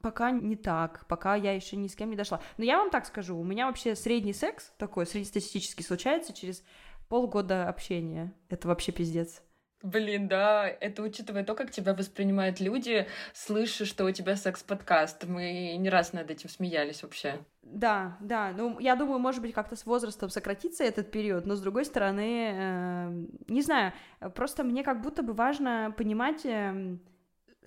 пока 0.07 0.31
не 0.31 0.55
так, 0.55 1.05
пока 1.07 1.35
я 1.35 1.51
еще 1.51 1.75
ни 1.75 1.87
с 1.87 1.95
кем 1.95 2.09
не 2.09 2.15
дошла. 2.15 2.39
Но 2.57 2.63
я 2.63 2.77
вам 2.77 2.89
так 2.89 3.05
скажу, 3.05 3.37
у 3.37 3.43
меня 3.43 3.67
вообще 3.67 3.93
средний 3.93 4.31
секс 4.31 4.71
такой, 4.77 5.05
среднестатистический 5.05 5.83
случается 5.83 6.31
через 6.31 6.63
полгода 7.09 7.67
общения. 7.67 8.33
Это 8.47 8.69
вообще 8.69 8.93
пиздец. 8.93 9.41
Блин, 9.83 10.29
да, 10.29 10.65
это 10.65 11.03
учитывая 11.03 11.43
то, 11.43 11.55
как 11.55 11.71
тебя 11.71 11.93
воспринимают 11.93 12.61
люди, 12.61 13.05
слыша, 13.33 13.83
что 13.83 14.05
у 14.05 14.11
тебя 14.11 14.37
секс-подкаст. 14.37 15.25
Мы 15.25 15.75
не 15.75 15.89
раз 15.89 16.13
над 16.13 16.31
этим 16.31 16.49
смеялись 16.49 17.03
вообще. 17.03 17.39
Да, 17.61 18.17
да, 18.21 18.53
ну, 18.55 18.79
я 18.79 18.95
думаю, 18.95 19.19
может 19.19 19.41
быть, 19.41 19.53
как-то 19.53 19.75
с 19.75 19.85
возрастом 19.85 20.29
сократится 20.29 20.85
этот 20.85 21.11
период, 21.11 21.45
но, 21.45 21.55
с 21.55 21.61
другой 21.61 21.83
стороны, 21.83 22.53
э, 22.53 23.25
не 23.49 23.61
знаю, 23.61 23.91
просто 24.35 24.63
мне 24.63 24.85
как 24.85 25.01
будто 25.01 25.21
бы 25.21 25.33
важно 25.33 25.93
понимать... 25.97 26.45
Э, 26.45 26.95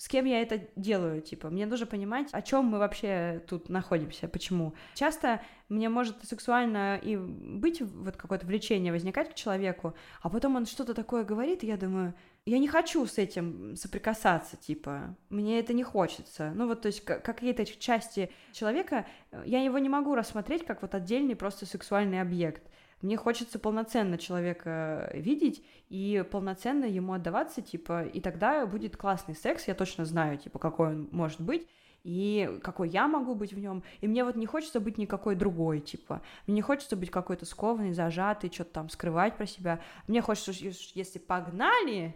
с 0.00 0.08
кем 0.08 0.24
я 0.24 0.40
это 0.40 0.62
делаю, 0.76 1.20
типа, 1.20 1.50
мне 1.50 1.66
нужно 1.66 1.84
понимать, 1.84 2.28
о 2.32 2.40
чем 2.40 2.64
мы 2.64 2.78
вообще 2.78 3.44
тут 3.46 3.68
находимся, 3.68 4.28
почему. 4.28 4.72
Часто 4.94 5.42
мне 5.68 5.90
может 5.90 6.24
сексуально 6.24 6.96
и 6.96 7.18
быть 7.18 7.82
вот 7.82 8.16
какое-то 8.16 8.46
влечение 8.46 8.94
возникать 8.94 9.30
к 9.30 9.34
человеку, 9.34 9.92
а 10.22 10.30
потом 10.30 10.56
он 10.56 10.64
что-то 10.64 10.94
такое 10.94 11.22
говорит, 11.22 11.64
и 11.64 11.66
я 11.66 11.76
думаю, 11.76 12.14
я 12.46 12.58
не 12.58 12.66
хочу 12.66 13.04
с 13.04 13.18
этим 13.18 13.76
соприкасаться, 13.76 14.56
типа, 14.56 15.14
мне 15.28 15.60
это 15.60 15.74
не 15.74 15.82
хочется. 15.82 16.50
Ну 16.54 16.66
вот, 16.66 16.80
то 16.80 16.86
есть 16.86 17.04
какие-то 17.04 17.66
части 17.66 18.30
человека, 18.52 19.06
я 19.44 19.62
его 19.62 19.78
не 19.78 19.90
могу 19.90 20.14
рассмотреть 20.14 20.64
как 20.64 20.80
вот 20.80 20.94
отдельный 20.94 21.36
просто 21.36 21.66
сексуальный 21.66 22.22
объект. 22.22 22.62
Мне 23.02 23.16
хочется 23.16 23.58
полноценно 23.58 24.18
человека 24.18 25.10
видеть 25.14 25.64
и 25.88 26.24
полноценно 26.30 26.84
ему 26.84 27.14
отдаваться, 27.14 27.62
типа, 27.62 28.04
и 28.04 28.20
тогда 28.20 28.66
будет 28.66 28.96
классный 28.96 29.34
секс, 29.34 29.66
я 29.68 29.74
точно 29.74 30.04
знаю, 30.04 30.36
типа, 30.36 30.58
какой 30.58 30.88
он 30.88 31.08
может 31.10 31.40
быть, 31.40 31.66
и 32.02 32.58
какой 32.62 32.88
я 32.88 33.08
могу 33.08 33.34
быть 33.34 33.52
в 33.52 33.58
нем. 33.58 33.82
И 34.00 34.08
мне 34.08 34.24
вот 34.24 34.36
не 34.36 34.46
хочется 34.46 34.80
быть 34.80 34.98
никакой 34.98 35.34
другой, 35.34 35.80
типа. 35.80 36.22
Мне 36.46 36.56
не 36.56 36.62
хочется 36.62 36.96
быть 36.96 37.10
какой-то 37.10 37.46
скованный, 37.46 37.92
зажатый, 37.92 38.50
что-то 38.50 38.72
там 38.72 38.88
скрывать 38.88 39.36
про 39.36 39.46
себя. 39.46 39.80
Мне 40.06 40.20
хочется, 40.20 40.52
если 40.94 41.18
погнали, 41.18 42.14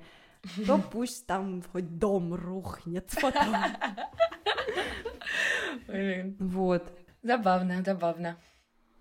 то 0.67 0.79
пусть 0.93 1.27
там 1.27 1.63
хоть 1.73 1.99
дом 1.99 2.35
рухнет 2.35 3.11
потом. 3.23 3.55
Вот. 6.39 6.93
Забавно, 7.23 7.83
забавно. 7.83 8.39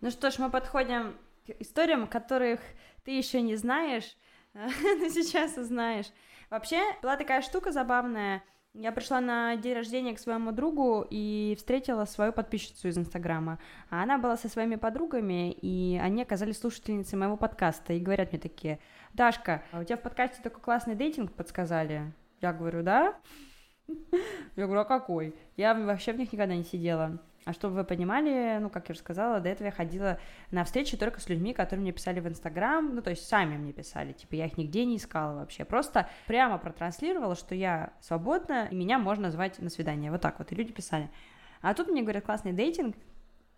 Ну 0.01 0.11
что 0.11 0.31
ж, 0.31 0.39
мы 0.39 0.49
подходим 0.49 1.15
историям, 1.59 2.07
которых 2.07 2.59
ты 3.03 3.11
еще 3.11 3.41
не 3.41 3.55
знаешь, 3.55 4.15
но 4.53 5.07
сейчас 5.09 5.57
узнаешь. 5.57 6.07
Вообще, 6.49 6.81
была 7.01 7.17
такая 7.17 7.41
штука 7.41 7.71
забавная. 7.71 8.43
Я 8.75 8.91
пришла 8.91 9.21
на 9.21 9.55
день 9.55 9.75
рождения 9.75 10.15
к 10.15 10.19
своему 10.19 10.51
другу 10.51 11.05
и 11.07 11.53
встретила 11.57 12.05
свою 12.05 12.33
подписчицу 12.33 12.87
из 12.87 12.97
Инстаграма. 12.97 13.59
А 13.91 14.01
она 14.01 14.17
была 14.17 14.35
со 14.35 14.49
своими 14.49 14.77
подругами, 14.77 15.51
и 15.51 15.99
они 16.01 16.23
оказались 16.23 16.59
слушательницей 16.59 17.17
моего 17.19 17.37
подкаста. 17.37 17.93
И 17.93 17.99
говорят 17.99 18.31
мне 18.31 18.41
такие, 18.41 18.79
Дашка, 19.13 19.63
а 19.71 19.81
у 19.81 19.83
тебя 19.83 19.97
в 19.97 20.01
подкасте 20.01 20.41
такой 20.41 20.61
классный 20.61 20.95
дейтинг 20.95 21.33
подсказали? 21.33 22.13
Я 22.41 22.51
говорю, 22.51 22.81
да? 22.81 23.15
Я 24.55 24.65
говорю, 24.65 24.81
а 24.81 24.85
какой? 24.85 25.35
Я 25.55 25.75
вообще 25.75 26.13
в 26.13 26.17
них 26.17 26.33
никогда 26.33 26.55
не 26.55 26.63
сидела. 26.63 27.19
А 27.45 27.53
чтобы 27.53 27.75
вы 27.75 27.83
понимали, 27.83 28.57
ну, 28.61 28.69
как 28.69 28.87
я 28.87 28.93
уже 28.93 28.99
сказала, 28.99 29.39
до 29.39 29.49
этого 29.49 29.67
я 29.67 29.71
ходила 29.71 30.17
на 30.51 30.63
встречи 30.63 30.95
только 30.95 31.19
с 31.19 31.27
людьми, 31.27 31.53
которые 31.53 31.81
мне 31.81 31.91
писали 31.91 32.19
в 32.19 32.27
Инстаграм, 32.27 32.95
ну, 32.95 33.01
то 33.01 33.09
есть 33.09 33.27
сами 33.27 33.57
мне 33.57 33.73
писали, 33.73 34.13
типа, 34.13 34.35
я 34.35 34.45
их 34.45 34.57
нигде 34.57 34.85
не 34.85 34.97
искала 34.97 35.39
вообще, 35.39 35.65
просто 35.65 36.09
прямо 36.25 36.57
протранслировала, 36.57 37.35
что 37.35 37.53
я 37.53 37.93
свободна, 37.99 38.67
и 38.71 38.75
меня 38.75 38.97
можно 38.97 39.29
звать 39.29 39.59
на 39.59 39.69
свидание, 39.69 40.09
вот 40.09 40.21
так 40.21 40.39
вот, 40.39 40.51
и 40.51 40.55
люди 40.55 40.71
писали. 40.71 41.09
А 41.61 41.73
тут 41.73 41.87
мне 41.87 42.01
говорят, 42.01 42.25
классный 42.25 42.53
дейтинг, 42.53 42.95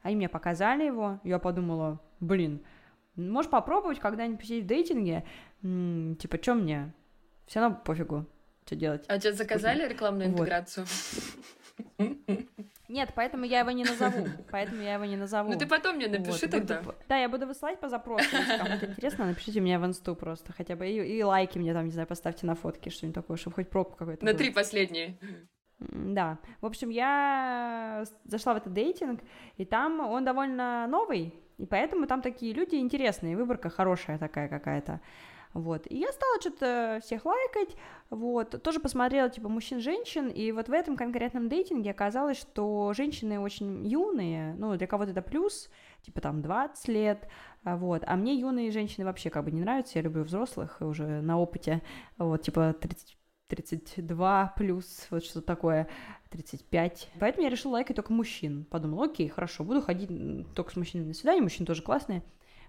они 0.02 0.16
мне 0.16 0.30
показали 0.30 0.84
его, 0.84 1.20
я 1.24 1.38
подумала, 1.38 2.02
блин, 2.20 2.64
можешь 3.16 3.52
попробовать 3.52 4.00
когда-нибудь 4.00 4.40
посидеть 4.40 4.64
в 4.64 4.68
дейтинге, 4.68 5.26
м-м, 5.62 6.16
типа, 6.16 6.38
что 6.42 6.56
мне, 6.56 6.94
все 7.46 7.60
равно 7.60 7.80
пофигу, 7.84 8.26
что 8.66 8.76
делать. 8.76 9.06
А 9.08 9.20
тебе 9.20 9.34
заказали 9.34 9.88
рекламную 9.88 10.30
интеграцию? 10.30 10.88
Нет, 12.88 13.12
поэтому 13.16 13.46
я 13.46 13.60
его 13.60 13.72
не 13.72 13.84
назову. 13.84 14.28
Поэтому 14.52 14.82
я 14.82 14.96
его 14.96 15.06
не 15.06 15.16
назову. 15.16 15.52
Ну 15.52 15.58
ты 15.58 15.66
потом 15.66 15.96
мне 15.96 16.08
напиши 16.08 16.42
вот, 16.44 16.52
тогда. 16.52 16.82
Буду... 16.82 16.96
Да, 17.08 17.18
я 17.18 17.30
буду 17.30 17.48
высылать 17.48 17.80
по 17.80 17.90
запросу. 17.90 18.26
Если 18.32 18.58
кому-то 18.58 18.86
интересно, 18.86 19.26
напишите 19.26 19.62
мне 19.62 19.80
в 19.80 19.86
инсту 19.86 20.16
просто 20.16 20.54
хотя 20.54 20.76
бы. 20.76 20.88
И, 20.88 21.18
и 21.18 21.24
лайки 21.24 21.58
мне 21.58 21.74
там, 21.74 21.86
не 21.86 21.92
знаю, 21.92 22.08
поставьте 22.08 22.46
на 22.46 22.56
фотки, 22.56 22.90
что-нибудь 22.90 23.16
такое, 23.16 23.38
чтобы 23.38 23.56
хоть 23.56 23.70
пробку 23.70 23.98
какой-то 23.98 24.24
На 24.24 24.32
было. 24.32 24.38
три 24.38 24.52
последние. 24.52 25.18
Да. 25.80 26.40
В 26.62 26.66
общем, 26.66 26.90
я 26.90 28.06
зашла 28.24 28.54
в 28.54 28.58
этот 28.58 28.74
дейтинг, 28.74 29.22
и 29.58 29.66
там 29.66 30.00
он 30.00 30.24
довольно 30.24 30.88
новый, 30.88 31.34
и 31.58 31.66
поэтому 31.66 32.08
там 32.08 32.22
такие 32.22 32.54
люди 32.54 32.76
интересные, 32.76 33.36
выборка 33.36 33.70
хорошая 33.70 34.18
такая 34.18 34.48
какая-то. 34.48 35.02
Вот, 35.56 35.88
и 35.90 35.98
я 35.98 36.12
стала 36.12 36.42
что-то 36.42 37.00
всех 37.02 37.26
лайкать, 37.26 37.78
вот, 38.10 38.62
тоже 38.62 38.82
посмотрела, 38.82 39.30
типа, 39.30 39.48
мужчин-женщин, 39.48 40.28
и 40.28 40.52
вот 40.52 40.68
в 40.68 40.74
этом 40.74 40.98
конкретном 40.98 41.48
дейтинге 41.48 41.92
оказалось, 41.92 42.38
что 42.38 42.92
женщины 42.94 43.40
очень 43.40 43.88
юные, 43.88 44.54
ну, 44.56 44.76
для 44.76 44.86
кого-то 44.86 45.12
это 45.12 45.22
плюс, 45.22 45.70
типа, 46.02 46.20
там, 46.20 46.42
20 46.42 46.88
лет, 46.90 47.30
а, 47.64 47.78
вот, 47.78 48.04
а 48.06 48.18
мне 48.18 48.36
юные 48.36 48.70
женщины 48.70 49.06
вообще 49.06 49.30
как 49.30 49.46
бы 49.46 49.52
не 49.52 49.62
нравятся, 49.62 49.98
я 49.98 50.02
люблю 50.02 50.24
взрослых 50.24 50.82
уже 50.82 51.22
на 51.22 51.40
опыте, 51.40 51.82
вот, 52.18 52.42
типа, 52.42 52.76
30 52.78 53.18
32 53.48 54.54
плюс, 54.58 55.08
вот 55.10 55.24
что-то 55.24 55.46
такое, 55.46 55.88
35. 56.32 57.12
Поэтому 57.20 57.44
я 57.44 57.52
решила 57.52 57.74
лайкать 57.74 57.96
только 57.96 58.12
мужчин. 58.12 58.66
Подумала, 58.66 59.06
окей, 59.06 59.30
хорошо, 59.30 59.64
буду 59.64 59.84
ходить 59.84 60.10
только 60.56 60.72
с 60.72 60.76
мужчинами 60.76 61.10
на 61.10 61.14
свидание, 61.14 61.44
мужчины 61.44 61.68
тоже 61.68 61.84
классные, 61.84 62.24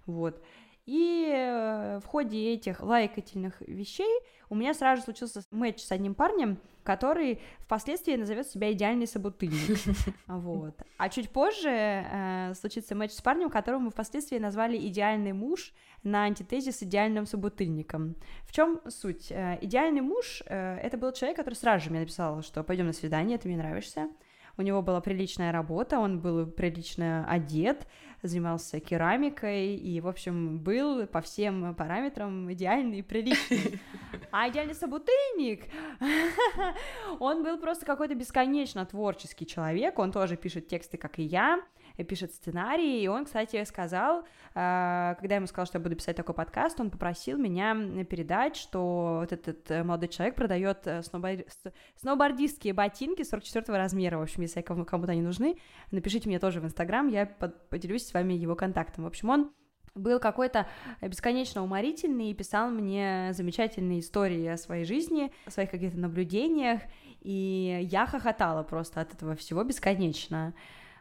вот. 0.05 0.41
И 0.87 1.33
э, 1.35 1.99
в 1.99 2.07
ходе 2.07 2.53
этих 2.53 2.81
лайкательных 2.81 3.61
вещей 3.61 4.21
у 4.49 4.55
меня 4.55 4.73
сразу 4.73 5.03
случился 5.03 5.43
матч 5.51 5.81
с 5.83 5.91
одним 5.91 6.15
парнем, 6.15 6.59
который 6.85 7.41
впоследствии 7.59 8.15
назовет 8.15 8.47
себя 8.47 8.73
идеальный 8.73 9.09
собутыльник. 9.09 9.79
Вот. 10.27 10.81
А 10.99 11.09
чуть 11.09 11.31
позже 11.31 11.69
э, 11.69 12.55
случится 12.55 12.95
матч 12.95 13.11
с 13.11 13.21
парнем, 13.21 13.51
которого 13.51 13.81
мы 13.81 13.91
впоследствии 13.91 14.39
назвали 14.39 14.77
идеальный 14.77 15.33
муж 15.33 15.73
на 16.05 16.25
антитезе 16.25 16.71
с 16.71 16.83
идеальным 16.85 17.27
собутыльником. 17.27 18.15
В 18.45 18.53
чем 18.53 18.81
суть? 18.89 19.33
Э, 19.33 19.59
идеальный 19.61 20.03
муж 20.03 20.45
э, 20.47 20.77
это 20.77 20.97
был 20.97 21.13
человек, 21.13 21.37
который 21.37 21.55
сразу 21.55 21.85
же 21.85 21.91
мне 21.91 22.01
написал, 22.01 22.43
что 22.43 22.63
пойдем 22.63 22.87
на 22.87 22.93
свидание, 22.93 23.39
ты 23.39 23.49
мне 23.49 23.57
нравишься 23.57 24.09
у 24.59 24.63
него 24.63 24.83
была 24.83 25.01
приличная 25.01 25.53
работа, 25.53 25.99
он 25.99 26.21
был 26.21 26.47
прилично 26.47 27.27
одет, 27.29 27.87
занимался 28.29 28.81
керамикой 28.81 29.77
и, 29.77 30.01
в 30.01 30.09
общем, 30.09 30.59
был 30.59 31.07
по 31.07 31.21
всем 31.21 31.75
параметрам 31.75 32.53
идеальный 32.53 32.99
и 32.99 33.03
приличный. 33.03 33.81
А 34.33 34.49
идеальный 34.49 34.75
собутыльник, 34.75 35.65
он 37.21 37.43
был 37.43 37.59
просто 37.59 37.87
какой-то 37.87 38.15
бесконечно 38.15 38.85
творческий 38.85 39.47
человек, 39.47 39.99
он 39.99 40.13
тоже 40.13 40.37
пишет 40.37 40.69
тексты, 40.69 40.99
как 40.99 41.19
и 41.19 41.23
я, 41.23 41.63
пишет 42.05 42.33
сценарий, 42.33 43.03
и 43.03 43.09
он, 43.09 43.25
кстати, 43.25 43.63
сказал, 43.65 44.25
а, 44.55 45.15
когда 45.15 45.35
я 45.35 45.37
ему 45.37 45.47
сказал, 45.47 45.67
что 45.67 45.79
я 45.79 45.83
буду 45.83 45.97
писать 45.97 46.17
такой 46.17 46.35
подкаст, 46.35 46.81
он 46.81 46.91
попросил 46.91 47.39
меня 47.39 48.05
передать, 48.05 48.57
что 48.57 49.19
вот 49.21 49.33
этот 49.33 49.71
э, 49.71 49.83
молодой 49.83 50.09
человек 50.09 50.35
продает 50.35 50.87
э, 50.87 51.03
сноубордистские 51.97 52.75
ботинки 52.75 53.23
44 53.23 53.77
размера, 53.77 54.19
в 54.19 54.23
общем, 54.23 54.43
если 54.43 54.63
кому-то 54.63 55.13
они 55.13 55.23
нужны, 55.23 55.57
напишите 55.91 56.29
мне 56.29 56.39
тоже 56.39 56.61
в 56.61 56.65
Инстаграм, 56.65 57.09
я 57.09 57.27
поделюсь 57.27 58.07
с 58.07 58.15
вами 58.15 58.35
его 58.35 58.55
контактом. 58.55 59.05
В 59.05 59.07
общем, 59.07 59.31
он 59.31 59.53
был 59.97 60.21
какой-то 60.21 60.67
бесконечно 61.01 61.63
уморительный 61.63 62.31
и 62.31 62.35
писал 62.35 62.71
мне 62.71 63.33
замечательные 63.33 64.01
истории 64.01 64.47
о 64.47 64.57
своей 64.57 64.85
жизни, 64.85 65.33
о 65.47 65.51
своих 65.51 65.71
каких-то 65.71 65.99
наблюдениях, 65.99 66.83
и 67.21 67.81
я 67.91 68.07
хохотала 68.07 68.63
просто 68.63 69.01
от 69.01 69.15
этого 69.15 69.35
всего 69.35 69.65
бесконечно. 69.65 70.55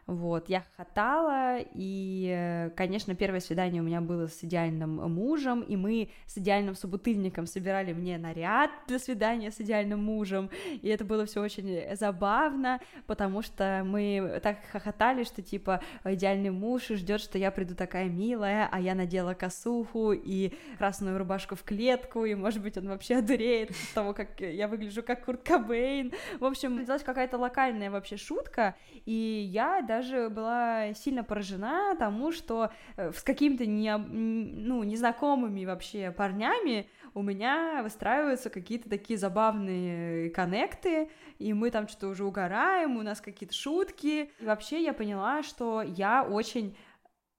Вот, 0.06 0.48
я 0.48 0.60
хохотала, 0.60 1.58
и, 1.58 2.70
конечно, 2.76 3.16
первое 3.16 3.40
свидание 3.40 3.82
у 3.82 3.84
меня 3.84 4.00
было 4.00 4.28
с 4.28 4.44
идеальным 4.44 5.12
мужем, 5.12 5.62
и 5.62 5.74
мы 5.74 6.10
с 6.26 6.38
идеальным 6.38 6.76
собутыльником 6.76 7.46
собирали 7.46 7.92
мне 7.92 8.16
наряд 8.16 8.70
для 8.86 9.00
свидания 9.00 9.50
с 9.50 9.60
идеальным 9.60 10.04
мужем, 10.04 10.48
и 10.80 10.86
это 10.86 11.04
было 11.04 11.26
все 11.26 11.40
очень 11.42 11.96
забавно, 11.96 12.78
потому 13.08 13.42
что 13.42 13.82
мы 13.84 14.38
так 14.44 14.58
хохотали, 14.70 15.24
что, 15.24 15.42
типа, 15.42 15.82
идеальный 16.04 16.50
муж 16.50 16.86
ждет, 16.86 17.20
что 17.20 17.36
я 17.36 17.50
приду 17.50 17.74
такая 17.74 18.04
милая, 18.04 18.68
а 18.70 18.80
я 18.80 18.94
надела 18.94 19.34
косуху 19.34 20.12
и 20.12 20.52
красную 20.78 21.18
рубашку 21.18 21.56
в 21.56 21.64
клетку, 21.64 22.24
и, 22.24 22.36
может 22.36 22.62
быть, 22.62 22.78
он 22.78 22.86
вообще 22.86 23.16
одуреет 23.16 23.70
от 23.70 23.76
того, 23.92 24.14
как 24.14 24.40
я 24.40 24.68
выгляжу 24.68 25.02
как 25.02 25.24
Курт 25.24 25.42
Кобейн. 25.42 26.12
В 26.38 26.44
общем, 26.44 26.76
началась 26.76 27.02
какая-то 27.02 27.38
локальная 27.38 27.90
вообще 27.90 28.16
шутка, 28.16 28.76
и 29.04 29.50
я 29.50 29.82
даже 29.82 29.95
даже 29.96 30.28
была 30.28 30.92
сильно 30.94 31.24
поражена 31.24 31.96
тому, 31.98 32.32
что 32.32 32.70
э, 32.96 33.12
с 33.12 33.22
какими-то 33.22 33.64
не, 33.66 33.96
ну, 33.96 34.82
незнакомыми 34.82 35.64
вообще 35.64 36.10
парнями 36.10 36.88
у 37.14 37.22
меня 37.22 37.80
выстраиваются 37.82 38.50
какие-то 38.50 38.90
такие 38.90 39.18
забавные 39.18 40.30
коннекты, 40.30 41.10
и 41.38 41.54
мы 41.54 41.70
там 41.70 41.88
что-то 41.88 42.08
уже 42.08 42.24
угораем, 42.24 42.96
у 42.96 43.02
нас 43.02 43.20
какие-то 43.20 43.54
шутки. 43.54 44.30
И 44.38 44.44
вообще 44.44 44.82
я 44.82 44.92
поняла, 44.92 45.42
что 45.42 45.82
я 45.82 46.22
очень 46.22 46.76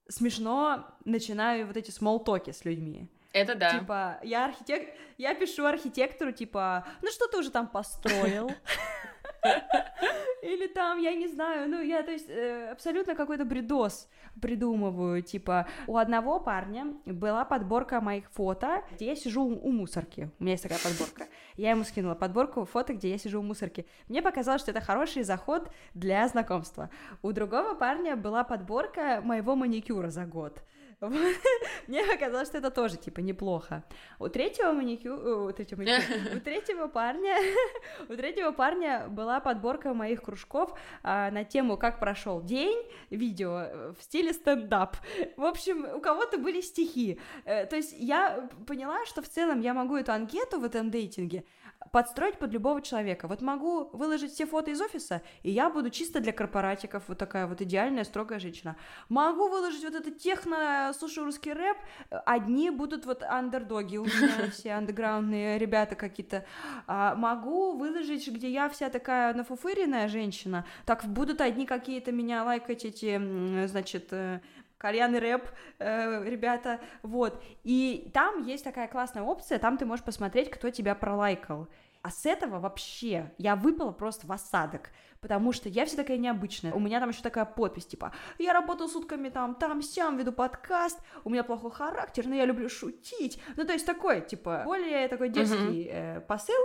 смешно 0.09 0.85
начинаю 1.05 1.67
вот 1.67 1.77
эти 1.77 1.91
смолтоки 1.91 2.51
с 2.51 2.65
людьми. 2.65 3.07
Это 3.33 3.53
да. 3.53 3.77
Типа, 3.77 4.19
я 4.23 4.45
архитект... 4.45 4.97
Я 5.17 5.35
пишу 5.35 5.65
архитектору, 5.65 6.31
типа, 6.31 6.87
ну 7.01 7.11
что 7.11 7.27
ты 7.27 7.37
уже 7.37 7.51
там 7.51 7.67
построил? 7.67 8.51
Или 10.41 10.67
там, 10.67 10.99
я 10.99 11.13
не 11.13 11.27
знаю, 11.27 11.69
ну, 11.69 11.81
я, 11.81 12.03
то 12.03 12.11
есть, 12.11 12.29
э, 12.29 12.69
абсолютно 12.71 13.15
какой-то 13.15 13.43
бредос 13.43 14.07
придумываю, 14.41 15.21
типа, 15.21 15.67
у 15.87 15.97
одного 15.97 16.39
парня 16.39 16.93
была 17.05 17.43
подборка 17.43 18.01
моих 18.01 18.29
фото, 18.31 18.83
где 18.91 19.07
я 19.07 19.15
сижу 19.15 19.43
у, 19.43 19.71
мусорки, 19.71 20.29
у 20.39 20.43
меня 20.43 20.53
есть 20.53 20.63
такая 20.63 20.79
подборка, 20.79 21.25
я 21.55 21.71
ему 21.71 21.83
скинула 21.83 22.15
подборку 22.15 22.65
фото, 22.65 22.93
где 22.93 23.09
я 23.09 23.17
сижу 23.17 23.39
у 23.39 23.43
мусорки, 23.43 23.87
мне 24.07 24.21
показалось, 24.21 24.61
что 24.61 24.71
это 24.71 24.79
хороший 24.79 25.23
заход 25.23 25.71
для 25.93 26.27
знакомства. 26.27 26.89
У 27.21 27.31
другого 27.31 27.73
парня 27.73 28.15
была 28.15 28.43
подборка 28.43 29.21
моего 29.23 29.55
маникюра 29.55 30.09
за 30.09 30.25
год, 30.25 30.61
Мне 31.87 32.03
показалось, 32.03 32.47
что 32.47 32.57
это 32.57 32.71
тоже, 32.71 32.97
типа, 32.97 33.19
неплохо. 33.19 33.83
У 34.19 34.29
третьего. 34.29 34.71
У 34.71 35.51
третьего 35.51 35.79
маникюра... 35.81 36.35
У 36.37 36.39
третьего 36.39 36.87
парня... 36.87 37.35
У 38.09 38.15
третьего 38.15 38.51
парня 38.51 39.07
была 39.07 39.39
подборка 39.39 39.93
моих 39.93 40.23
кружков 40.23 40.73
а, 41.03 41.29
на 41.29 41.43
тему 41.43 41.77
«Как 41.77 41.99
прошел 41.99 42.41
день», 42.41 42.83
видео 43.11 43.59
э, 43.59 43.93
в 43.97 44.03
стиле 44.03 44.33
стендап. 44.33 44.97
В 45.37 45.43
общем, 45.45 45.85
у 45.95 45.99
кого-то 45.99 46.39
были 46.39 46.61
стихи. 46.61 47.19
Э, 47.45 47.65
то 47.65 47.75
есть 47.75 47.95
я 47.97 48.49
поняла, 48.65 49.05
что 49.05 49.21
в 49.21 49.29
целом 49.29 49.59
я 49.61 49.73
могу 49.73 49.95
эту 49.95 50.13
анкету 50.13 50.59
в 50.59 50.63
этом 50.63 50.89
дейтинге 50.89 51.43
подстроить 51.91 52.37
под 52.37 52.51
любого 52.53 52.81
человека. 52.81 53.27
Вот 53.27 53.41
могу 53.41 53.89
выложить 53.93 54.33
все 54.33 54.45
фото 54.45 54.71
из 54.71 54.81
офиса, 54.81 55.21
и 55.43 55.51
я 55.51 55.69
буду 55.69 55.89
чисто 55.89 56.19
для 56.19 56.31
корпоратиков 56.31 57.03
вот 57.07 57.17
такая 57.17 57.47
вот 57.47 57.61
идеальная, 57.61 58.03
строгая 58.03 58.39
женщина. 58.39 58.75
Могу 59.09 59.47
выложить 59.47 59.83
вот 59.83 59.95
это 59.95 60.11
техно, 60.11 60.91
слушай, 60.97 61.23
русский 61.23 61.53
рэп, 61.53 61.77
одни 62.09 62.69
будут 62.69 63.05
вот 63.05 63.23
андердоги, 63.23 63.97
у 63.97 64.05
меня 64.05 64.49
все 64.51 64.73
андеграундные 64.73 65.57
ребята 65.57 65.95
какие-то. 65.95 66.45
А 66.87 67.15
могу 67.15 67.77
выложить, 67.77 68.27
где 68.27 68.51
я 68.51 68.69
вся 68.69 68.89
такая 68.89 69.33
нафуфыренная 69.33 70.07
женщина, 70.07 70.65
так 70.85 71.05
будут 71.05 71.41
одни 71.41 71.65
какие-то 71.65 72.11
меня 72.11 72.43
лайкать 72.43 72.85
эти, 72.85 73.67
значит, 73.67 74.07
э, 74.11 74.41
кальян 74.77 75.15
рэп, 75.15 75.47
э, 75.79 76.23
ребята, 76.25 76.79
вот. 77.01 77.41
И 77.63 78.09
там 78.13 78.43
есть 78.43 78.63
такая 78.63 78.87
классная 78.87 79.23
опция, 79.23 79.59
там 79.59 79.77
ты 79.77 79.85
можешь 79.85 80.05
посмотреть, 80.05 80.49
кто 80.49 80.69
тебя 80.69 80.95
пролайкал. 80.95 81.67
А 82.07 82.09
с 82.09 82.25
этого 82.25 82.59
вообще 82.61 83.33
я 83.37 83.57
выпала 83.57 83.91
просто 83.91 84.27
в 84.27 84.31
осадок, 84.31 84.91
потому 85.19 85.51
что 85.51 85.67
я 85.67 85.85
вся 85.85 85.97
такая 85.97 86.15
необычная. 86.15 86.71
У 86.71 86.79
меня 86.79 87.01
там 87.01 87.09
еще 87.09 87.21
такая 87.21 87.43
подпись, 87.43 87.85
типа, 87.85 88.13
я 88.39 88.53
работаю 88.53 88.87
сутками 88.87 89.27
там, 89.27 89.55
там, 89.55 89.81
сям, 89.81 90.15
веду 90.15 90.31
подкаст, 90.31 90.97
у 91.25 91.29
меня 91.29 91.43
плохой 91.43 91.69
характер, 91.69 92.25
но 92.25 92.35
я 92.35 92.45
люблю 92.45 92.69
шутить. 92.69 93.41
Ну, 93.57 93.65
то 93.65 93.73
есть 93.73 93.85
такой, 93.85 94.21
типа, 94.21 94.61
более 94.63 95.09
такой 95.09 95.27
детский 95.27 95.89
э, 95.91 96.21
посыл, 96.21 96.55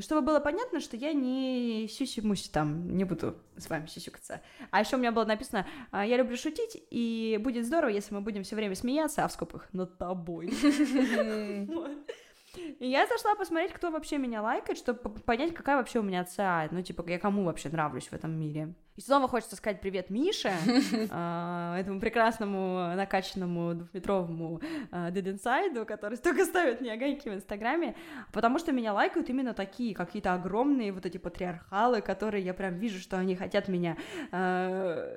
чтобы 0.00 0.22
было 0.22 0.40
понятно, 0.40 0.80
что 0.80 0.96
я 0.96 1.12
не 1.12 1.86
сюси-муси 1.86 2.50
там, 2.50 2.96
не 2.96 3.04
буду 3.04 3.36
с 3.58 3.68
вами 3.68 3.86
сюсюкаться. 3.86 4.40
А 4.70 4.80
еще 4.80 4.96
у 4.96 4.98
меня 4.98 5.12
было 5.12 5.26
написано, 5.26 5.66
«А, 5.90 6.06
я 6.06 6.16
люблю 6.16 6.38
шутить, 6.38 6.82
и 6.90 7.38
будет 7.38 7.66
здорово, 7.66 7.90
если 7.90 8.14
мы 8.14 8.22
будем 8.22 8.44
все 8.44 8.56
время 8.56 8.74
смеяться, 8.74 9.26
а 9.26 9.28
в 9.28 9.32
скобках 9.32 9.68
над 9.74 9.98
тобой. 9.98 10.54
И 12.56 12.86
я 12.86 13.06
зашла 13.06 13.34
посмотреть, 13.34 13.72
кто 13.72 13.90
вообще 13.90 14.18
меня 14.18 14.42
лайкает, 14.42 14.78
чтобы 14.78 14.98
понять, 14.98 15.54
какая 15.54 15.76
вообще 15.76 16.00
у 16.00 16.02
меня 16.02 16.24
ЦА, 16.24 16.68
ну, 16.70 16.82
типа, 16.82 17.04
я 17.08 17.18
кому 17.18 17.44
вообще 17.44 17.68
нравлюсь 17.68 18.08
в 18.08 18.12
этом 18.12 18.32
мире. 18.32 18.74
И 18.96 19.00
снова 19.00 19.28
хочется 19.28 19.56
сказать 19.56 19.80
привет 19.80 20.10
Мише, 20.10 20.52
а, 21.10 21.78
этому 21.78 22.00
прекрасному 22.00 22.94
накачанному 22.96 23.74
двухметровому 23.74 24.60
Dead 24.90 25.24
Inside, 25.24 25.84
который 25.84 26.18
только 26.18 26.44
ставит 26.44 26.80
мне 26.80 26.92
огоньки 26.92 27.30
в 27.30 27.34
Инстаграме, 27.34 27.94
потому 28.32 28.58
что 28.58 28.72
меня 28.72 28.92
лайкают 28.92 29.30
именно 29.30 29.54
такие, 29.54 29.94
какие-то 29.94 30.34
огромные 30.34 30.92
вот 30.92 31.06
эти 31.06 31.18
патриархалы, 31.18 32.02
которые 32.02 32.44
я 32.44 32.52
прям 32.52 32.74
вижу, 32.74 32.98
что 32.98 33.16
они 33.18 33.36
хотят 33.36 33.68
меня 33.68 33.96
а, 34.32 35.16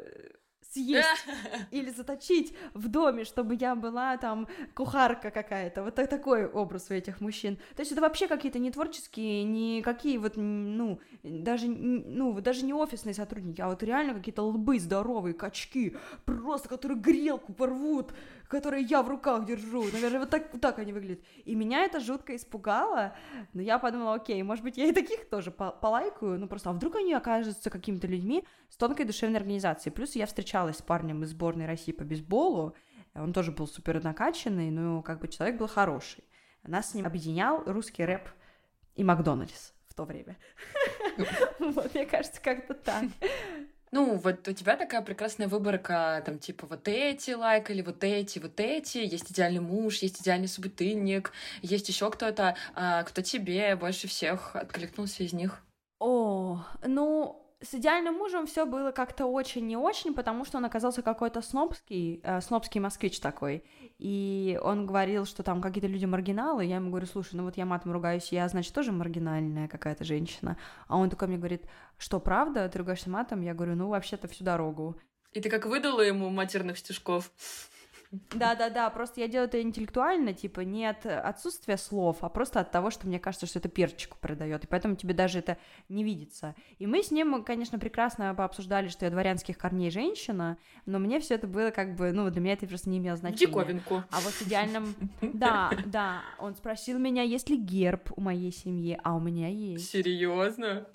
съесть 0.73 1.25
или 1.71 1.89
заточить 1.91 2.53
в 2.73 2.87
доме, 2.87 3.23
чтобы 3.23 3.55
я 3.59 3.75
была 3.75 4.17
там 4.17 4.47
кухарка 4.73 5.31
какая-то. 5.31 5.83
Вот 5.83 5.95
такой 5.95 6.45
образ 6.45 6.87
у 6.89 6.93
этих 6.93 7.21
мужчин. 7.21 7.57
То 7.75 7.81
есть 7.81 7.91
это 7.91 8.01
вообще 8.01 8.27
какие-то 8.27 8.59
не 8.59 8.71
творческие, 8.71 9.43
никакие 9.43 10.19
вот, 10.19 10.33
ну, 10.35 10.99
даже, 11.23 11.67
ну, 11.67 12.39
даже 12.41 12.65
не 12.65 12.73
офисные 12.73 13.13
сотрудники, 13.13 13.61
а 13.61 13.69
вот 13.69 13.83
реально 13.83 14.13
какие-то 14.13 14.43
лбы 14.43 14.79
здоровые, 14.79 15.33
качки, 15.33 15.95
просто, 16.25 16.69
которые 16.69 16.99
грелку 16.99 17.53
порвут, 17.53 18.13
которые 18.53 18.83
я 18.83 19.01
в 19.01 19.09
руках 19.09 19.45
держу. 19.45 19.83
Наверное, 19.91 20.19
вот 20.19 20.29
так, 20.29 20.59
так 20.61 20.77
они 20.77 20.93
выглядят. 20.93 21.23
И 21.43 21.55
меня 21.55 21.85
это 21.85 21.99
жутко 21.99 22.35
испугало, 22.35 23.15
но 23.53 23.63
я 23.63 23.79
подумала, 23.79 24.13
окей, 24.13 24.43
может 24.43 24.63
быть, 24.63 24.77
я 24.77 24.85
и 24.85 24.91
таких 24.91 25.27
тоже 25.27 25.49
по 25.49 25.71
полайкаю, 25.71 26.39
ну 26.39 26.47
просто, 26.47 26.69
а 26.69 26.73
вдруг 26.73 26.95
они 26.97 27.13
окажутся 27.13 27.71
какими-то 27.71 28.05
людьми 28.05 28.45
с 28.69 28.77
тонкой 28.77 29.05
душевной 29.05 29.39
организацией. 29.39 29.91
Плюс 29.91 30.15
я 30.15 30.27
встречалась 30.27 30.77
с 30.77 30.81
парнем 30.83 31.23
из 31.23 31.31
сборной 31.31 31.65
России 31.65 31.91
по 31.91 32.03
бейсболу, 32.03 32.75
он 33.15 33.33
тоже 33.33 33.51
был 33.51 33.67
супер 33.67 34.03
накачанный, 34.03 34.69
но 34.69 35.01
как 35.01 35.19
бы 35.19 35.27
человек 35.27 35.57
был 35.57 35.67
хороший. 35.67 36.23
Нас 36.63 36.91
с 36.91 36.93
ним 36.93 37.07
объединял 37.07 37.63
русский 37.65 38.05
рэп 38.05 38.29
и 38.95 39.03
Макдональдс 39.03 39.71
в 39.87 39.95
то 39.95 40.05
время. 40.05 40.37
Вот, 41.59 41.93
мне 41.93 42.05
кажется, 42.05 42.41
как-то 42.41 42.73
так. 42.73 43.03
Ну, 43.93 44.15
вот 44.15 44.47
у 44.47 44.53
тебя 44.53 44.75
такая 44.75 45.03
прекрасная 45.03 45.47
выборка, 45.47 46.23
там, 46.25 46.39
типа, 46.39 46.65
вот 46.65 46.87
эти 46.87 47.29
лайкали, 47.29 47.83
вот 47.83 48.03
эти, 48.03 48.39
вот 48.39 48.59
эти, 48.59 48.97
есть 48.97 49.31
идеальный 49.31 49.59
муж, 49.59 49.99
есть 49.99 50.19
идеальный 50.19 50.47
собутыльник, 50.47 51.31
есть 51.61 51.89
еще 51.89 52.09
кто-то, 52.09 52.55
а, 52.73 53.03
кто 53.03 53.21
тебе 53.21 53.75
больше 53.75 54.07
всех 54.07 54.55
откликнулся 54.55 55.21
из 55.21 55.33
них? 55.33 55.61
О, 55.99 56.65
ну, 56.83 57.42
с 57.63 57.73
идеальным 57.73 58.15
мужем 58.15 58.45
все 58.45 58.65
было 58.65 58.91
как-то 58.91 59.25
очень 59.25 59.65
не 59.65 59.77
очень, 59.77 60.13
потому 60.13 60.45
что 60.45 60.57
он 60.57 60.65
оказался 60.65 61.01
какой-то 61.01 61.41
снобский, 61.41 62.19
э, 62.23 62.41
снобский 62.41 62.81
москвич 62.81 63.19
такой. 63.19 63.63
И 63.99 64.59
он 64.61 64.85
говорил, 64.85 65.25
что 65.25 65.43
там 65.43 65.61
какие-то 65.61 65.87
люди 65.87 66.05
маргиналы. 66.05 66.65
Я 66.65 66.75
ему 66.75 66.89
говорю, 66.89 67.07
слушай, 67.07 67.35
ну 67.35 67.43
вот 67.43 67.57
я 67.57 67.65
матом 67.65 67.91
ругаюсь, 67.91 68.31
я, 68.31 68.47
значит, 68.49 68.73
тоже 68.73 68.91
маргинальная 68.91 69.67
какая-то 69.67 70.03
женщина. 70.03 70.57
А 70.87 70.97
он 70.97 71.09
такой 71.09 71.29
мне 71.29 71.37
говорит, 71.37 71.65
что 71.97 72.19
правда, 72.19 72.67
ты 72.67 72.79
ругаешься 72.79 73.09
матом? 73.09 73.41
Я 73.41 73.53
говорю, 73.53 73.75
ну 73.75 73.87
вообще-то 73.87 74.27
всю 74.27 74.43
дорогу. 74.43 74.97
И 75.31 75.41
ты 75.41 75.49
как 75.49 75.65
выдала 75.65 76.01
ему 76.01 76.29
матерных 76.29 76.77
стишков? 76.77 77.31
Да-да-да, 78.33 78.89
просто 78.91 79.21
я 79.21 79.27
делаю 79.27 79.47
это 79.47 79.61
интеллектуально, 79.61 80.33
типа, 80.33 80.61
не 80.61 80.85
от 80.85 81.05
отсутствия 81.05 81.77
слов, 81.77 82.17
а 82.21 82.29
просто 82.29 82.59
от 82.59 82.71
того, 82.71 82.91
что 82.91 83.07
мне 83.07 83.19
кажется, 83.19 83.47
что 83.47 83.59
это 83.59 83.69
перчику 83.69 84.17
продает, 84.19 84.63
и 84.63 84.67
поэтому 84.67 84.95
тебе 84.95 85.13
даже 85.13 85.39
это 85.39 85.57
не 85.89 86.03
видится. 86.03 86.55
И 86.77 86.85
мы 86.85 87.01
с 87.01 87.09
ним, 87.09 87.43
конечно, 87.43 87.79
прекрасно 87.79 88.33
пообсуждали, 88.35 88.89
что 88.89 89.05
я 89.05 89.11
дворянских 89.11 89.57
корней 89.57 89.89
женщина, 89.89 90.57
но 90.85 90.99
мне 90.99 91.19
все 91.19 91.35
это 91.35 91.47
было 91.47 91.71
как 91.71 91.95
бы, 91.95 92.11
ну, 92.11 92.29
для 92.29 92.41
меня 92.41 92.53
это 92.53 92.67
просто 92.67 92.89
не 92.89 92.99
имело 92.99 93.17
значения. 93.17 93.47
Диковинку. 93.47 94.03
А 94.11 94.19
вот 94.19 94.33
с 94.33 94.43
идеальным... 94.43 94.93
Да, 95.33 95.71
да, 95.87 96.21
он 96.37 96.55
спросил 96.55 96.99
меня, 96.99 97.23
есть 97.23 97.49
ли 97.49 97.57
герб 97.57 98.11
у 98.15 98.21
моей 98.21 98.51
семьи, 98.51 98.99
а 99.03 99.15
у 99.15 99.19
меня 99.19 99.47
есть. 99.47 99.89
Серьезно? 99.89 100.85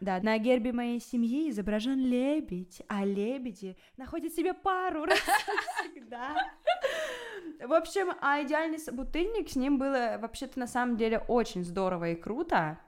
Да, 0.00 0.20
на 0.20 0.38
гербе 0.38 0.72
моей 0.72 1.00
семьи 1.00 1.50
изображен 1.50 1.98
лебедь, 1.98 2.82
а 2.88 3.04
лебеди 3.04 3.76
находят 3.96 4.32
себе 4.32 4.52
пару 4.52 5.04
раз 5.04 5.18
всегда. 5.90 6.34
В 7.64 7.72
общем, 7.72 8.12
а 8.20 8.42
идеальный 8.42 8.78
собутыльник, 8.78 9.48
с 9.48 9.56
ним 9.56 9.78
было 9.78 10.18
вообще-то 10.20 10.58
на 10.58 10.66
самом 10.66 10.96
деле 10.96 11.18
очень 11.28 11.64
здорово 11.64 12.10
и 12.10 12.14
круто. 12.14 12.78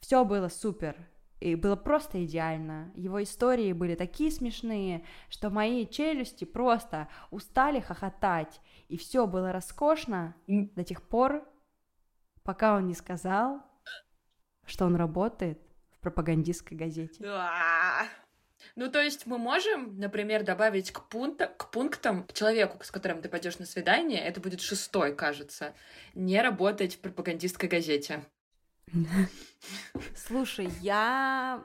Все 0.00 0.24
было 0.24 0.48
супер. 0.48 0.96
И 1.40 1.56
было 1.56 1.74
просто 1.74 2.24
идеально. 2.24 2.92
Его 2.94 3.20
истории 3.20 3.72
были 3.72 3.96
такие 3.96 4.30
смешные, 4.30 5.04
что 5.28 5.50
мои 5.50 5.86
челюсти 5.86 6.44
просто 6.44 7.08
устали 7.32 7.80
хохотать. 7.80 8.60
И 8.88 8.96
все 8.96 9.26
было 9.26 9.52
роскошно 9.52 10.36
до 10.46 10.84
тех 10.84 11.02
пор, 11.02 11.44
пока 12.44 12.76
он 12.76 12.86
не 12.86 12.94
сказал, 12.94 13.60
что 14.66 14.84
он 14.86 14.94
работает 14.94 15.60
пропагандистской 16.02 16.76
газете. 16.76 17.24
Ну, 18.76 18.90
то 18.90 19.00
есть 19.00 19.26
мы 19.26 19.38
можем, 19.38 19.98
например, 19.98 20.44
добавить 20.44 20.92
к, 20.92 21.08
пункта, 21.08 21.48
к 21.48 21.70
пунктам, 21.70 22.24
к 22.24 22.32
человеку, 22.32 22.78
с 22.84 22.92
которым 22.92 23.20
ты 23.20 23.28
пойдешь 23.28 23.58
на 23.58 23.66
свидание, 23.66 24.20
это 24.20 24.40
будет 24.40 24.60
шестой, 24.60 25.16
кажется, 25.16 25.74
не 26.14 26.40
работать 26.40 26.94
в 26.94 27.00
пропагандистской 27.00 27.68
газете. 27.68 28.24
Слушай, 30.16 30.68
я 30.80 31.64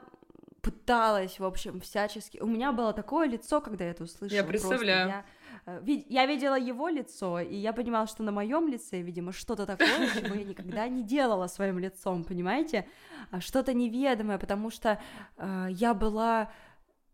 пыталась, 0.60 1.38
в 1.38 1.44
общем, 1.44 1.80
всячески. 1.80 2.38
У 2.38 2.46
меня 2.46 2.72
было 2.72 2.92
такое 2.92 3.28
лицо, 3.28 3.60
когда 3.60 3.84
я 3.84 3.92
это 3.92 4.04
услышала. 4.04 4.36
Я 4.36 4.44
представляю. 4.44 5.08
Я 5.08 5.24
Э, 5.24 5.37
я 5.84 6.26
видела 6.26 6.58
его 6.58 6.88
лицо, 6.88 7.40
и 7.40 7.56
я 7.56 7.72
понимала, 7.72 8.06
что 8.06 8.22
на 8.22 8.32
моем 8.32 8.68
лице, 8.68 9.02
видимо, 9.02 9.32
что-то 9.32 9.66
такое, 9.66 10.08
чего 10.14 10.34
я 10.34 10.44
никогда 10.44 10.88
не 10.88 11.02
делала 11.02 11.46
своим 11.46 11.78
лицом, 11.78 12.24
понимаете? 12.24 12.86
А 13.30 13.40
что-то 13.40 13.74
неведомое, 13.74 14.38
потому 14.38 14.70
что 14.70 15.00
э, 15.36 15.66
я 15.70 15.94
была... 15.94 16.50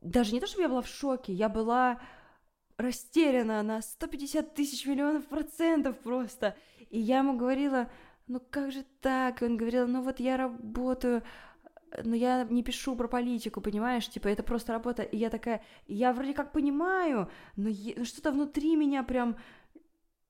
Даже 0.01 0.33
не 0.33 0.41
то, 0.41 0.47
чтобы 0.47 0.63
я 0.63 0.69
была 0.69 0.83
в 0.83 0.89
шоке, 0.89 1.33
я 1.33 1.49
была 1.49 2.01
растеряна 2.77 3.63
на 3.63 3.81
150 3.81 4.55
тысяч 4.55 4.87
миллионов 4.87 5.27
процентов 5.27 5.99
просто. 5.99 6.57
И 6.91 6.99
я 6.99 7.19
ему 7.19 7.37
говорила, 7.37 7.91
ну 8.27 8.41
как 8.51 8.73
же 8.73 8.85
так? 9.01 9.43
И 9.43 9.45
он 9.45 9.57
говорил, 9.57 9.87
ну 9.87 10.03
вот 10.03 10.21
я 10.21 10.37
работаю 10.37 11.23
но 12.05 12.15
я 12.17 12.45
не 12.45 12.63
пишу 12.63 12.97
про 12.97 13.09
политику, 13.09 13.61
понимаешь, 13.61 14.09
типа, 14.09 14.29
это 14.29 14.43
просто 14.43 14.73
работа, 14.73 15.03
и 15.03 15.17
я 15.17 15.31
такая, 15.31 15.63
я 15.87 16.13
вроде 16.13 16.35
как 16.35 16.53
понимаю, 16.53 17.29
но 17.57 17.69
е- 17.69 18.05
что-то 18.05 18.33
внутри 18.33 18.77
меня 18.77 19.03
прям, 19.03 19.37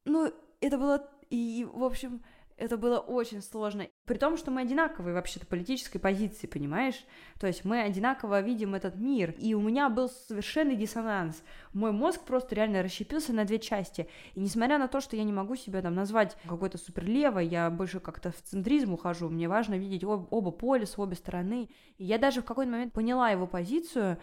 ну, 0.05 0.33
это 0.61 0.79
было, 0.79 1.09
и, 1.31 1.67
в 1.73 1.85
общем, 1.85 2.23
это 2.57 2.77
было 2.77 2.99
очень 2.99 3.43
сложно. 3.43 3.87
При 4.07 4.19
том, 4.19 4.37
что 4.37 4.51
мы 4.51 4.61
одинаковые 4.61 5.15
вообще-то 5.15 5.47
политической 5.47 5.99
позиции, 5.99 6.47
понимаешь? 6.47 7.07
То 7.41 7.47
есть 7.47 7.65
мы 7.65 7.81
одинаково 7.81 8.43
видим 8.43 8.75
этот 8.75 8.97
мир. 8.97 9.35
И 9.39 9.55
у 9.55 9.63
меня 9.63 9.89
был 9.89 10.11
совершенный 10.11 10.77
диссонанс. 10.77 11.43
Мой 11.73 11.91
мозг 11.91 12.21
просто 12.21 12.55
реально 12.55 12.83
расщепился 12.83 13.33
на 13.33 13.47
две 13.47 13.59
части. 13.59 14.07
И 14.35 14.41
несмотря 14.41 14.77
на 14.77 14.89
то, 14.89 15.01
что 15.01 15.17
я 15.17 15.25
не 15.25 15.33
могу 15.33 15.57
себя 15.57 15.81
там 15.81 15.95
назвать 15.95 16.37
какой-то 16.47 16.77
суперлевой, 16.77 17.47
я 17.47 17.71
больше 17.71 17.99
как-то 17.99 18.31
в 18.31 18.43
центризм 18.43 18.93
ухожу, 18.93 19.31
мне 19.31 19.49
важно 19.49 19.75
видеть 19.79 20.05
об, 20.05 20.31
оба 20.31 20.51
полюса, 20.51 21.01
обе 21.01 21.17
стороны. 21.17 21.71
И 21.97 22.05
я 22.05 22.19
даже 22.19 22.43
в 22.43 22.45
какой-то 22.45 22.71
момент 22.71 22.93
поняла 22.93 23.31
его 23.31 23.47
позицию, 23.47 24.19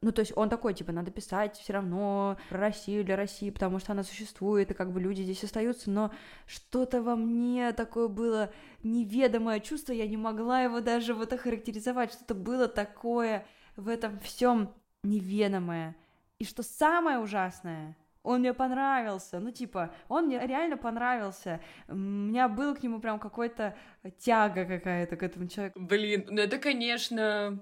ну, 0.00 0.12
то 0.12 0.20
есть 0.20 0.32
он 0.36 0.48
такой, 0.48 0.74
типа, 0.74 0.92
надо 0.92 1.10
писать 1.10 1.56
все 1.58 1.72
равно 1.72 2.36
про 2.50 2.58
Россию 2.58 3.04
для 3.04 3.16
России, 3.16 3.50
потому 3.50 3.80
что 3.80 3.92
она 3.92 4.04
существует, 4.04 4.70
и 4.70 4.74
как 4.74 4.92
бы 4.92 5.00
люди 5.00 5.22
здесь 5.22 5.42
остаются, 5.42 5.90
но 5.90 6.12
что-то 6.46 7.02
во 7.02 7.16
мне 7.16 7.72
такое 7.72 8.08
было 8.08 8.52
неведомое 8.84 9.60
чувство, 9.60 9.92
я 9.92 10.06
не 10.06 10.16
могла 10.16 10.62
его 10.62 10.80
даже 10.80 11.14
вот 11.14 11.32
охарактеризовать, 11.32 12.12
что-то 12.12 12.34
было 12.34 12.68
такое 12.68 13.44
в 13.76 13.88
этом 13.88 14.18
всем 14.20 14.72
неведомое. 15.02 15.96
И 16.38 16.44
что 16.44 16.62
самое 16.62 17.18
ужасное, 17.18 17.96
он 18.22 18.40
мне 18.40 18.54
понравился, 18.54 19.40
ну, 19.40 19.50
типа, 19.50 19.92
он 20.08 20.26
мне 20.26 20.38
реально 20.46 20.76
понравился, 20.76 21.60
у 21.88 21.96
меня 21.96 22.48
был 22.48 22.76
к 22.76 22.82
нему 22.84 23.00
прям 23.00 23.18
какой-то 23.18 23.76
тяга 24.18 24.64
какая-то 24.64 25.16
к 25.16 25.22
этому 25.24 25.48
человеку. 25.48 25.80
Блин, 25.80 26.26
ну 26.28 26.40
это, 26.40 26.58
конечно, 26.58 27.58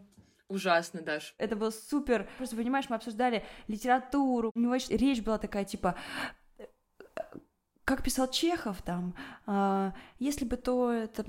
Ужасно, 0.48 1.00
Даш. 1.00 1.34
Это 1.38 1.56
было 1.56 1.70
супер. 1.70 2.28
Просто, 2.38 2.56
понимаешь, 2.56 2.88
мы 2.88 2.96
обсуждали 2.96 3.44
литературу. 3.66 4.52
У 4.54 4.60
него 4.60 4.76
речь 4.90 5.20
была 5.22 5.38
такая, 5.38 5.64
типа, 5.64 5.96
как 7.86 8.02
писал 8.02 8.28
Чехов 8.28 8.82
там, 8.82 9.14
а, 9.46 9.94
если 10.18 10.44
бы 10.44 10.56
то 10.56 10.90
это, 10.90 11.24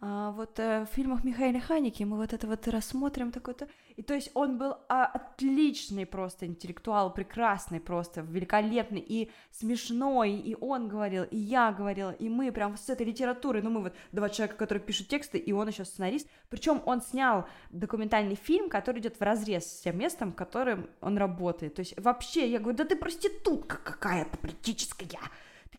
а, 0.00 0.30
вот 0.32 0.60
а, 0.60 0.84
в 0.84 0.90
фильмах 0.94 1.24
Михаила 1.24 1.58
Ханики 1.58 2.02
мы 2.02 2.18
вот 2.18 2.34
это 2.34 2.46
вот 2.46 2.68
рассмотрим 2.68 3.32
такой-то, 3.32 3.66
и 3.96 4.02
то 4.02 4.14
есть 4.14 4.30
он 4.34 4.58
был 4.58 4.76
а, 4.88 5.06
отличный 5.06 6.06
просто 6.06 6.46
интеллектуал, 6.46 7.12
прекрасный 7.12 7.80
просто, 7.80 8.22
великолепный 8.22 9.00
и 9.00 9.30
смешной, 9.50 10.32
и 10.32 10.56
он 10.60 10.88
говорил, 10.88 11.24
и 11.24 11.36
я 11.36 11.72
говорила, 11.72 12.10
и 12.10 12.28
мы 12.28 12.50
прям 12.50 12.76
с 12.76 12.88
этой 12.88 13.06
литературой, 13.06 13.62
ну 13.62 13.70
мы 13.70 13.82
вот 13.82 13.94
два 14.12 14.28
человека, 14.28 14.58
которые 14.58 14.82
пишут 14.82 15.08
тексты, 15.08 15.38
и 15.38 15.52
он 15.52 15.68
еще 15.68 15.84
сценарист, 15.84 16.28
причем 16.50 16.82
он 16.86 17.02
снял 17.02 17.46
документальный 17.70 18.36
фильм, 18.36 18.68
который 18.68 19.00
идет 19.00 19.16
в 19.18 19.22
разрез 19.22 19.64
с 19.64 19.80
тем 19.80 19.98
местом, 19.98 20.32
в 20.32 20.34
котором 20.34 20.88
он 21.00 21.16
работает, 21.16 21.74
то 21.74 21.80
есть 21.80 21.94
вообще, 22.00 22.50
я 22.50 22.58
говорю, 22.58 22.78
да 22.78 22.84
ты 22.84 22.96
проститутка 22.96 23.76
какая-то 23.76 24.36
политическая, 24.38 25.04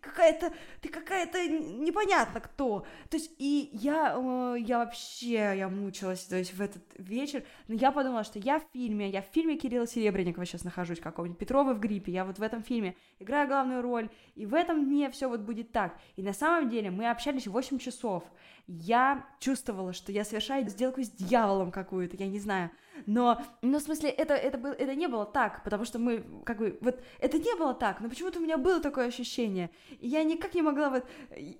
какая-то, 0.06 0.53
ты 0.82 0.89
какая-то 0.89 1.47
непонятно 1.47 2.39
кто. 2.39 2.86
То 3.10 3.18
есть, 3.18 3.32
и 3.38 3.70
я, 3.74 4.16
э, 4.18 4.56
я 4.60 4.80
вообще, 4.80 5.53
я 5.58 5.68
мучилась, 5.68 6.24
то 6.26 6.38
есть, 6.38 6.53
в 6.53 6.62
этот 6.62 6.84
вечер, 6.97 7.43
но 7.68 7.76
я 7.76 7.91
подумала, 7.91 8.24
что 8.24 8.39
я 8.39 8.60
в 8.60 8.64
фильме, 8.74 9.10
я 9.10 9.22
в 9.22 9.26
фильме 9.26 9.58
Кирилла 9.58 9.88
Серебренникова 9.88 10.45
сейчас 10.45 10.64
нахожусь, 10.64 10.99
какого-нибудь 10.99 11.39
Петрова 11.39 11.74
в 11.74 11.80
гриппе, 11.80 12.12
я 12.12 12.26
вот 12.26 12.39
в 12.39 12.43
этом 12.43 12.64
фильме 12.64 12.95
играю 13.20 13.47
главную 13.47 13.82
роль, 13.82 14.10
и 14.36 14.45
в 14.45 14.53
этом 14.53 14.86
дне 14.86 15.10
все 15.10 15.28
вот 15.28 15.41
будет 15.41 15.72
так. 15.72 15.97
И 16.16 16.22
на 16.22 16.34
самом 16.34 16.70
деле 16.70 16.91
мы 16.91 17.10
общались 17.10 17.47
8 17.47 17.80
часов, 17.80 18.24
я 18.68 19.26
чувствовала, 19.39 19.93
что 19.93 20.12
я 20.12 20.24
совершаю 20.24 20.68
сделку 20.68 21.01
с 21.01 21.10
дьяволом 21.10 21.72
какую-то, 21.72 22.18
я 22.18 22.28
не 22.28 22.39
знаю, 22.39 22.72
Но, 23.06 23.41
ну, 23.62 23.78
в 23.78 23.82
смысле, 23.82 24.10
это, 24.10 24.34
это, 24.34 24.58
было, 24.58 24.72
это 24.74 24.96
не 24.96 25.08
было 25.08 25.26
так, 25.26 25.64
потому 25.64 25.86
что 25.86 26.00
мы, 26.00 26.24
как 26.46 26.58
бы, 26.58 26.78
вот, 26.82 27.02
это 27.20 27.38
не 27.38 27.56
было 27.56 27.74
так, 27.74 28.00
но 28.02 28.10
почему-то 28.10 28.39
у 28.39 28.41
меня 28.41 28.58
было 28.58 28.80
такое 28.80 29.08
ощущение. 29.08 29.70
И 30.00 30.08
я 30.08 30.24
никак 30.24 30.54
не 30.54 30.62
могла 30.62 30.89
вот, 30.89 31.06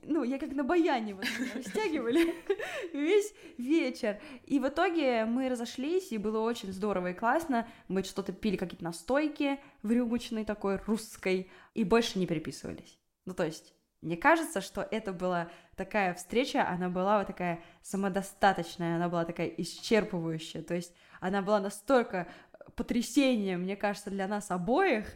ну, 0.04 0.24
я 0.24 0.40
как 0.40 0.52
на 0.54 0.64
баяне 0.64 1.16
вот 1.16 1.26
растягивали 1.56 2.34
весь 2.94 3.34
вечер. 3.58 4.20
И 4.46 4.60
в 4.60 4.68
итоге 4.68 5.26
мы 5.26 5.50
разошлись, 5.50 6.12
и 6.12 6.18
было 6.18 6.40
очень 6.40 6.72
здорово 6.72 7.12
и 7.12 7.14
классно. 7.14 7.68
Мы 7.88 8.04
что-то 8.04 8.34
пили, 8.34 8.56
какие-то 8.56 8.84
настойки 8.84 9.60
в 9.84 9.92
рюмочной 9.92 10.46
такой 10.46 10.78
русской, 10.86 11.50
и 11.74 11.84
больше 11.84 12.20
не 12.20 12.28
переписывались. 12.28 12.98
Ну, 13.26 13.34
то 13.34 13.44
есть, 13.44 13.74
мне 14.02 14.18
кажется, 14.18 14.62
что 14.62 14.88
это 14.92 15.14
была 15.14 15.50
такая 15.76 16.14
встреча, 16.14 16.68
она 16.68 16.90
была 16.90 17.18
вот 17.18 17.28
такая 17.28 17.62
самодостаточная, 17.82 18.98
она 18.98 19.10
была 19.10 19.26
такая 19.26 19.48
исчерпывающая, 19.48 20.62
то 20.62 20.76
есть 20.76 20.94
она 21.26 21.42
была 21.42 21.60
настолько 21.60 22.28
потрясением, 22.76 23.62
мне 23.62 23.76
кажется, 23.76 24.10
для 24.10 24.28
нас 24.28 24.52
обоих, 24.52 25.08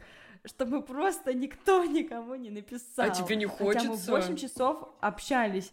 что 0.45 0.65
мы 0.65 0.81
просто 0.81 1.33
никто 1.33 1.83
никому 1.85 2.35
не 2.35 2.49
написал. 2.49 3.05
А 3.05 3.09
тебе 3.09 3.35
не 3.35 3.45
хочется? 3.45 3.89
Хотя 3.89 4.11
мы 4.11 4.19
8 4.19 4.35
часов 4.35 4.89
общались. 5.01 5.71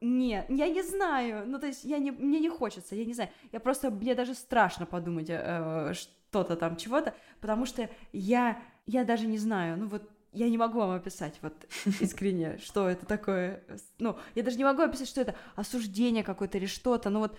Нет, 0.00 0.46
я 0.48 0.68
не 0.68 0.82
знаю. 0.82 1.44
Ну, 1.46 1.60
то 1.60 1.66
есть, 1.66 1.84
я 1.84 1.98
не, 1.98 2.10
мне 2.10 2.40
не 2.40 2.48
хочется, 2.48 2.96
я 2.96 3.04
не 3.04 3.14
знаю. 3.14 3.30
Я 3.52 3.60
просто, 3.60 3.90
мне 3.90 4.16
даже 4.16 4.34
страшно 4.34 4.84
подумать 4.84 5.26
э, 5.28 5.92
что-то 5.94 6.56
там, 6.56 6.76
чего-то, 6.76 7.14
потому 7.40 7.66
что 7.66 7.88
я, 8.12 8.60
я 8.86 9.04
даже 9.04 9.26
не 9.26 9.38
знаю. 9.38 9.78
Ну, 9.78 9.86
вот 9.86 10.10
я 10.32 10.48
не 10.48 10.58
могу 10.58 10.78
вам 10.78 10.90
описать 10.90 11.38
вот 11.42 11.54
искренне, 12.00 12.58
что 12.58 12.88
это 12.88 13.06
такое. 13.06 13.62
Ну, 13.98 14.16
я 14.34 14.42
даже 14.42 14.56
не 14.56 14.64
могу 14.64 14.82
описать, 14.82 15.08
что 15.08 15.20
это 15.20 15.36
осуждение 15.54 16.24
какое-то 16.24 16.58
или 16.58 16.66
что-то. 16.66 17.10
Ну 17.10 17.20
вот 17.20 17.38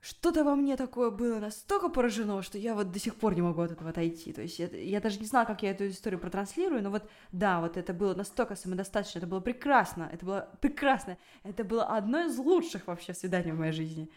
что-то 0.00 0.44
во 0.44 0.54
мне 0.54 0.76
такое 0.76 1.10
было 1.10 1.38
настолько 1.38 1.88
поражено, 1.88 2.42
что 2.42 2.58
я 2.58 2.74
вот 2.74 2.90
до 2.90 2.98
сих 2.98 3.16
пор 3.16 3.34
не 3.34 3.42
могу 3.42 3.60
от 3.60 3.72
этого 3.72 3.90
отойти. 3.90 4.32
То 4.32 4.42
есть 4.42 4.58
я, 4.58 4.66
я 4.66 5.00
даже 5.00 5.18
не 5.18 5.26
знала, 5.26 5.44
как 5.44 5.62
я 5.62 5.70
эту 5.70 5.88
историю 5.88 6.18
протранслирую, 6.20 6.82
но 6.82 6.90
вот 6.90 7.08
да, 7.32 7.60
вот 7.60 7.76
это 7.76 7.92
было 7.92 8.14
настолько 8.14 8.56
самодостаточно, 8.56 9.18
это 9.18 9.26
было 9.26 9.40
прекрасно, 9.40 10.08
это 10.12 10.24
было 10.24 10.48
прекрасно, 10.60 11.18
это 11.42 11.64
было 11.64 11.84
одно 11.84 12.20
из 12.20 12.38
лучших 12.38 12.86
вообще 12.86 13.12
свиданий 13.12 13.52
в 13.52 13.58
моей 13.58 13.72
жизни. 13.72 14.10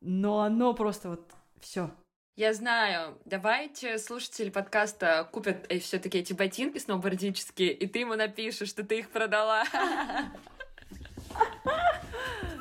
Но 0.00 0.40
оно 0.40 0.74
просто 0.74 1.08
вот 1.08 1.32
все, 1.60 1.90
я 2.38 2.54
знаю. 2.54 3.18
Давайте 3.24 3.98
слушатели 3.98 4.48
подкаста 4.48 5.28
купят 5.32 5.66
э, 5.68 5.80
все 5.80 5.98
таки 5.98 6.18
эти 6.18 6.32
ботинки 6.32 6.78
сноубордические, 6.78 7.72
и 7.72 7.88
ты 7.88 7.98
ему 7.98 8.14
напишешь, 8.14 8.68
что 8.68 8.84
ты 8.84 9.00
их 9.00 9.10
продала. 9.10 9.64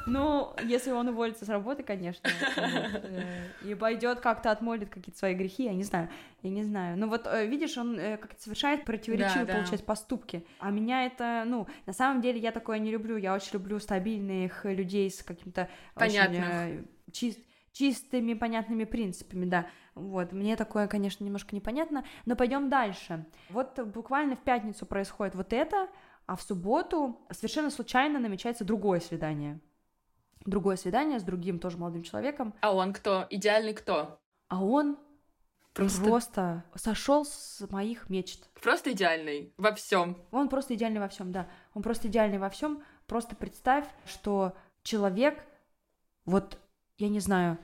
Ну, 0.08 0.53
если 0.64 0.91
он 0.91 1.10
уволится 1.10 1.45
с 1.45 1.49
работы, 1.49 1.84
конечно. 1.84 2.30
Э, 2.58 3.24
и 3.64 3.76
пойдет 3.76 4.20
как-то 4.22 4.51
отмолит 4.51 4.89
какие-то 4.89 5.20
свои 5.20 5.34
грехи, 5.34 5.66
я 5.66 5.74
не 5.74 5.84
знаю. 5.84 6.10
Я 6.41 6.49
не 6.49 6.64
знаю. 6.64 6.97
Ну 6.97 7.10
вот, 7.10 7.28
э, 7.28 7.45
видишь, 7.45 7.78
он 7.78 7.97
как-то 7.97 8.41
совершает 8.41 8.86
противоречивые, 8.86 9.45
да, 9.45 9.53
получается, 9.53 9.86
поступки. 9.86 10.45
А 10.60 10.72
меня 10.72 11.05
это, 11.05 11.43
ну, 11.45 11.68
на 11.86 11.93
самом 11.93 12.22
деле 12.22 12.39
я 12.39 12.51
такое 12.51 12.80
не 12.80 12.91
люблю. 12.91 13.18
Я 13.18 13.34
очень 13.34 13.53
люблю 13.53 13.80
стабильных 13.80 14.66
людей 14.66 15.12
с 15.12 15.22
каким-то... 15.22 15.70
Понятно. 15.93 16.84
Чист, 17.12 17.39
чистыми, 17.78 18.34
понятными 18.34 18.86
принципами, 18.86 19.45
да. 19.45 19.68
Вот, 19.93 20.32
мне 20.32 20.55
такое, 20.55 20.88
конечно, 20.88 21.24
немножко 21.24 21.55
непонятно, 21.55 22.05
но 22.26 22.36
пойдем 22.36 22.70
дальше. 22.70 23.26
Вот 23.49 23.80
буквально 23.80 24.36
в 24.36 24.39
пятницу 24.39 24.86
происходит 24.86 25.36
вот 25.36 25.53
это, 25.53 25.88
а 26.26 26.36
в 26.36 26.41
субботу 26.41 27.20
совершенно 27.32 27.70
случайно 27.70 28.20
намечается 28.20 28.64
другое 28.66 28.99
свидание. 28.99 29.60
Другое 30.48 30.78
свидание 30.78 31.20
с 31.20 31.24
другим 31.24 31.60
тоже 31.60 31.78
молодым 31.78 32.04
человеком. 32.04 32.54
А 32.62 32.74
он 32.74 32.93
кто? 32.93 33.28
Идеальный 33.30 33.74
кто? 33.74 34.18
А 34.48 34.64
он 34.64 34.98
просто, 35.74 36.00
просто 36.02 36.64
сошел 36.76 37.26
с 37.26 37.68
моих 37.70 38.10
мечт. 38.10 38.50
Просто 38.62 38.93
идеальный 38.93 39.54
во 39.58 39.74
всем. 39.74 40.18
Он 40.32 40.48
просто 40.48 40.76
идеальный 40.76 41.02
во 41.02 41.10
всем, 41.10 41.34
да. 41.34 41.50
Он 41.74 41.84
просто 41.84 42.08
идеальный 42.08 42.38
во 42.38 42.50
всем. 42.50 42.82
Просто 43.08 43.36
представь, 43.36 43.86
что 44.06 44.56
человек, 44.84 45.43
вот 46.24 46.58
я 46.98 47.10
не 47.10 47.20
знаю, 47.20 47.58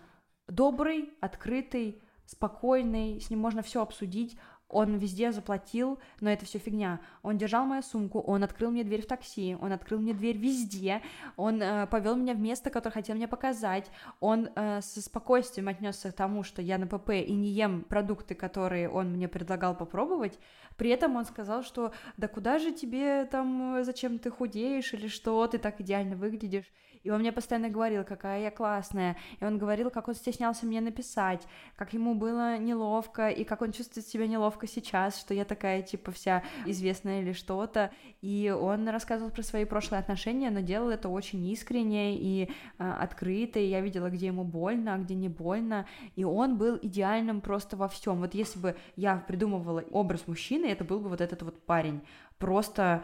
добрый, 0.48 1.14
открытый, 1.22 2.04
спокойный, 2.26 3.22
с 3.22 3.30
ним 3.30 3.40
можно 3.40 3.62
все 3.62 3.82
обсудить, 3.82 4.38
он 4.74 4.98
везде 4.98 5.32
заплатил, 5.32 6.00
но 6.20 6.30
это 6.30 6.46
все 6.46 6.60
фигня. 6.60 7.00
Он 7.22 7.38
держал 7.38 7.66
мою 7.66 7.82
сумку, 7.82 8.20
он 8.20 8.44
открыл 8.44 8.72
мне 8.72 8.84
дверь 8.84 9.04
в 9.04 9.08
такси, 9.08 9.58
он 9.62 9.72
открыл 9.72 10.00
мне 10.00 10.14
дверь 10.14 10.38
везде, 10.38 11.02
он 11.38 11.62
э, 11.62 11.88
повел 11.88 12.16
меня 12.16 12.34
в 12.34 12.40
место, 12.40 12.70
которое 12.70 12.94
хотел 12.94 13.16
мне 13.16 13.28
показать, 13.28 13.90
он 14.20 14.50
э, 14.56 14.82
со 14.82 15.02
спокойствием 15.02 15.68
отнесся 15.68 16.12
к 16.12 16.16
тому, 16.16 16.44
что 16.44 16.62
я 16.62 16.78
на 16.78 16.88
ПП 16.88 17.12
и 17.12 17.34
не 17.34 17.50
ем 17.50 17.84
продукты, 17.84 18.36
которые 18.36 18.90
он 18.90 19.12
мне 19.12 19.28
предлагал 19.28 19.76
попробовать. 19.76 20.40
При 20.78 20.90
этом 20.90 21.16
он 21.16 21.26
сказал, 21.26 21.64
что 21.64 21.94
да 22.18 22.28
куда 22.28 22.60
же 22.60 22.72
тебе 22.72 23.26
там, 23.26 23.84
зачем 23.84 24.20
ты 24.20 24.32
худеешь 24.32 24.94
или 24.94 25.08
что, 25.08 25.46
ты 25.48 25.58
так 25.58 25.80
идеально 25.80 26.16
выглядишь. 26.16 26.72
И 27.04 27.10
он 27.10 27.20
мне 27.20 27.32
постоянно 27.32 27.70
говорил, 27.70 28.04
какая 28.04 28.42
я 28.42 28.52
классная. 28.52 29.18
И 29.40 29.46
он 29.46 29.58
говорил, 29.58 29.92
как 29.92 30.08
он 30.08 30.16
стеснялся 30.16 30.66
мне 30.66 30.80
написать, 30.82 31.46
как 31.76 31.94
ему 31.94 32.16
было 32.16 32.58
неловко, 32.58 33.30
и 33.30 33.44
как 33.44 33.62
он 33.62 33.74
чувствует 33.74 34.08
себя 34.08 34.26
неловко 34.26 34.63
сейчас, 34.68 35.20
что 35.20 35.34
я 35.34 35.46
такая, 35.46 35.82
типа, 35.82 36.12
вся 36.12 36.44
известная 36.66 37.22
или 37.22 37.34
что-то. 37.34 37.92
И 38.22 38.50
он 38.50 38.88
рассказывал 38.88 39.32
про 39.32 39.44
свои 39.44 39.66
прошлые 39.66 40.00
отношения, 40.00 40.50
но 40.50 40.62
делал 40.62 40.90
это 40.90 41.10
очень 41.10 41.46
искренне 41.48 42.18
и 42.18 42.44
э, 42.46 42.48
открыто, 42.78 43.60
и 43.60 43.68
я 43.68 43.82
видела, 43.82 44.10
где 44.10 44.28
ему 44.28 44.44
больно, 44.44 44.96
а 44.96 44.98
где 44.98 45.16
не 45.16 45.30
больно. 45.30 45.88
И 46.16 46.24
он 46.24 46.58
был 46.58 46.78
идеальным 46.82 47.42
просто 47.42 47.78
во 47.78 47.88
всем. 47.88 48.20
Вот 48.20 48.34
если 48.34 48.60
бы 48.60 48.76
я 48.96 49.18
придумывала 49.18 49.84
образ 49.92 50.28
мужчины, 50.28 50.66
это 50.66 50.84
был 50.84 51.00
бы 51.00 51.10
вот 51.10 51.22
этот 51.22 51.42
вот 51.44 51.66
парень. 51.66 52.02
Просто 52.38 53.04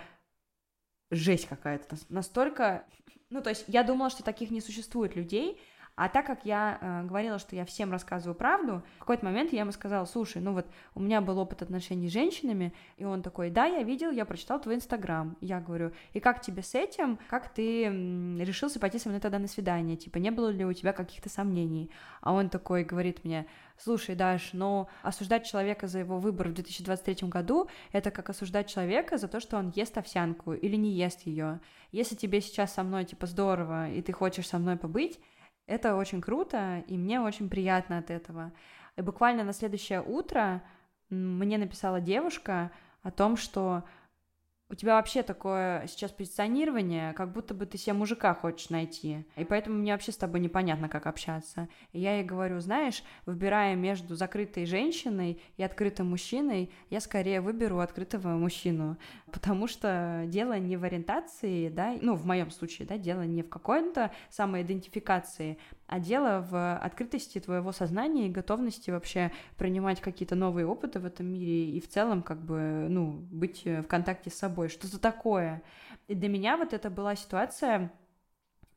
жесть 1.12 1.47
какая-то. 1.47 1.97
Настолько 2.10 2.86
ну, 3.30 3.41
то 3.41 3.49
есть 3.49 3.66
я 3.68 3.84
думала, 3.84 4.10
что 4.10 4.24
таких 4.24 4.49
не 4.49 4.60
существует 4.60 5.16
людей, 5.16 5.60
а 5.99 6.07
так 6.07 6.25
как 6.25 6.45
я 6.45 6.77
э, 6.79 7.03
говорила, 7.03 7.39
что 7.39 7.57
я 7.57 7.65
всем 7.65 7.91
рассказываю 7.91 8.33
правду, 8.33 8.81
в 8.95 8.99
какой-то 8.99 9.25
момент 9.25 9.51
я 9.51 9.59
ему 9.59 9.73
сказала, 9.73 10.05
слушай, 10.05 10.41
ну 10.41 10.53
вот 10.53 10.65
у 10.95 11.01
меня 11.01 11.19
был 11.19 11.37
опыт 11.39 11.61
отношений 11.61 12.07
с 12.07 12.13
женщинами, 12.13 12.73
и 12.95 13.03
он 13.03 13.21
такой, 13.21 13.49
да, 13.49 13.65
я 13.65 13.83
видел, 13.83 14.09
я 14.09 14.23
прочитал 14.23 14.61
твой 14.61 14.75
инстаграм. 14.75 15.35
Я 15.41 15.59
говорю, 15.59 15.91
и 16.13 16.21
как 16.21 16.39
тебе 16.39 16.63
с 16.63 16.73
этим? 16.73 17.19
Как 17.29 17.53
ты 17.53 17.83
решился 17.83 18.79
пойти 18.79 18.97
со 18.97 19.09
мной 19.09 19.19
тогда 19.19 19.39
на 19.39 19.47
свидание? 19.47 19.97
Типа, 19.97 20.19
не 20.19 20.31
было 20.31 20.47
ли 20.47 20.63
у 20.63 20.71
тебя 20.71 20.93
каких-то 20.93 21.27
сомнений? 21.27 21.91
А 22.21 22.31
он 22.31 22.47
такой 22.47 22.85
говорит 22.85 23.25
мне, 23.25 23.45
слушай, 23.77 24.15
Даш, 24.15 24.53
но 24.53 24.87
осуждать 25.01 25.45
человека 25.45 25.87
за 25.87 25.99
его 25.99 26.17
выбор 26.17 26.47
в 26.47 26.53
2023 26.53 27.27
году, 27.27 27.67
это 27.91 28.09
как 28.09 28.29
осуждать 28.29 28.69
человека 28.69 29.17
за 29.17 29.27
то, 29.27 29.41
что 29.41 29.57
он 29.57 29.73
ест 29.75 29.97
овсянку 29.97 30.53
или 30.53 30.77
не 30.77 30.91
ест 30.91 31.23
ее. 31.23 31.59
Если 31.91 32.15
тебе 32.15 32.39
сейчас 32.39 32.73
со 32.73 32.83
мной, 32.83 33.03
типа, 33.03 33.27
здорово, 33.27 33.91
и 33.91 34.01
ты 34.01 34.13
хочешь 34.13 34.47
со 34.47 34.59
мной 34.59 34.77
побыть, 34.77 35.19
это 35.70 35.95
очень 35.95 36.20
круто, 36.20 36.84
и 36.88 36.97
мне 36.97 37.22
очень 37.22 37.47
приятно 37.47 37.99
от 37.99 38.09
этого. 38.09 38.51
И 38.97 39.01
буквально 39.01 39.43
на 39.43 39.53
следующее 39.53 40.01
утро 40.01 40.63
мне 41.09 41.57
написала 41.57 42.01
девушка 42.01 42.72
о 43.03 43.11
том, 43.11 43.38
что 43.38 43.84
у 44.72 44.76
тебя 44.76 44.95
вообще 44.95 45.24
такое 45.24 45.88
сейчас 45.88 46.11
позиционирование, 46.11 47.13
как 47.13 47.32
будто 47.32 47.55
бы 47.55 47.65
ты 47.65 47.78
себе 47.78 47.93
мужика 47.93 48.36
хочешь 48.36 48.70
найти. 48.70 49.26
И 49.36 49.43
поэтому 49.43 49.78
мне 49.78 49.93
вообще 49.93 50.11
с 50.11 50.17
тобой 50.17 50.39
непонятно, 50.39 50.88
как 50.88 51.07
общаться. 51.07 51.67
И 51.91 51.99
я 51.99 52.17
ей 52.17 52.24
говорю, 52.24 52.59
знаешь, 52.59 53.03
выбирая 53.26 53.76
между 53.76 54.15
закрытой 54.15 54.65
женщиной 54.65 55.41
и 55.57 55.63
открытым 55.63 56.11
мужчиной, 56.11 56.72
я 56.91 56.99
скорее 56.99 57.41
выберу 57.41 57.80
открытого 57.80 58.30
мужчину. 58.38 58.97
Потому 59.32 59.67
что 59.67 60.26
дело 60.28 60.59
не 60.59 60.78
в 60.78 60.84
ориентации, 60.84 61.70
да, 61.70 61.95
ну, 61.99 62.13
в 62.13 62.26
моем 62.28 62.51
случае, 62.51 62.88
да, 62.88 62.97
дело 62.97 63.24
не 63.24 63.41
в 63.41 63.49
какой-то 63.49 64.11
самоидентификации, 64.30 65.57
а 65.89 65.99
дело 65.99 66.45
в 66.47 66.77
открытости 66.77 67.39
твоего 67.39 67.71
сознания 67.71 68.27
и 68.27 68.31
готовности 68.31 68.91
вообще 68.91 69.31
принимать 69.57 69.99
какие-то 69.99 70.35
новые 70.35 70.67
опыты 70.67 70.99
в 70.99 71.05
этом 71.05 71.25
мире 71.25 71.71
и 71.71 71.81
в 71.81 71.89
целом 71.89 72.21
как 72.21 72.39
бы, 72.45 72.85
ну, 72.87 73.11
быть 73.31 73.65
в 73.65 73.83
контакте 73.83 74.29
с 74.29 74.35
собой, 74.35 74.69
что-то 74.69 74.99
такое. 74.99 75.63
И 76.07 76.13
для 76.13 76.29
меня 76.29 76.57
вот 76.57 76.73
это 76.73 76.91
была 76.91 77.15
ситуация, 77.15 77.91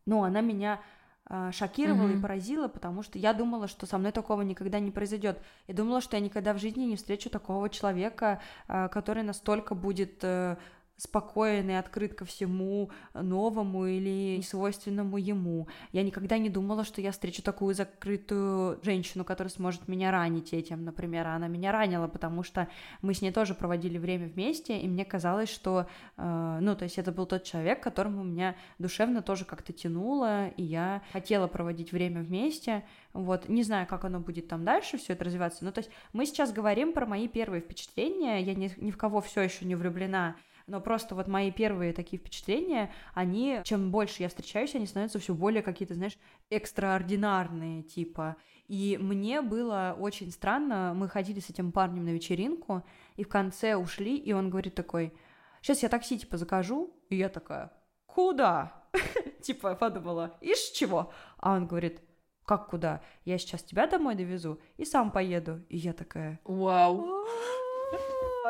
ну, 0.06 0.24
она 0.24 0.40
меня 0.40 0.80
а, 1.26 1.52
шокировала 1.52 2.08
mm-hmm. 2.08 2.18
и 2.18 2.22
поразила, 2.22 2.68
потому 2.68 3.02
что 3.02 3.18
я 3.18 3.34
думала, 3.34 3.68
что 3.68 3.84
со 3.84 3.98
мной 3.98 4.12
такого 4.12 4.40
никогда 4.40 4.80
не 4.80 4.90
произойдет. 4.90 5.38
Я 5.68 5.74
думала, 5.74 6.00
что 6.00 6.16
я 6.16 6.22
никогда 6.22 6.54
в 6.54 6.58
жизни 6.58 6.84
не 6.84 6.96
встречу 6.96 7.28
такого 7.28 7.68
человека, 7.68 8.40
а, 8.68 8.88
который 8.88 9.22
настолько 9.22 9.74
будет 9.74 10.18
э, 10.22 10.56
спокоен 10.96 11.70
и 11.70 11.74
открыт 11.74 12.14
ко 12.14 12.24
всему 12.24 12.90
новому 13.14 13.86
или 13.86 14.40
свойственному 14.42 15.16
ему. 15.16 15.68
Я 15.92 16.02
никогда 16.02 16.38
не 16.38 16.48
думала, 16.48 16.84
что 16.84 17.00
я 17.00 17.12
встречу 17.12 17.42
такую 17.42 17.74
закрытую 17.74 18.78
женщину, 18.82 19.24
которая 19.24 19.50
сможет 19.50 19.88
меня 19.88 20.10
ранить 20.10 20.52
этим, 20.52 20.84
например. 20.84 21.26
Она 21.26 21.48
меня 21.48 21.72
ранила, 21.72 22.06
потому 22.06 22.42
что 22.42 22.68
мы 23.00 23.14
с 23.14 23.22
ней 23.22 23.32
тоже 23.32 23.54
проводили 23.54 23.98
время 23.98 24.28
вместе, 24.28 24.78
и 24.78 24.88
мне 24.88 25.04
казалось, 25.04 25.48
что, 25.48 25.86
э, 26.16 26.58
ну, 26.60 26.76
то 26.76 26.84
есть 26.84 26.98
это 26.98 27.10
был 27.10 27.26
тот 27.26 27.44
человек, 27.44 27.82
которому 27.82 28.22
меня 28.22 28.54
душевно 28.78 29.22
тоже 29.22 29.44
как-то 29.44 29.72
тянуло, 29.72 30.48
и 30.48 30.62
я 30.62 31.02
хотела 31.12 31.46
проводить 31.48 31.92
время 31.92 32.22
вместе. 32.22 32.84
Вот, 33.12 33.48
не 33.48 33.62
знаю, 33.62 33.86
как 33.86 34.04
оно 34.04 34.20
будет 34.20 34.48
там 34.48 34.64
дальше 34.64 34.98
все 34.98 35.12
это 35.12 35.24
развиваться. 35.24 35.64
Ну, 35.64 35.72
то 35.72 35.80
есть 35.80 35.90
мы 36.12 36.26
сейчас 36.26 36.52
говорим 36.52 36.92
про 36.92 37.06
мои 37.06 37.28
первые 37.28 37.60
впечатления. 37.60 38.40
Я 38.40 38.54
ни, 38.54 38.72
ни 38.76 38.90
в 38.90 38.96
кого 38.96 39.20
все 39.20 39.42
еще 39.42 39.64
не 39.64 39.74
влюблена 39.74 40.36
но 40.66 40.80
просто 40.80 41.14
вот 41.14 41.28
мои 41.28 41.50
первые 41.50 41.92
такие 41.92 42.18
впечатления, 42.18 42.92
они, 43.14 43.60
чем 43.64 43.90
больше 43.90 44.22
я 44.22 44.28
встречаюсь, 44.28 44.74
они 44.74 44.86
становятся 44.86 45.18
все 45.18 45.34
более 45.34 45.62
какие-то, 45.62 45.94
знаешь, 45.94 46.18
экстраординарные, 46.50 47.82
типа. 47.82 48.36
И 48.68 48.98
мне 49.00 49.42
было 49.42 49.96
очень 49.98 50.30
странно, 50.30 50.92
мы 50.94 51.08
ходили 51.08 51.40
с 51.40 51.50
этим 51.50 51.72
парнем 51.72 52.04
на 52.04 52.10
вечеринку, 52.10 52.82
и 53.16 53.24
в 53.24 53.28
конце 53.28 53.76
ушли, 53.76 54.16
и 54.16 54.32
он 54.32 54.50
говорит 54.50 54.74
такой, 54.74 55.12
сейчас 55.60 55.82
я 55.82 55.88
такси, 55.88 56.18
типа, 56.18 56.36
закажу, 56.36 56.94
и 57.08 57.16
я 57.16 57.28
такая, 57.28 57.72
куда? 58.06 58.84
Типа, 59.42 59.74
подумала, 59.74 60.36
из 60.40 60.70
чего? 60.70 61.12
А 61.38 61.54
он 61.56 61.66
говорит, 61.66 62.00
как 62.44 62.68
куда? 62.68 63.02
Я 63.24 63.38
сейчас 63.38 63.62
тебя 63.62 63.86
домой 63.86 64.14
довезу 64.14 64.60
и 64.76 64.84
сам 64.84 65.10
поеду. 65.10 65.64
И 65.68 65.76
я 65.76 65.92
такая... 65.92 66.40
Вау 66.44 67.26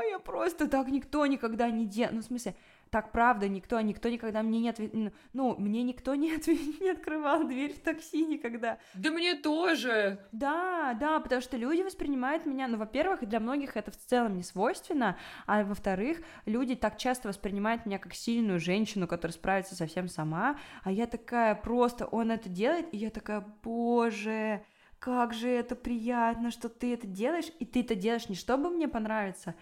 я 0.00 0.18
просто 0.18 0.68
так 0.68 0.88
никто 0.88 1.26
никогда 1.26 1.70
не 1.70 1.86
делал. 1.86 2.14
Ну, 2.14 2.20
в 2.20 2.24
смысле, 2.24 2.54
так 2.92 3.10
правда, 3.10 3.48
никто, 3.48 3.80
никто 3.80 4.10
никогда 4.10 4.42
мне 4.42 4.60
не 4.60 4.68
ответ... 4.68 4.92
Ну, 5.32 5.56
мне 5.56 5.82
никто 5.82 6.14
не, 6.14 6.34
отв... 6.34 6.46
не 6.80 6.90
открывал 6.90 7.44
дверь 7.44 7.72
в 7.72 7.80
такси 7.80 8.24
никогда. 8.26 8.78
Да 8.92 9.10
мне 9.10 9.34
тоже! 9.34 10.18
Да, 10.30 10.94
да, 11.00 11.18
потому 11.20 11.40
что 11.40 11.56
люди 11.56 11.80
воспринимают 11.80 12.44
меня, 12.44 12.68
ну, 12.68 12.76
во-первых, 12.76 13.26
для 13.26 13.40
многих 13.40 13.78
это 13.78 13.90
в 13.90 13.96
целом 13.96 14.36
не 14.36 14.42
свойственно, 14.42 15.16
а 15.46 15.64
во-вторых, 15.64 16.18
люди 16.44 16.74
так 16.74 16.98
часто 16.98 17.28
воспринимают 17.28 17.86
меня 17.86 17.98
как 17.98 18.12
сильную 18.12 18.60
женщину, 18.60 19.08
которая 19.08 19.32
справится 19.32 19.74
совсем 19.74 20.06
сама, 20.06 20.58
а 20.84 20.92
я 20.92 21.06
такая 21.06 21.54
просто, 21.54 22.04
он 22.04 22.30
это 22.30 22.50
делает, 22.50 22.92
и 22.92 22.98
я 22.98 23.08
такая, 23.08 23.40
боже, 23.62 24.62
как 24.98 25.34
же 25.34 25.48
это 25.48 25.74
приятно, 25.74 26.50
что 26.50 26.68
ты 26.68 26.94
это 26.94 27.06
делаешь, 27.06 27.50
и 27.58 27.64
ты 27.64 27.80
это 27.80 27.94
делаешь 27.94 28.28
не 28.28 28.36
чтобы 28.36 28.70
мне 28.70 28.86
понравиться, 28.86 29.54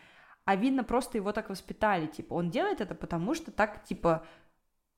а 0.50 0.56
видно, 0.56 0.82
просто 0.82 1.16
его 1.16 1.30
так 1.30 1.48
воспитали, 1.48 2.08
типа, 2.08 2.34
он 2.34 2.50
делает 2.50 2.80
это 2.80 2.96
потому, 2.96 3.36
что 3.36 3.52
так, 3.52 3.84
типа, 3.84 4.26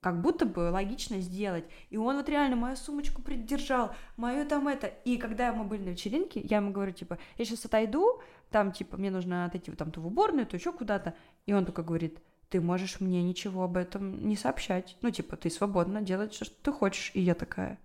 как 0.01 0.23
будто 0.23 0.47
бы 0.47 0.71
логично 0.71 1.21
сделать. 1.21 1.67
И 1.91 1.99
он 1.99 2.17
вот 2.17 2.27
реально 2.31 2.57
мою 2.57 2.75
сумочку 2.75 3.21
придержал, 3.21 3.95
мою 4.17 4.47
там 4.49 4.67
это. 4.67 4.87
И 4.87 5.19
когда 5.19 5.53
мы 5.53 5.65
были 5.65 5.83
на 5.83 5.89
вечеринке, 5.91 6.41
я 6.41 6.57
ему 6.57 6.71
говорю, 6.73 6.93
типа, 6.93 7.19
я 7.37 7.45
сейчас 7.45 7.67
отойду, 7.67 8.23
там, 8.51 8.73
типа, 8.73 8.97
мне 8.97 9.11
нужно 9.11 9.45
отойти 9.45 9.71
вот 9.71 9.77
там 9.77 9.91
то 9.91 10.01
в 10.01 10.07
уборную, 10.07 10.47
то 10.47 10.57
еще 10.57 10.73
куда-то. 10.73 11.13
И 11.45 11.53
он 11.53 11.67
только 11.67 11.83
говорит, 11.83 12.23
ты 12.49 12.63
можешь 12.63 12.99
мне 13.01 13.23
ничего 13.23 13.65
об 13.65 13.77
этом 13.77 14.27
не 14.27 14.37
сообщать. 14.37 14.97
Ну, 15.03 15.11
типа, 15.11 15.37
ты 15.37 15.51
свободно 15.51 16.01
делать, 16.01 16.33
что 16.33 16.47
ты 16.63 16.73
хочешь. 16.73 17.11
И 17.13 17.21
я 17.21 17.35
такая, 17.35 17.79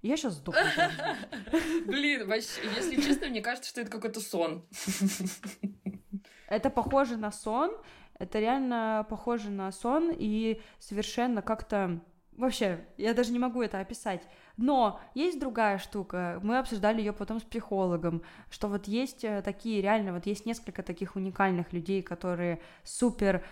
я 0.00 0.16
сейчас 0.16 0.36
сдохну. 0.36 0.62
Блин, 1.86 2.26
вообще, 2.26 2.62
если 2.74 2.98
честно, 3.02 3.26
мне 3.26 3.42
кажется, 3.42 3.68
что 3.68 3.82
это 3.82 3.90
какой-то 3.90 4.20
сон. 4.20 4.66
Это 6.48 6.70
похоже 6.70 7.16
на 7.16 7.32
сон, 7.32 7.70
это 8.18 8.38
реально 8.38 9.06
похоже 9.08 9.50
на 9.50 9.70
сон 9.72 10.12
и 10.12 10.60
совершенно 10.78 11.42
как-то... 11.42 12.00
Вообще, 12.32 12.84
я 12.98 13.14
даже 13.14 13.32
не 13.32 13.38
могу 13.38 13.62
это 13.62 13.80
описать. 13.80 14.22
Но 14.58 15.00
есть 15.14 15.40
другая 15.40 15.78
штука, 15.78 16.38
мы 16.42 16.58
обсуждали 16.58 16.98
ее 17.00 17.14
потом 17.14 17.40
с 17.40 17.42
психологом, 17.42 18.22
что 18.50 18.68
вот 18.68 18.88
есть 18.88 19.24
э, 19.24 19.40
такие, 19.42 19.80
реально, 19.80 20.12
вот 20.12 20.26
есть 20.26 20.44
несколько 20.44 20.82
таких 20.82 21.16
уникальных 21.16 21.72
людей, 21.72 22.02
которые 22.02 22.60
супер 22.82 23.42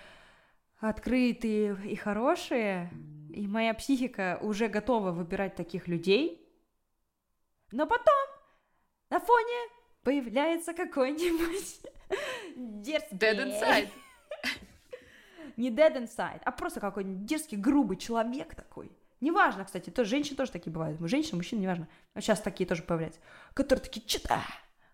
открытые 0.79 1.79
и 1.85 1.97
хорошие, 1.97 2.91
и 3.31 3.47
моя 3.47 3.73
психика 3.75 4.39
уже 4.43 4.69
готова 4.69 5.13
выбирать 5.13 5.57
таких 5.57 5.89
людей, 5.89 6.47
но 7.73 7.87
потом 7.87 8.15
на 9.11 9.19
фоне 9.21 9.69
появляется 10.03 10.75
какой-нибудь 10.75 11.81
дерзкий... 12.57 13.17
Dead 13.17 13.39
inside. 13.39 13.89
Не 15.57 15.71
dead 15.71 15.97
inside, 15.97 16.41
а 16.45 16.51
просто 16.51 16.81
какой-нибудь 16.81 17.27
дерзкий, 17.27 17.57
грубый 17.57 17.97
человек 17.97 18.55
такой. 18.55 18.91
Неважно, 19.21 19.65
кстати, 19.65 19.91
то 19.91 20.05
женщины 20.05 20.37
тоже 20.37 20.53
такие 20.53 20.73
бывают. 20.73 21.01
Женщины, 21.01 21.37
мужчины, 21.37 21.61
неважно. 21.61 21.89
А 22.13 22.21
сейчас 22.21 22.41
такие 22.41 22.67
тоже 22.67 22.83
появляются. 22.83 23.21
Которые 23.55 23.83
такие, 23.83 24.07
что-то, 24.07 24.43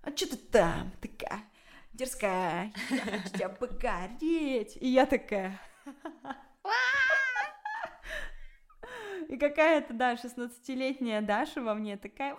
а 0.03 0.11
что 0.17 0.31
ты 0.31 0.37
там 0.37 0.93
такая 1.01 1.43
дерзкая, 1.93 2.73
я 2.91 3.01
хочу 3.01 3.29
тебя 3.31 3.49
покорить. 3.49 4.77
И 4.81 4.89
я 4.89 5.07
такая... 5.07 5.61
И 9.29 9.37
какая-то, 9.37 9.95
да, 9.95 10.15
16-летняя 10.15 11.21
Даша 11.21 11.63
во 11.63 11.75
мне 11.75 11.97
такая... 11.97 12.37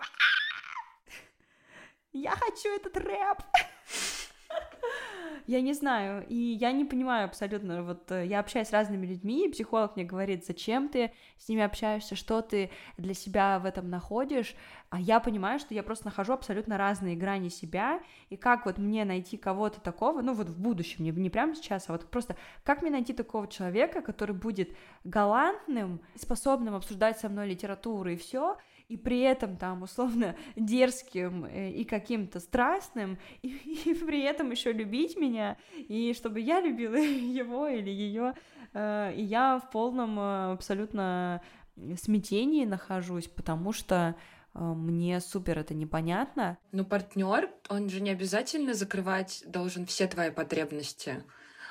Я 2.11 2.32
хочу 2.32 2.69
этот 2.69 2.97
рэп! 2.97 3.41
Я 5.48 5.62
не 5.62 5.74
знаю, 5.74 6.26
и 6.28 6.36
я 6.36 6.72
не 6.72 6.86
понимаю 6.86 7.26
абсолютно, 7.26 7.84
вот 7.84 8.12
э, 8.12 8.26
я 8.26 8.40
общаюсь 8.40 8.68
с 8.68 8.72
разными 8.72 9.06
людьми, 9.06 9.48
и 9.48 9.52
психолог 9.52 9.96
мне 9.96 10.06
говорит, 10.06 10.46
зачем 10.46 10.90
ты 10.90 11.12
с 11.38 11.50
ними 11.50 11.64
общаешься, 11.64 12.16
что 12.16 12.42
ты 12.42 12.72
для 12.98 13.14
себя 13.14 13.60
в 13.60 13.66
этом 13.66 13.90
находишь, 13.90 14.56
а 14.90 15.00
я 15.00 15.20
понимаю, 15.20 15.60
что 15.60 15.74
я 15.74 15.84
просто 15.84 16.06
нахожу 16.06 16.34
абсолютно 16.34 16.78
разные 16.78 17.16
грани 17.16 17.50
себя, 17.50 18.02
и 18.30 18.38
как 18.38 18.66
вот 18.66 18.78
мне 18.78 19.06
найти 19.06 19.38
кого-то 19.38 19.80
такого, 19.80 20.22
ну 20.22 20.34
вот 20.34 20.50
в 20.50 20.60
будущем, 20.60 21.04
не, 21.04 21.12
не 21.12 21.30
прямо 21.30 21.56
сейчас, 21.56 21.90
а 21.90 21.94
вот 21.94 22.10
просто 22.10 22.36
как 22.64 22.82
мне 22.82 22.92
найти 22.92 23.14
такого 23.14 23.48
человека, 23.48 24.02
который 24.02 24.36
будет 24.36 24.76
галантным, 25.04 26.02
способным 26.16 26.76
обсуждать 26.76 27.20
со 27.20 27.30
мной 27.30 27.50
литературу 27.50 28.10
и 28.10 28.16
все, 28.16 28.58
и 28.92 28.98
при 28.98 29.22
этом 29.22 29.56
там 29.56 29.84
условно 29.84 30.36
дерзким 30.58 31.46
э, 31.46 31.72
и 31.72 31.86
каким-то 31.86 32.42
страстным, 32.42 33.18
и, 33.42 33.48
и 33.86 33.94
при 33.94 34.22
этом 34.24 34.52
еще 34.52 34.74
любить 34.74 35.16
меня, 35.16 35.58
и 35.78 36.14
чтобы 36.14 36.42
я 36.42 36.60
любила 36.60 36.96
его 36.96 37.68
или 37.68 37.89
ее, 37.89 38.34
э, 38.74 39.14
и 39.16 39.24
я 39.24 39.60
в 39.60 39.72
полном 39.72 40.20
э, 40.20 40.52
абсолютно 40.52 41.42
смятении 41.98 42.66
нахожусь, 42.66 43.28
потому 43.28 43.72
что 43.72 44.16
мне 44.54 45.22
супер 45.22 45.58
это 45.60 45.74
непонятно. 45.74 46.58
Ну, 46.74 46.84
партнер, 46.84 47.50
он 47.70 47.89
же 47.89 48.02
не 48.02 48.10
обязательно 48.10 48.74
закрывать 48.74 49.42
должен 49.48 49.86
все 49.86 50.08
твои 50.08 50.30
потребности 50.30 51.24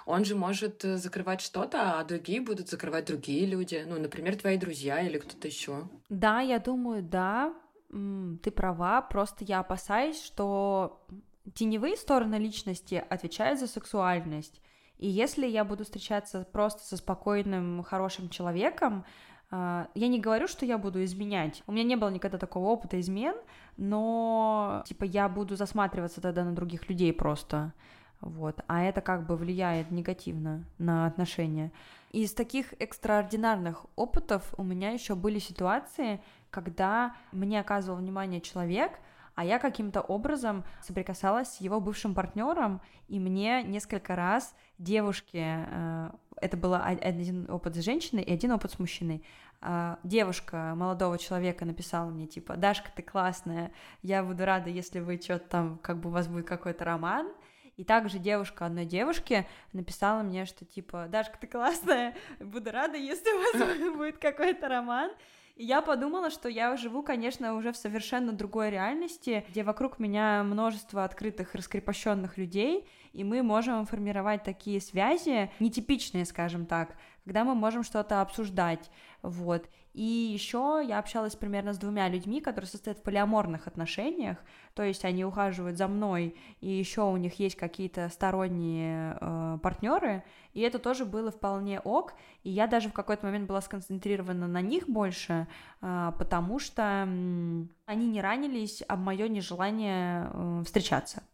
он 0.07 0.25
же 0.25 0.35
может 0.35 0.85
э, 0.85 0.97
закрывать 0.97 1.41
что-то, 1.41 1.99
а 1.99 2.05
другие 2.05 2.41
будут 2.41 2.69
закрывать 2.69 3.07
другие 3.07 3.47
люди. 3.47 3.85
Ну, 3.87 3.99
например, 4.01 4.37
твои 4.37 4.57
друзья 4.57 5.01
или 5.01 5.19
кто-то 5.19 5.49
еще. 5.49 5.89
Да, 6.09 6.41
я 6.41 6.59
думаю, 6.59 7.03
да, 7.03 7.55
ты 7.91 8.51
права. 8.51 9.03
Просто 9.03 9.45
я 9.45 9.61
опасаюсь, 9.61 10.23
что 10.23 11.07
теневые 11.55 11.97
стороны 11.97 12.37
личности 12.37 13.05
отвечают 13.09 13.59
за 13.59 13.67
сексуальность. 13.67 14.61
И 14.99 15.09
если 15.09 15.47
я 15.47 15.65
буду 15.65 15.85
встречаться 15.85 16.47
просто 16.53 16.85
со 16.85 16.97
спокойным, 16.97 17.83
хорошим 17.83 18.29
человеком, 18.29 19.05
а, 19.51 19.89
я 19.95 20.09
не 20.09 20.21
говорю, 20.21 20.47
что 20.47 20.67
я 20.67 20.79
буду 20.79 21.03
изменять. 21.05 21.63
У 21.67 21.73
меня 21.73 21.85
не 21.85 21.97
было 21.97 22.11
никогда 22.11 22.39
такого 22.39 22.69
опыта 22.69 23.01
измен, 23.01 23.35
но 23.77 24.83
типа 24.87 25.05
я 25.05 25.29
буду 25.29 25.57
засматриваться 25.57 26.21
тогда 26.21 26.45
на 26.45 26.55
других 26.55 26.89
людей 26.89 27.13
просто. 27.13 27.73
Вот. 28.21 28.61
А 28.67 28.83
это 28.83 29.01
как 29.01 29.27
бы 29.27 29.37
влияет 29.37 29.91
негативно 29.91 30.65
на 30.79 31.07
отношения. 31.07 31.73
Из 32.13 32.33
таких 32.35 32.75
экстраординарных 32.79 33.87
опытов 33.97 34.53
у 34.59 34.63
меня 34.63 34.91
еще 34.91 35.15
были 35.15 35.39
ситуации, 35.39 36.21
когда 36.51 37.15
мне 37.33 37.61
оказывал 37.61 37.99
внимание 37.99 38.41
человек, 38.41 38.99
а 39.35 39.45
я 39.45 39.59
каким-то 39.59 40.01
образом 40.01 40.65
соприкасалась 40.83 41.49
с 41.55 41.61
его 41.61 41.81
бывшим 41.81 42.15
партнером, 42.15 42.83
и 43.09 43.19
мне 43.19 43.63
несколько 43.63 44.17
раз 44.17 44.55
девушки, 44.77 45.41
э, 45.41 46.11
это 46.37 46.57
был 46.57 46.75
один 46.75 47.49
опыт 47.49 47.77
с 47.77 47.79
женщиной 47.79 48.23
и 48.23 48.35
один 48.35 48.53
опыт 48.53 48.73
с 48.73 48.79
мужчиной, 48.79 49.25
э, 49.63 49.97
девушка 50.03 50.75
молодого 50.77 51.17
человека 51.17 51.65
написала 51.65 52.11
мне, 52.11 52.27
типа, 52.27 52.57
Дашка, 52.57 52.91
ты 52.95 53.03
классная, 53.03 53.73
я 54.03 54.23
буду 54.23 54.45
рада, 54.45 54.69
если 54.69 55.01
вы 55.01 55.19
что-то 55.23 55.49
там, 55.49 55.79
как 55.79 56.01
бы 56.01 56.11
у 56.11 56.13
вас 56.13 56.29
будет 56.29 56.47
какой-то 56.47 56.85
роман, 56.85 57.33
и 57.81 57.85
также 57.85 58.19
девушка 58.19 58.67
одной 58.67 58.85
девушки 58.85 59.47
написала 59.73 60.23
мне, 60.23 60.45
что 60.45 60.67
типа, 60.67 61.07
Дашка, 61.09 61.39
ты 61.41 61.47
классная, 61.47 62.15
буду 62.39 62.71
рада, 62.71 62.99
если 62.99 63.31
у 63.33 63.39
вас 63.39 63.79
будет 63.97 64.19
какой-то 64.19 64.69
роман. 64.69 65.11
И 65.57 65.65
я 65.65 65.81
подумала, 65.81 66.29
что 66.29 66.51
я 66.51 66.77
живу, 66.77 67.03
конечно, 67.03 67.55
уже 67.55 67.73
в 67.73 67.79
совершенно 67.79 68.33
другой 68.33 68.69
реальности, 68.69 69.47
где 69.49 69.63
вокруг 69.63 69.99
меня 69.99 70.45
множество 70.45 71.05
открытых, 71.05 71.55
раскрепощенных 71.55 72.37
людей, 72.37 72.87
и 73.13 73.25
мы 73.25 73.43
можем 73.43 73.87
формировать 73.87 74.45
такие 74.45 74.81
связи, 74.81 75.51
нетипичные, 75.61 76.25
скажем 76.25 76.67
так, 76.67 76.97
когда 77.25 77.45
мы 77.45 77.55
можем 77.55 77.83
что-то 77.83 78.21
обсуждать, 78.21 78.91
вот. 79.23 79.69
И 79.93 80.03
еще 80.03 80.81
я 80.87 81.01
общалась 81.01 81.35
примерно 81.35 81.73
с 81.73 81.79
двумя 81.79 82.09
людьми, 82.09 82.41
которые 82.41 82.69
состоят 82.69 82.99
в 82.99 83.03
полиаморных 83.03 83.67
отношениях, 83.67 84.39
то 84.75 84.85
есть 84.85 85.05
они 85.05 85.25
ухаживают 85.25 85.77
за 85.77 85.89
мной, 85.89 86.37
и 86.61 86.71
еще 86.71 87.03
у 87.03 87.17
них 87.17 87.41
есть 87.41 87.57
какие-то 87.57 88.09
сторонние 88.09 89.19
э, 89.21 89.59
партнеры, 89.61 90.23
и 90.55 90.61
это 90.61 90.79
тоже 90.79 91.05
было 91.05 91.33
вполне 91.33 91.81
ок, 91.81 92.15
и 92.45 92.51
я 92.51 92.69
даже 92.69 92.89
в 92.89 92.93
какой-то 92.93 93.27
момент 93.27 93.49
была 93.49 93.61
сконцентрирована 93.61 94.47
на 94.47 94.61
них 94.61 94.89
больше, 94.89 95.49
э, 95.83 96.13
потому 96.17 96.61
что 96.61 97.05
э, 97.09 97.65
они 97.87 98.07
не 98.07 98.21
ранились 98.21 98.85
об 98.87 99.01
мое 99.01 99.27
нежелание 99.29 100.31
э, 100.33 100.63
встречаться. 100.65 101.25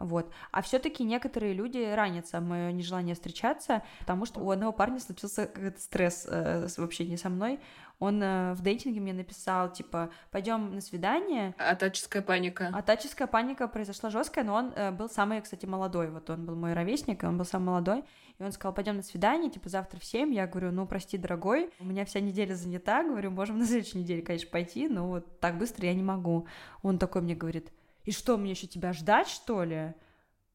Вот. 0.00 0.32
А 0.50 0.62
все-таки 0.62 1.04
некоторые 1.04 1.52
люди 1.52 1.78
ранятся 1.94 2.40
мое 2.40 2.72
нежелание 2.72 3.14
встречаться, 3.14 3.82
потому 4.00 4.24
что 4.24 4.40
у 4.40 4.50
одного 4.50 4.72
парня 4.72 5.00
случился 5.00 5.46
какой-то 5.46 5.80
стресс 5.80 6.26
э, 6.28 6.66
в 6.68 6.78
общении 6.80 7.16
со 7.16 7.28
мной. 7.28 7.60
Он 8.00 8.22
э, 8.22 8.54
в 8.54 8.62
дейтинге 8.62 8.98
мне 8.98 9.12
написал, 9.12 9.70
типа, 9.70 10.10
пойдем 10.30 10.74
на 10.74 10.80
свидание. 10.80 11.54
Атаческая 11.58 12.22
паника. 12.22 12.70
Атаческая 12.72 13.28
паника 13.28 13.68
произошла 13.68 14.08
жесткая, 14.08 14.44
но 14.44 14.54
он 14.54 14.72
э, 14.74 14.90
был 14.90 15.10
самый, 15.10 15.40
кстати, 15.42 15.66
молодой. 15.66 16.10
Вот 16.10 16.30
он 16.30 16.46
был 16.46 16.56
мой 16.56 16.72
ровесник, 16.72 17.22
и 17.22 17.26
он 17.26 17.36
был 17.36 17.44
самый 17.44 17.66
молодой. 17.66 18.02
И 18.38 18.42
он 18.42 18.52
сказал, 18.52 18.74
пойдем 18.74 18.96
на 18.96 19.02
свидание, 19.02 19.50
типа, 19.50 19.68
завтра 19.68 20.00
в 20.00 20.04
7. 20.04 20.32
Я 20.32 20.46
говорю, 20.46 20.72
ну, 20.72 20.86
прости, 20.86 21.18
дорогой, 21.18 21.70
у 21.78 21.84
меня 21.84 22.06
вся 22.06 22.20
неделя 22.20 22.54
занята. 22.54 23.02
Говорю, 23.04 23.32
можем 23.32 23.58
на 23.58 23.66
следующей 23.66 23.98
неделе, 23.98 24.22
конечно, 24.22 24.48
пойти, 24.50 24.88
но 24.88 25.06
вот 25.06 25.38
так 25.38 25.58
быстро 25.58 25.86
я 25.86 25.94
не 25.94 26.02
могу. 26.02 26.46
Он 26.82 26.98
такой 26.98 27.20
мне 27.20 27.34
говорит, 27.34 27.70
и 28.04 28.12
что, 28.12 28.36
мне 28.36 28.52
еще 28.52 28.66
тебя 28.66 28.92
ждать, 28.92 29.28
что 29.28 29.64
ли? 29.64 29.94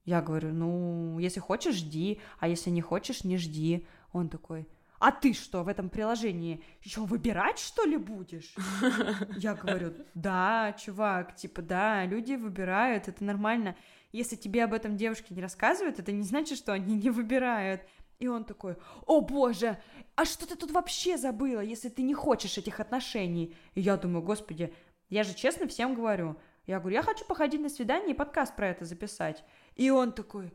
Я 0.03 0.21
говорю, 0.21 0.53
ну, 0.53 1.17
если 1.19 1.39
хочешь, 1.39 1.75
жди, 1.75 2.21
а 2.39 2.47
если 2.47 2.69
не 2.69 2.81
хочешь, 2.81 3.23
не 3.23 3.37
жди. 3.37 3.87
Он 4.13 4.29
такой, 4.29 4.67
а 4.99 5.11
ты 5.11 5.33
что, 5.33 5.63
в 5.63 5.67
этом 5.67 5.89
приложении 5.89 6.63
еще 6.81 7.01
выбирать, 7.01 7.59
что 7.59 7.83
ли, 7.83 7.97
будешь? 7.97 8.55
Я 9.37 9.55
говорю, 9.55 9.93
да, 10.13 10.75
чувак, 10.79 11.35
типа, 11.35 11.61
да, 11.61 12.05
люди 12.05 12.33
выбирают, 12.33 13.07
это 13.07 13.23
нормально. 13.23 13.75
Если 14.11 14.35
тебе 14.35 14.63
об 14.63 14.73
этом 14.73 14.95
девушки 14.95 15.33
не 15.33 15.41
рассказывают, 15.41 15.99
это 15.99 16.11
не 16.11 16.23
значит, 16.23 16.57
что 16.57 16.71
они 16.71 16.95
не 16.95 17.09
выбирают. 17.09 17.81
И 18.19 18.27
он 18.27 18.45
такой, 18.45 18.77
о 19.05 19.19
боже, 19.21 19.77
а 20.15 20.23
что 20.23 20.47
ты 20.47 20.55
тут 20.55 20.71
вообще 20.71 21.17
забыла, 21.17 21.59
если 21.59 21.89
ты 21.89 22.01
не 22.01 22.13
хочешь 22.13 22.57
этих 22.57 22.79
отношений? 22.79 23.53
И 23.73 23.81
я 23.81 23.97
думаю, 23.97 24.23
господи, 24.23 24.73
я 25.09 25.23
же 25.23 25.33
честно 25.33 25.67
всем 25.67 25.95
говорю, 25.95 26.37
я 26.68 26.80
говорю, 26.80 26.95
я 26.95 27.03
хочу 27.03 27.26
походить 27.26 27.61
на 27.61 27.70
свидание 27.70 28.11
и 28.11 28.18
подкаст 28.18 28.55
про 28.55 28.70
это 28.70 28.86
записать. 28.86 29.43
И 29.76 29.89
он 29.89 30.11
такой, 30.11 30.51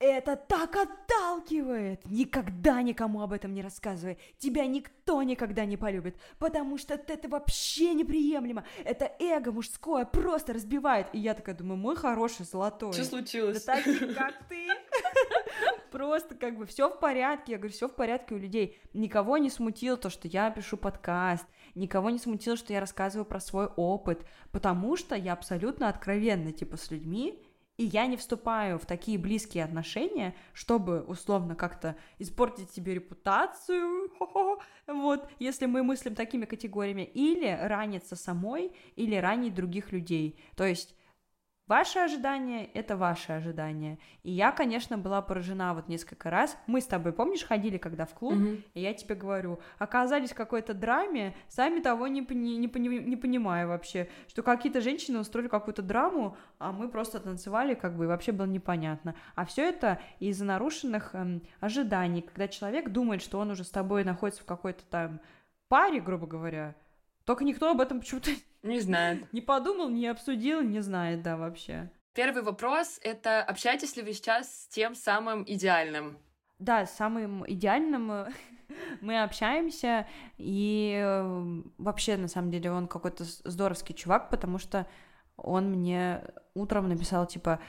это 0.00 0.36
так 0.36 0.76
отталкивает! 0.76 2.04
Никогда 2.04 2.82
никому 2.82 3.22
об 3.22 3.32
этом 3.32 3.54
не 3.54 3.62
рассказывай. 3.62 4.18
Тебя 4.38 4.66
никто 4.66 5.22
никогда 5.22 5.64
не 5.64 5.76
полюбит, 5.76 6.16
потому 6.38 6.78
что 6.78 6.94
это 6.94 7.28
вообще 7.28 7.94
неприемлемо. 7.94 8.64
Это 8.84 9.10
эго 9.20 9.52
мужское 9.52 10.04
просто 10.04 10.52
разбивает. 10.52 11.06
И 11.12 11.18
я 11.18 11.32
такая 11.32 11.54
думаю, 11.54 11.78
мой 11.78 11.96
хороший 11.96 12.44
золотой. 12.44 12.92
Что 12.92 13.04
случилось? 13.04 13.64
Да 13.64 13.76
таких, 13.76 14.14
как 14.16 14.34
ты. 14.48 14.66
Просто 15.90 16.34
как 16.34 16.58
бы 16.58 16.66
все 16.66 16.90
в 16.90 16.98
порядке. 16.98 17.52
Я 17.52 17.58
говорю, 17.58 17.72
все 17.72 17.88
в 17.88 17.94
порядке 17.94 18.34
у 18.34 18.38
людей. 18.38 18.78
Никого 18.92 19.38
не 19.38 19.48
смутило 19.48 19.96
то, 19.96 20.10
что 20.10 20.26
я 20.26 20.50
пишу 20.50 20.76
подкаст. 20.76 21.46
Никого 21.74 22.10
не 22.10 22.18
смутило, 22.18 22.56
что 22.56 22.72
я 22.72 22.80
рассказываю 22.80 23.24
про 23.24 23.40
свой 23.40 23.66
опыт. 23.66 24.24
Потому 24.52 24.96
что 24.96 25.14
я 25.14 25.32
абсолютно 25.32 25.88
откровенна, 25.88 26.52
типа, 26.52 26.76
с 26.76 26.90
людьми 26.90 27.42
и 27.76 27.84
я 27.84 28.06
не 28.06 28.16
вступаю 28.16 28.78
в 28.78 28.86
такие 28.86 29.18
близкие 29.18 29.64
отношения, 29.64 30.34
чтобы 30.52 31.02
условно 31.02 31.56
как-то 31.56 31.96
испортить 32.18 32.70
себе 32.70 32.94
репутацию, 32.94 34.10
вот, 34.86 35.28
если 35.40 35.66
мы 35.66 35.82
мыслим 35.82 36.14
такими 36.14 36.44
категориями, 36.44 37.02
или 37.02 37.58
раниться 37.60 38.14
самой, 38.14 38.72
или 38.94 39.16
ранить 39.16 39.54
других 39.54 39.90
людей. 39.90 40.38
То 40.56 40.64
есть 40.64 40.94
Ваши 41.66 41.98
ожидания— 41.98 42.66
это 42.74 42.94
ваши 42.94 43.32
ожидания. 43.32 43.98
И 44.22 44.30
я, 44.30 44.52
конечно, 44.52 44.98
была 44.98 45.22
поражена 45.22 45.72
вот 45.72 45.88
несколько 45.88 46.28
раз. 46.28 46.58
Мы 46.66 46.82
с 46.82 46.86
тобой, 46.86 47.14
помнишь, 47.14 47.42
ходили 47.42 47.78
когда 47.78 48.04
в 48.04 48.12
клуб, 48.12 48.34
mm-hmm. 48.34 48.62
и 48.74 48.80
я 48.82 48.92
тебе 48.92 49.14
говорю, 49.14 49.60
оказались 49.78 50.32
в 50.32 50.34
какой-то 50.34 50.74
драме, 50.74 51.34
сами 51.48 51.80
того 51.80 52.06
не, 52.06 52.20
не, 52.20 52.58
не, 52.58 52.68
не 52.98 53.16
понимая 53.16 53.66
вообще, 53.66 54.10
что 54.28 54.42
какие-то 54.42 54.82
женщины 54.82 55.18
устроили 55.18 55.48
какую-то 55.48 55.80
драму, 55.80 56.36
а 56.58 56.70
мы 56.70 56.90
просто 56.90 57.18
танцевали, 57.18 57.72
как 57.72 57.96
бы, 57.96 58.04
и 58.04 58.08
вообще 58.08 58.32
было 58.32 58.46
непонятно. 58.46 59.14
А 59.34 59.46
все 59.46 59.66
это 59.66 60.02
из-за 60.20 60.44
нарушенных 60.44 61.14
эм, 61.14 61.40
ожиданий, 61.60 62.20
когда 62.20 62.46
человек 62.46 62.90
думает, 62.90 63.22
что 63.22 63.38
он 63.38 63.50
уже 63.50 63.64
с 63.64 63.70
тобой 63.70 64.04
находится 64.04 64.42
в 64.42 64.46
какой-то 64.46 64.84
там 64.90 65.18
паре, 65.68 66.02
грубо 66.02 66.26
говоря, 66.26 66.74
только 67.24 67.42
никто 67.42 67.70
об 67.70 67.80
этом 67.80 68.00
почему-то 68.00 68.32
не 68.64 68.80
знает. 68.80 69.32
Не 69.32 69.40
подумал, 69.40 69.88
не 69.88 70.06
обсудил, 70.06 70.62
не 70.62 70.80
знает, 70.80 71.22
да, 71.22 71.36
вообще. 71.36 71.90
Первый 72.14 72.42
вопрос— 72.42 73.00
это 73.02 73.42
общаетесь 73.42 73.96
ли 73.96 74.02
вы 74.02 74.12
сейчас 74.12 74.62
с 74.62 74.68
тем 74.68 74.94
самым 74.94 75.44
идеальным? 75.46 76.18
Да, 76.58 76.86
с 76.86 76.96
самым 76.96 77.44
идеальным 77.46 78.10
э, 78.10 78.28
мы 79.00 79.22
общаемся, 79.22 80.06
и 80.38 81.00
э, 81.02 81.62
вообще, 81.78 82.16
на 82.16 82.28
самом 82.28 82.50
деле, 82.50 82.70
он 82.70 82.86
какой-то 82.86 83.24
здоровский 83.24 83.94
чувак, 83.94 84.30
потому 84.30 84.58
что 84.58 84.86
он 85.36 85.70
мне 85.70 86.22
утром 86.54 86.88
написал, 86.88 87.26
типа, 87.26 87.60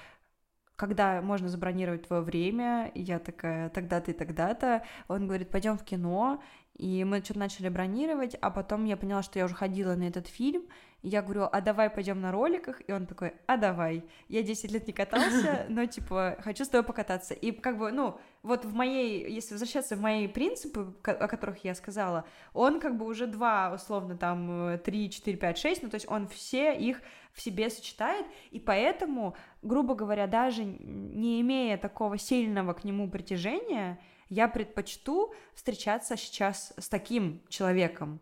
когда 0.76 1.22
можно 1.22 1.48
забронировать 1.48 2.08
твое 2.08 2.22
время, 2.22 2.92
я 2.94 3.20
такая, 3.20 3.70
тогда-то 3.70 4.12
и 4.12 4.14
тогда-то. 4.14 4.84
Он 5.08 5.26
говорит, 5.26 5.50
пойдем 5.50 5.78
в 5.78 5.84
кино, 5.84 6.44
и 6.76 7.04
мы 7.06 7.24
что-то 7.24 7.40
начали 7.40 7.70
бронировать, 7.70 8.36
а 8.42 8.52
потом 8.52 8.86
я 8.86 8.98
поняла, 8.98 9.24
что 9.24 9.40
я 9.40 9.46
уже 9.46 9.56
ходила 9.56 9.96
на 9.96 10.04
этот 10.04 10.28
фильм, 10.28 10.64
и 11.02 11.10
я 11.10 11.22
говорю, 11.22 11.48
а 11.50 11.62
давай 11.62 11.90
пойдем 11.90 12.20
на 12.20 12.32
роликах, 12.32 12.82
и 12.88 12.92
он 12.92 13.06
такой, 13.06 13.34
а 13.46 13.58
давай. 13.58 14.04
Я 14.28 14.44
10 14.44 14.72
лет 14.72 14.88
не 14.88 14.92
катался, 14.92 15.66
но, 15.70 15.86
типа, 15.86 16.36
хочу 16.40 16.66
с 16.66 16.68
тобой 16.68 16.84
покататься. 16.84 17.34
И 17.34 17.52
как 17.52 17.78
бы, 17.78 17.92
ну, 17.92 18.20
вот 18.44 18.66
в 18.66 18.74
моей, 18.74 19.32
если 19.32 19.54
возвращаться 19.54 19.96
в 19.96 20.02
мои 20.02 20.28
принципы, 20.28 20.94
о 21.04 21.28
которых 21.28 21.64
я 21.64 21.76
сказала, 21.76 22.26
он 22.54 22.82
как 22.82 22.98
бы 22.98 23.06
уже 23.06 23.28
два, 23.28 23.72
условно, 23.74 24.18
там, 24.18 24.80
3, 24.80 25.10
4, 25.12 25.38
5, 25.38 25.58
6, 25.58 25.84
ну, 25.84 25.90
то 25.90 25.96
есть 25.96 26.10
он 26.10 26.28
все 26.28 26.76
их 26.76 27.02
в 27.32 27.42
себе 27.42 27.70
сочетает, 27.70 28.26
и 28.52 28.60
поэтому, 28.60 29.36
грубо 29.62 29.94
говоря, 29.96 30.28
даже 30.28 30.64
не 30.66 31.40
имея 31.42 31.78
такого 31.78 32.18
сильного 32.18 32.74
к 32.74 32.84
нему 32.84 33.10
притяжения, 33.10 34.00
я 34.30 34.48
предпочту 34.48 35.34
встречаться 35.54 36.18
сейчас 36.18 36.74
с 36.78 36.90
таким 36.90 37.42
человеком, 37.48 38.22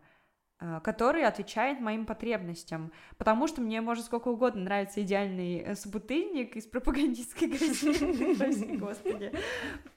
э, 0.60 0.80
который 0.82 1.24
отвечает 1.24 1.80
моим 1.80 2.06
потребностям, 2.06 2.92
потому 3.16 3.46
что 3.46 3.60
мне 3.60 3.80
может 3.80 4.04
сколько 4.04 4.28
угодно 4.28 4.62
нравится 4.62 5.02
идеальный 5.02 5.58
э, 5.58 5.74
собутыльник 5.74 6.56
из 6.56 6.66
пропагандистской 6.66 7.48
газеты, 7.48 8.76
господи, 8.78 9.32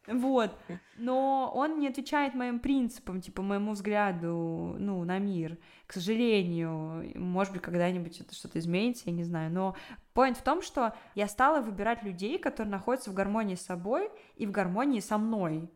вот, 0.07 0.57
но 0.97 1.51
он 1.53 1.79
не 1.79 1.87
отвечает 1.87 2.33
моим 2.33 2.59
принципам, 2.59 3.21
типа 3.21 3.41
моему 3.41 3.73
взгляду, 3.73 4.75
ну, 4.79 5.03
на 5.03 5.19
мир, 5.19 5.57
к 5.85 5.93
сожалению, 5.93 7.11
может 7.15 7.53
быть, 7.53 7.61
когда-нибудь 7.61 8.21
это 8.21 8.33
что-то 8.33 8.59
изменится, 8.59 9.03
я 9.07 9.11
не 9.11 9.23
знаю, 9.23 9.51
но 9.51 9.75
Поинт 10.17 10.35
в 10.35 10.41
том, 10.41 10.63
что 10.63 10.95
я 11.13 11.27
стала 11.27 11.61
выбирать 11.61 12.01
людей, 12.01 12.39
которые 12.39 12.71
находятся 12.71 13.11
в 13.11 13.13
гармонии 13.13 13.53
с 13.53 13.61
собой 13.61 14.09
и 14.35 14.47
в 14.47 14.51
гармонии 14.51 14.99
со 14.99 15.19
мной. 15.19 15.69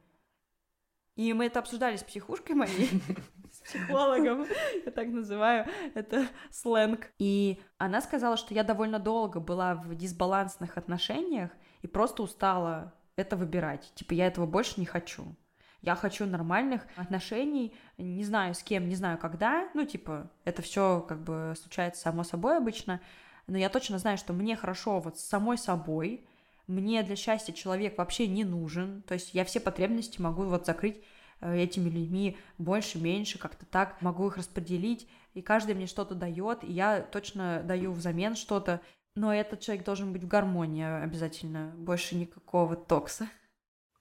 И 1.16 1.34
мы 1.34 1.48
это 1.48 1.60
обсуждали 1.60 1.98
с 1.98 2.04
психушкой 2.04 2.56
моей, 2.56 2.90
с 3.52 3.60
психологом, 3.62 4.46
я 4.86 4.92
так 4.92 5.08
называю, 5.10 5.68
это 5.94 6.28
сленг. 6.50 7.12
И 7.20 7.62
она 7.78 8.02
сказала, 8.02 8.38
что 8.38 8.54
я 8.54 8.64
довольно 8.64 8.98
долго 8.98 9.40
была 9.40 9.76
в 9.76 9.94
дисбалансных 9.96 10.78
отношениях 10.78 11.52
и 11.82 11.88
просто 11.88 12.24
устала 12.24 12.94
это 13.16 13.36
выбирать. 13.36 13.92
Типа, 13.96 14.14
я 14.14 14.28
этого 14.28 14.46
больше 14.46 14.80
не 14.80 14.86
хочу. 14.86 15.36
Я 15.82 15.96
хочу 15.96 16.26
нормальных 16.26 16.86
отношений, 16.96 17.76
не 17.98 18.24
знаю 18.24 18.54
с 18.54 18.62
кем, 18.62 18.88
не 18.88 18.96
знаю 18.96 19.18
когда. 19.18 19.70
Ну, 19.74 19.86
типа, 19.86 20.32
это 20.46 20.62
все 20.62 21.02
как 21.02 21.24
бы 21.24 21.56
случается 21.60 22.02
само 22.02 22.24
собой 22.24 22.58
обычно. 22.58 23.02
Но 23.48 23.58
я 23.58 23.70
точно 23.70 23.98
знаю, 23.98 24.18
что 24.18 24.32
мне 24.32 24.56
хорошо 24.56 25.00
вот 25.00 25.20
с 25.20 25.24
самой 25.24 25.58
собой, 25.58 26.28
мне 26.72 27.04
для 27.04 27.16
счастья 27.16 27.54
человек 27.54 27.98
вообще 27.98 28.28
не 28.28 28.44
нужен, 28.44 29.04
то 29.04 29.14
есть 29.14 29.34
я 29.34 29.46
все 29.46 29.60
потребности 29.60 30.22
могу 30.22 30.44
вот 30.44 30.66
закрыть 30.66 31.04
э, 31.42 31.58
этими 31.60 31.90
людьми 31.90 32.38
больше, 32.58 33.00
меньше, 33.00 33.38
как-то 33.38 33.66
так, 33.66 34.02
могу 34.02 34.28
их 34.28 34.38
распределить, 34.38 35.08
и 35.34 35.42
каждый 35.42 35.76
мне 35.76 35.88
что-то 35.88 36.16
дает, 36.16 36.64
и 36.64 36.72
я 36.72 37.02
точно 37.02 37.62
даю 37.64 37.92
взамен 37.92 38.36
что-то, 38.36 38.82
но 39.16 39.34
этот 39.34 39.60
человек 39.60 39.86
должен 39.86 40.14
быть 40.14 40.24
в 40.24 40.28
гармонии 40.28 41.04
обязательно, 41.04 41.74
больше 41.76 42.16
никакого 42.16 42.76
токса. 42.76 43.28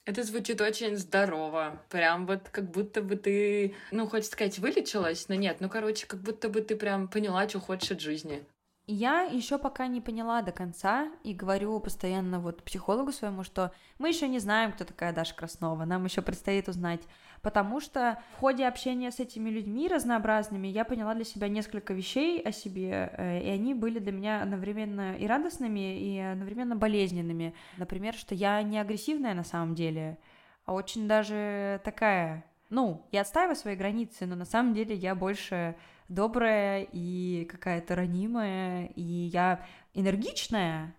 Это 0.07 0.23
звучит 0.23 0.61
очень 0.61 0.97
здорово. 0.97 1.83
Прям 1.91 2.27
вот 2.27 2.49
как 2.49 2.71
будто 2.71 3.03
бы 3.03 3.17
ты, 3.17 3.75
ну, 3.91 4.09
хочется 4.09 4.33
сказать, 4.33 4.59
вылечилась, 4.59 5.29
но 5.29 5.35
нет, 5.35 5.59
ну, 5.61 5.69
короче, 5.69 6.07
как 6.07 6.21
будто 6.21 6.49
бы 6.49 6.63
ты 6.63 6.75
прям 6.75 7.07
поняла, 7.07 7.49
что 7.49 7.61
хочешь 7.61 7.91
от 7.91 8.01
жизни. 8.01 8.45
Я 8.93 9.23
еще 9.23 9.57
пока 9.57 9.87
не 9.87 10.01
поняла 10.01 10.43
до 10.43 10.51
конца 10.51 11.09
и 11.23 11.33
говорю 11.33 11.79
постоянно 11.79 12.41
вот 12.41 12.65
психологу 12.65 13.13
своему, 13.13 13.45
что 13.45 13.71
мы 14.01 14.09
еще 14.09 14.27
не 14.27 14.41
знаем, 14.41 14.73
кто 14.73 14.85
такая 14.85 15.13
Даша 15.13 15.33
Краснова, 15.37 15.85
нам 15.85 16.05
еще 16.07 16.23
предстоит 16.23 16.69
узнать, 16.69 17.01
потому 17.41 17.79
что 17.79 18.21
в 18.35 18.41
ходе 18.41 18.67
общения 18.67 19.13
с 19.13 19.21
этими 19.21 19.49
людьми 19.49 19.87
разнообразными 19.87 20.67
я 20.67 20.85
поняла 20.85 21.15
для 21.15 21.23
себя 21.23 21.47
несколько 21.47 21.95
вещей 21.95 22.43
о 22.43 22.51
себе, 22.51 23.13
э, 23.17 23.43
и 23.45 23.49
они 23.51 23.75
были 23.75 24.01
для 24.01 24.11
меня 24.11 24.43
одновременно 24.43 25.15
и 25.15 25.25
радостными, 25.25 25.97
и 25.97 26.19
одновременно 26.19 26.75
болезненными. 26.75 27.55
Например, 27.77 28.13
что 28.13 28.35
я 28.35 28.61
не 28.65 28.81
агрессивная 28.81 29.35
на 29.35 29.45
самом 29.45 29.77
деле, 29.77 30.19
а 30.65 30.73
очень 30.73 31.07
даже 31.07 31.81
такая 31.85 32.45
ну, 32.71 33.05
я 33.11 33.23
отстаиваю 33.23 33.57
свои 33.57 33.75
границы, 33.75 34.27
но 34.27 34.37
на 34.37 34.45
самом 34.45 34.75
деле 34.75 34.95
я 34.95 35.17
больше 35.17 35.75
добрая 36.11 36.87
и 36.93 37.47
какая-то 37.51 37.95
ранимая, 37.95 38.87
и 38.97 39.03
я 39.03 39.65
энергичная, 39.95 40.95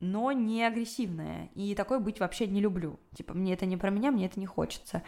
но 0.00 0.32
не 0.32 0.62
агрессивная. 0.64 1.50
И 1.54 1.74
такой 1.74 1.98
быть 1.98 2.20
вообще 2.20 2.46
не 2.46 2.60
люблю. 2.60 2.98
Типа, 3.14 3.34
мне 3.34 3.52
это 3.52 3.66
не 3.66 3.76
про 3.76 3.90
меня, 3.90 4.10
мне 4.12 4.26
это 4.26 4.38
не 4.38 4.46
хочется. 4.46 5.02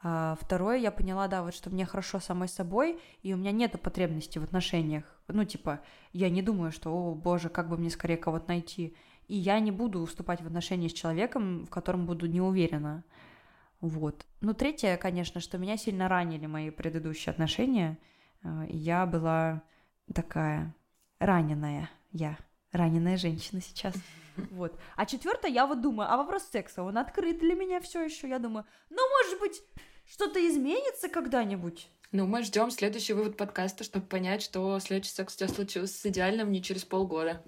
А 0.00 0.36
второе, 0.40 0.76
я 0.76 0.92
поняла, 0.92 1.26
да, 1.26 1.42
вот 1.42 1.54
что 1.54 1.70
мне 1.70 1.84
хорошо 1.84 2.20
самой 2.20 2.46
собой, 2.46 3.00
и 3.22 3.34
у 3.34 3.36
меня 3.36 3.50
нет 3.50 3.80
потребности 3.82 4.38
в 4.38 4.44
отношениях. 4.44 5.04
Ну, 5.26 5.44
типа, 5.44 5.80
я 6.12 6.30
не 6.30 6.40
думаю, 6.40 6.70
что, 6.70 6.90
о, 6.90 7.14
боже, 7.16 7.48
как 7.48 7.68
бы 7.68 7.76
мне 7.76 7.90
скорее 7.90 8.16
кого-то 8.16 8.48
найти. 8.48 8.96
И 9.26 9.36
я 9.36 9.58
не 9.58 9.72
буду 9.72 9.98
уступать 9.98 10.40
в 10.40 10.46
отношения 10.46 10.88
с 10.88 10.92
человеком, 10.92 11.66
в 11.66 11.70
котором 11.70 12.06
буду 12.06 12.26
не 12.26 12.40
уверена. 12.40 13.02
Вот. 13.80 14.24
Ну, 14.40 14.54
третье, 14.54 14.96
конечно, 14.96 15.40
что 15.40 15.58
меня 15.58 15.76
сильно 15.76 16.08
ранили 16.08 16.46
мои 16.46 16.70
предыдущие 16.70 17.32
отношения– 17.32 17.98
я 18.68 19.06
была 19.06 19.62
такая 20.14 20.74
раненая, 21.18 21.90
я 22.12 22.38
раненая 22.72 23.16
женщина 23.16 23.60
сейчас. 23.60 23.94
Вот. 24.52 24.78
А 24.94 25.04
четвертое, 25.04 25.50
я 25.50 25.66
вот 25.66 25.80
думаю, 25.80 26.08
а 26.08 26.16
вопрос 26.16 26.44
секса, 26.44 26.84
он 26.84 26.96
открыт 26.96 27.40
для 27.40 27.56
меня 27.56 27.80
все 27.80 28.04
еще. 28.04 28.28
Я 28.28 28.38
думаю, 28.38 28.64
ну, 28.88 29.02
может 29.18 29.40
быть, 29.40 29.60
что-то 30.06 30.38
изменится 30.46 31.08
когда-нибудь. 31.08 31.90
Ну, 32.12 32.24
мы 32.24 32.44
ждем 32.44 32.70
следующий 32.70 33.14
вывод 33.14 33.36
подкаста, 33.36 33.82
чтобы 33.82 34.06
понять, 34.06 34.42
что 34.42 34.78
следующий 34.78 35.10
секс 35.10 35.34
у 35.34 35.38
тебя 35.38 35.48
случился 35.48 35.92
с 35.92 36.06
идеальным 36.06 36.52
не 36.52 36.62
через 36.62 36.84
полгода. 36.84 37.42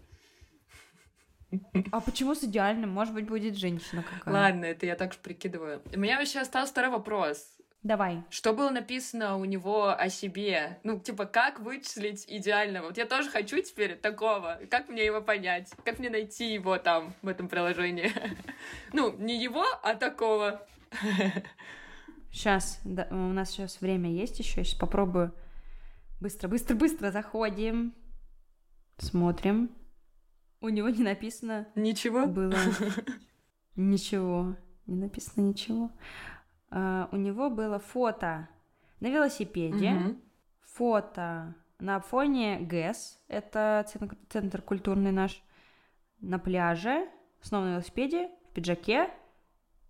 А 1.90 2.00
почему 2.00 2.34
с 2.34 2.44
идеальным? 2.44 2.90
Может 2.90 3.14
быть, 3.14 3.26
будет 3.26 3.56
женщина 3.56 4.02
какая-то. 4.02 4.30
Ладно, 4.30 4.64
это 4.64 4.86
я 4.86 4.96
так 4.96 5.12
же 5.12 5.18
прикидываю. 5.20 5.82
У 5.94 5.98
меня 5.98 6.18
вообще 6.18 6.40
остался 6.40 6.72
второй 6.72 6.90
вопрос. 6.90 7.56
Давай. 7.82 8.22
Что 8.28 8.52
было 8.52 8.68
написано 8.68 9.38
у 9.38 9.46
него 9.46 9.88
о 9.88 10.10
себе? 10.10 10.78
Ну, 10.84 11.00
типа, 11.00 11.24
как 11.24 11.60
вычислить 11.60 12.26
идеального? 12.28 12.88
Вот 12.88 12.98
я 12.98 13.06
тоже 13.06 13.30
хочу 13.30 13.62
теперь 13.62 13.96
такого. 13.96 14.60
Как 14.70 14.90
мне 14.90 15.04
его 15.06 15.22
понять? 15.22 15.72
Как 15.82 15.98
мне 15.98 16.10
найти 16.10 16.52
его 16.52 16.76
там, 16.76 17.14
в 17.22 17.28
этом 17.28 17.48
приложении? 17.48 18.12
Ну, 18.92 19.16
не 19.16 19.42
его, 19.42 19.64
а 19.82 19.94
такого. 19.94 20.66
Сейчас, 22.30 22.80
да, 22.84 23.08
у 23.10 23.14
нас 23.14 23.50
сейчас 23.50 23.80
время 23.80 24.10
есть 24.10 24.38
еще. 24.38 24.62
Сейчас 24.62 24.78
попробую. 24.78 25.34
Быстро, 26.20 26.48
быстро, 26.48 26.74
быстро 26.74 27.10
заходим. 27.10 27.94
Смотрим. 28.98 29.70
У 30.60 30.68
него 30.68 30.90
не 30.90 31.02
написано... 31.02 31.68
Ничего? 31.74 32.26
Было. 32.26 32.54
Ничего. 33.76 34.56
Не 34.86 34.96
написано 34.96 35.44
ничего. 35.44 35.90
Uh, 36.70 37.08
у 37.10 37.16
него 37.16 37.50
было 37.50 37.80
фото 37.80 38.48
на 39.00 39.08
велосипеде, 39.08 39.90
угу. 39.90 40.16
фото 40.60 41.54
на 41.80 42.00
фоне 42.00 42.58
ГЭС, 42.60 43.20
это 43.28 43.84
центр, 43.88 44.16
центр 44.28 44.62
культурный 44.62 45.12
наш, 45.12 45.42
на 46.20 46.38
пляже, 46.38 47.08
снова 47.40 47.64
на 47.64 47.70
велосипеде, 47.72 48.30
в 48.50 48.54
пиджаке 48.54 49.10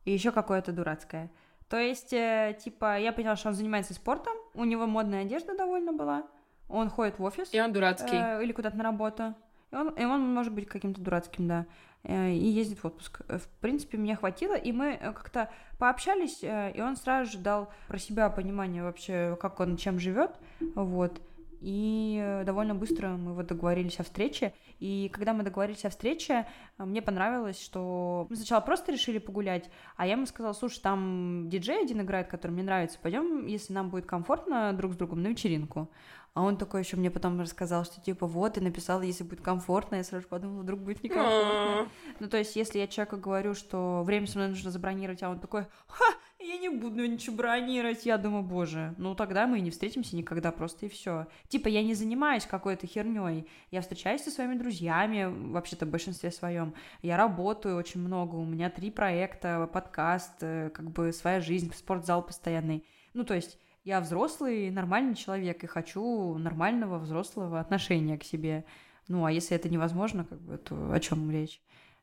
и 0.05 0.13
еще 0.13 0.33
какое-то 0.33 0.73
дурацкое. 0.73 1.31
То 1.69 1.77
есть, 1.77 2.13
э, 2.13 2.57
типа, 2.63 2.99
я 2.99 3.13
поняла, 3.13 3.37
что 3.37 3.49
он 3.49 3.55
занимается 3.55 3.95
спортом, 3.95 4.33
у 4.55 4.65
него 4.65 4.87
модная 4.87 5.23
одежда 5.23 5.57
довольно 5.57 5.93
была, 5.93 6.27
он 6.69 6.89
ходит 6.89 7.19
в 7.19 7.23
офис. 7.25 7.53
И 7.53 7.61
он 7.61 7.73
дурацкий. 7.73 8.17
Э, 8.17 8.43
или 8.43 8.53
куда-то 8.53 8.77
на 8.77 8.85
работу. 8.85 9.35
И 9.71 9.77
он, 9.77 9.91
и 9.91 10.05
он 10.05 10.33
может 10.33 10.53
быть 10.53 10.67
каким-то 10.67 11.01
дурацким, 11.01 11.47
да. 11.49 11.67
Э, 12.05 12.33
и 12.33 12.47
ездит 12.47 12.79
в 12.79 12.87
отпуск. 12.87 13.21
Э, 13.29 13.39
в 13.39 13.47
принципе, 13.61 13.99
меня 13.99 14.17
хватило, 14.17 14.55
и 14.55 14.73
мы 14.73 14.93
э, 14.93 15.13
как-то 15.13 15.51
пообщались, 15.79 16.41
и 16.43 16.81
он 16.81 16.97
сразу 16.97 17.33
же 17.33 17.39
дал 17.39 17.73
про 17.89 17.99
себя 17.99 18.29
понимание 18.29 18.83
вообще, 18.83 19.37
как 19.41 19.61
он 19.61 19.79
чем 19.79 19.99
живет, 19.99 20.33
вот. 20.75 21.23
И 21.61 22.43
довольно 22.47 22.75
быстро 22.75 23.09
мы 23.11 23.35
вот 23.35 23.47
договорились 23.47 24.01
о 24.01 24.03
встрече. 24.03 24.55
И 24.79 25.11
когда 25.13 25.35
мы 25.35 25.43
договорились 25.43 25.85
о 25.85 25.91
встрече, 25.91 26.47
мне 26.79 27.03
понравилось, 27.03 27.63
что 27.63 28.27
мы 28.31 28.37
сначала 28.37 28.61
просто 28.61 28.93
решили 28.93 29.19
погулять, 29.19 29.71
а 29.97 30.07
я 30.07 30.13
ему 30.13 30.27
сказала, 30.27 30.55
слушай, 30.55 30.81
там 30.81 31.49
диджей 31.51 31.83
один 31.83 32.01
играет, 32.01 32.29
который 32.29 32.53
мне 32.53 32.63
нравится, 32.63 32.99
пойдем, 33.01 33.47
если 33.47 33.75
нам 33.75 33.91
будет 33.91 34.07
комфортно 34.07 34.73
друг 34.73 34.95
с 34.95 34.97
другом, 34.97 35.23
на 35.23 35.29
вечеринку. 35.29 35.91
А 36.33 36.43
он 36.43 36.57
такой 36.57 36.83
еще 36.83 36.97
мне 36.97 37.11
потом 37.11 37.41
рассказал, 37.41 37.85
что 37.85 38.01
типа 38.01 38.27
вот, 38.27 38.57
и 38.57 38.61
написал, 38.61 39.03
если 39.03 39.25
будет 39.25 39.41
комфортно, 39.41 39.97
я 39.97 40.05
сразу 40.05 40.29
подумала, 40.29 40.63
вдруг 40.63 40.81
будет 40.81 41.03
некомфортно. 41.03 41.89
ну, 42.21 42.29
то 42.29 42.37
есть, 42.37 42.55
если 42.55 42.79
я 42.79 42.87
человеку 42.87 43.17
говорю, 43.17 43.55
что 43.55 44.03
время 44.05 44.27
со 44.27 44.39
мной 44.39 44.51
нужно 44.51 44.71
забронировать, 44.71 45.23
а 45.25 45.31
он 45.31 45.41
такой, 45.41 45.67
ха, 45.89 46.15
я 46.41 46.57
не 46.57 46.69
буду 46.69 47.07
ничего 47.07 47.37
бронировать, 47.37 48.07
я 48.07 48.19
думаю, 48.19 48.43
боже, 48.43 48.95
ну 48.99 49.15
тогда 49.15 49.47
мы 49.47 49.59
и 49.59 49.63
не 49.63 49.71
встретимся 49.71 50.17
никогда, 50.17 50.51
просто 50.53 50.87
и 50.87 50.89
все. 50.89 51.27
Типа, 51.49 51.69
я 51.69 51.83
не 51.83 51.95
занимаюсь 51.95 52.47
какой-то 52.47 52.87
херней, 52.87 53.47
я 53.71 53.81
встречаюсь 53.81 54.23
со 54.23 54.31
своими 54.31 54.55
друзьями, 54.55 55.27
вообще-то 55.53 55.87
в 55.87 55.91
большинстве 55.91 56.31
своем, 56.31 56.75
я 57.03 57.17
работаю 57.17 57.77
очень 57.77 58.01
много, 58.01 58.37
у 58.37 58.45
меня 58.45 58.71
три 58.71 58.91
проекта, 58.91 59.69
подкаст, 59.73 60.43
э, 60.43 60.71
как 60.71 60.91
бы 60.91 61.13
своя 61.13 61.41
жизнь, 61.41 61.73
спортзал 61.75 62.25
постоянный. 62.25 62.85
Ну, 63.13 63.25
то 63.25 63.35
есть, 63.35 63.59
я 63.85 64.01
взрослый, 64.01 64.71
нормальный 64.71 65.15
человек 65.15 65.65
и 65.65 65.67
хочу 65.67 66.37
нормального 66.37 66.99
взрослого 66.99 67.61
отношения 67.61 68.19
к 68.19 68.25
себе. 68.25 68.65
Ну, 69.09 69.25
а 69.25 69.33
если 69.33 69.57
это 69.57 69.69
невозможно, 69.69 70.25
как 70.25 70.41
бы, 70.41 70.57
то 70.59 70.93
о 70.93 71.01
чем 71.01 71.31
речь? 71.31 71.61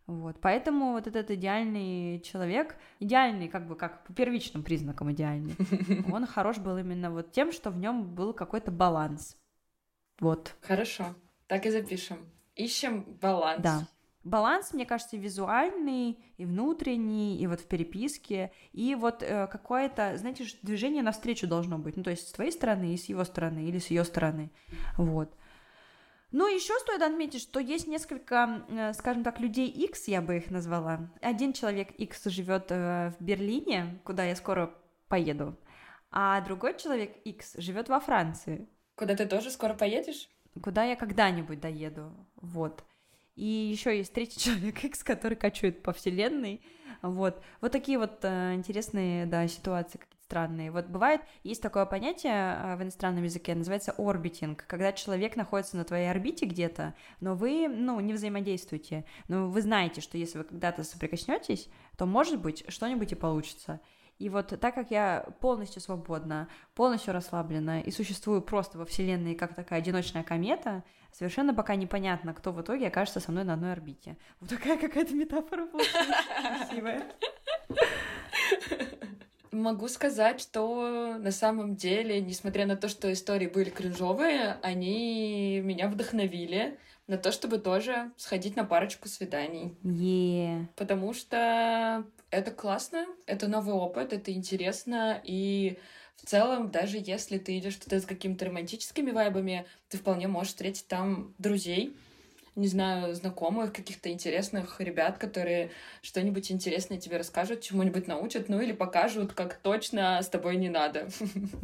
Вот, 0.08 0.38
поэтому 0.40 0.94
вот 0.94 1.06
этот 1.06 1.30
идеальный 1.32 2.22
человек, 2.22 2.78
идеальный, 3.00 3.50
как 3.50 3.68
бы, 3.68 3.76
как 3.76 4.06
по 4.06 4.14
первичным 4.14 4.64
признакам 4.64 5.12
идеальный, 5.12 5.56
он 6.12 6.26
хорош 6.26 6.58
был 6.58 6.78
именно 6.78 7.12
вот 7.12 7.34
тем, 7.34 7.52
что 7.52 7.72
в 7.72 7.78
нем 7.78 8.16
был 8.16 8.34
какой-то 8.34 8.72
баланс. 8.72 9.38
Вот. 10.20 10.56
Хорошо, 10.62 11.14
так 11.48 11.66
и 11.66 11.72
запишем. 11.72 12.18
Ищем 12.56 13.04
баланс. 13.22 13.62
Да 13.62 13.88
баланс, 14.28 14.74
мне 14.74 14.86
кажется, 14.86 15.18
визуальный 15.18 16.20
и 16.38 16.46
внутренний, 16.46 17.38
и 17.38 17.48
вот 17.48 17.62
в 17.62 17.66
переписке, 17.66 18.52
и 18.74 18.96
вот 18.96 19.24
э, 19.24 19.48
какое-то, 19.48 20.18
знаете, 20.18 20.46
движение 20.62 21.02
навстречу 21.02 21.48
должно 21.48 21.78
быть, 21.78 21.98
ну, 21.98 22.04
то 22.04 22.12
есть 22.12 22.28
с 22.28 22.32
твоей 22.32 22.52
стороны 22.52 22.94
и 22.94 22.98
с 22.98 23.06
его 23.06 23.24
стороны, 23.24 23.66
или 23.66 23.80
с 23.80 23.88
ее 23.88 24.04
стороны, 24.04 24.52
вот. 24.98 25.34
Ну, 26.32 26.48
еще 26.48 26.78
стоит 26.80 27.02
отметить, 27.02 27.42
что 27.42 27.60
есть 27.60 27.88
несколько, 27.88 28.66
э, 28.68 28.94
скажем 28.94 29.24
так, 29.24 29.40
людей 29.40 29.70
X, 29.70 30.08
я 30.10 30.22
бы 30.22 30.38
их 30.38 30.52
назвала. 30.52 31.10
Один 31.22 31.54
человек 31.54 31.92
X 31.92 32.26
живет 32.26 32.66
э, 32.70 33.14
в 33.18 33.24
Берлине, 33.24 34.02
куда 34.04 34.26
я 34.26 34.36
скоро 34.36 34.74
поеду, 35.08 35.58
а 36.12 36.42
другой 36.42 36.78
человек 36.78 37.16
X 37.24 37.56
живет 37.58 37.88
во 37.88 38.02
Франции. 38.02 38.68
Куда 38.96 39.16
ты 39.16 39.26
тоже 39.26 39.52
скоро 39.52 39.74
поедешь? 39.74 40.28
Куда 40.62 40.84
я 40.84 40.98
когда-нибудь 40.98 41.62
доеду, 41.62 42.12
вот. 42.36 42.84
И 43.36 43.46
еще 43.46 43.96
есть 43.96 44.14
третий 44.14 44.40
человек 44.44 44.84
X, 44.84 45.04
который 45.04 45.38
качует 45.38 45.82
по 45.82 45.94
вселенной. 45.94 46.62
Вот. 47.02 47.42
Вот 47.62 47.72
такие 47.72 48.00
вот 48.00 48.20
э, 48.24 48.54
интересные, 48.54 49.28
да, 49.28 49.48
ситуации 49.48 50.02
странные. 50.28 50.72
Вот 50.72 50.88
бывает, 50.88 51.22
есть 51.44 51.62
такое 51.62 51.86
понятие 51.86 52.34
э, 52.34 52.76
в 52.76 52.84
иностранном 52.84 53.24
языке, 53.24 53.56
называется 53.56 53.94
орбитинг, 53.98 54.66
когда 54.68 54.92
человек 54.92 55.38
находится 55.38 55.78
на 55.78 55.86
твоей 55.86 56.12
орбите 56.12 56.46
где-то, 56.46 56.94
но 57.22 57.34
вы, 57.34 57.68
ну, 57.70 58.00
не 58.02 58.14
взаимодействуете. 58.14 59.06
Но 59.30 59.48
вы 59.48 59.62
знаете, 59.62 60.02
что 60.02 60.18
если 60.18 60.40
вы 60.40 60.44
когда-то 60.44 60.84
соприкоснетесь, 60.84 61.70
то, 61.98 62.06
может 62.06 62.42
быть, 62.42 62.66
что-нибудь 62.68 63.14
и 63.14 63.16
получится. 63.16 63.80
И 64.20 64.30
вот 64.30 64.48
так 64.60 64.76
как 64.76 64.92
я 64.92 65.26
полностью 65.40 65.82
свободна, 65.82 66.50
полностью 66.74 67.14
расслаблена 67.14 67.82
и 67.82 67.92
существую 67.92 68.42
просто 68.42 68.78
во 68.78 68.86
Вселенной 68.86 69.36
как 69.36 69.54
такая 69.54 69.80
одиночная 69.80 70.24
комета, 70.24 70.84
совершенно 71.12 71.54
пока 71.54 71.76
непонятно, 71.76 72.34
кто 72.34 72.52
в 72.52 72.62
итоге 72.62 72.88
окажется 72.88 73.20
со 73.20 73.32
мной 73.32 73.44
на 73.44 73.54
одной 73.54 73.72
орбите. 73.72 74.18
Вот 74.40 74.50
такая 74.50 74.78
какая-то 74.78 75.14
метафора 75.14 75.68
получилась 75.68 76.08
красивая. 76.68 77.04
Могу 79.52 79.88
сказать, 79.88 80.42
что 80.42 81.18
на 81.18 81.32
самом 81.32 81.76
деле, 81.76 82.22
несмотря 82.22 82.66
на 82.66 82.76
то, 82.76 82.90
что 82.90 83.12
истории 83.12 83.48
были 83.48 83.70
кринжовые, 83.70 84.58
они 84.62 85.62
меня 85.64 85.88
вдохновили, 85.88 86.78
на 87.08 87.18
то, 87.18 87.32
чтобы 87.32 87.58
тоже 87.58 88.12
сходить 88.18 88.56
на 88.56 88.66
парочку 88.66 89.08
свиданий. 89.08 89.76
Yeah. 89.82 90.68
Потому 90.76 91.14
что 91.14 92.06
это 92.30 92.52
классно, 92.52 93.06
это 93.26 93.48
новый 93.48 93.76
опыт, 93.76 94.12
это 94.12 94.34
интересно, 94.34 95.22
и 95.24 95.80
в 96.18 96.26
целом, 96.26 96.70
даже 96.70 96.98
если 96.98 97.38
ты 97.38 97.58
идешь 97.58 97.76
туда 97.76 98.00
с 98.00 98.06
какими-то 98.06 98.46
романтическими 98.46 99.12
вайбами, 99.12 99.66
ты 99.88 99.98
вполне 99.98 100.28
можешь 100.28 100.50
встретить 100.50 100.88
там 100.88 101.34
друзей, 101.38 101.96
не 102.58 102.68
знаю, 102.68 103.14
знакомых, 103.16 103.72
каких-то 103.72 104.12
интересных 104.12 104.82
ребят, 104.82 105.18
которые 105.18 105.72
что-нибудь 106.02 106.52
интересное 106.52 106.98
тебе 106.98 107.18
расскажут, 107.18 107.62
чему-нибудь 107.62 108.08
научат, 108.08 108.50
ну 108.50 108.60
или 108.60 108.74
покажут, 108.74 109.34
как 109.34 109.58
точно 109.58 110.22
с 110.22 110.28
тобой 110.28 110.58
не 110.58 110.70
надо. 110.70 111.08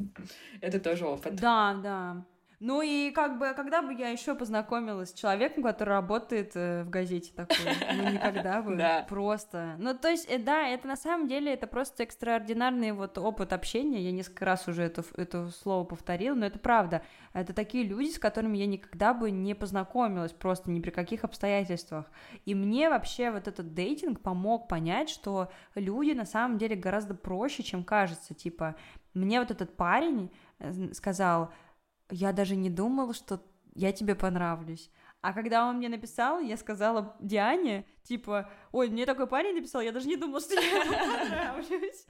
Это 0.62 0.80
тоже 0.80 1.06
опыт. 1.06 1.36
Да, 1.36 1.74
да. 1.84 2.26
Ну 2.66 2.82
и 2.82 3.12
как 3.12 3.40
бы, 3.40 3.54
когда 3.58 3.82
бы 3.82 3.94
я 3.94 4.08
еще 4.08 4.36
познакомилась 4.36 5.10
с 5.10 5.14
человеком, 5.14 5.64
который 5.64 5.90
работает 5.90 6.54
э, 6.56 6.86
в 6.86 6.90
газете 6.90 7.34
такой, 7.36 7.58
ну 7.94 8.10
никогда 8.10 8.62
бы, 8.62 8.76
да. 8.78 9.06
просто. 9.10 9.76
Ну 9.80 9.94
то 9.94 10.08
есть, 10.08 10.30
э, 10.30 10.38
да, 10.38 10.70
это 10.70 10.88
на 10.88 10.96
самом 10.96 11.28
деле, 11.28 11.54
это 11.54 11.68
просто 11.68 12.04
экстраординарный 12.04 12.94
вот 12.94 13.18
опыт 13.18 13.52
общения, 13.52 14.00
я 14.00 14.14
несколько 14.14 14.46
раз 14.46 14.66
уже 14.70 14.84
это, 14.84 15.04
это 15.18 15.50
слово 15.50 15.84
повторила, 15.84 16.36
но 16.36 16.46
это 16.46 16.58
правда. 16.58 17.02
Это 17.34 17.52
такие 17.52 17.84
люди, 17.84 18.12
с 18.12 18.18
которыми 18.18 18.58
я 18.58 18.66
никогда 18.66 19.14
бы 19.14 19.30
не 19.30 19.56
познакомилась, 19.56 20.32
просто 20.32 20.72
ни 20.72 20.80
при 20.80 20.92
каких 20.92 21.26
обстоятельствах. 21.26 22.10
И 22.46 22.56
мне 22.56 22.90
вообще 22.90 23.30
вот 23.32 23.50
этот 23.50 23.74
дейтинг 23.74 24.22
помог 24.22 24.70
понять, 24.70 25.10
что 25.10 25.52
люди 25.76 26.12
на 26.12 26.26
самом 26.26 26.58
деле 26.58 26.78
гораздо 26.78 27.14
проще, 27.14 27.62
чем 27.62 27.84
кажется, 27.84 28.34
типа, 28.34 28.78
мне 29.14 29.42
вот 29.42 29.52
этот 29.52 29.76
парень 29.76 30.32
э, 30.60 30.94
сказал, 30.94 31.52
я 32.14 32.32
даже 32.32 32.56
не 32.56 32.70
думала, 32.70 33.14
что 33.14 33.44
я 33.76 33.92
тебе 33.92 34.16
понравлюсь. 34.16 34.92
А 35.22 35.34
когда 35.34 35.68
он 35.68 35.78
мне 35.78 35.90
написал, 35.90 36.40
я 36.40 36.58
сказала 36.58 37.16
Диане, 37.20 37.86
типа, 38.04 38.50
ой, 38.72 38.90
мне 38.90 39.06
такой 39.06 39.26
парень 39.26 39.56
написал, 39.56 39.82
я 39.82 39.92
даже 39.92 40.08
не 40.08 40.18
думала, 40.18 40.40
что 40.42 40.54
я 40.54 40.62
ему 40.62 40.92
понравлюсь. 41.30 42.06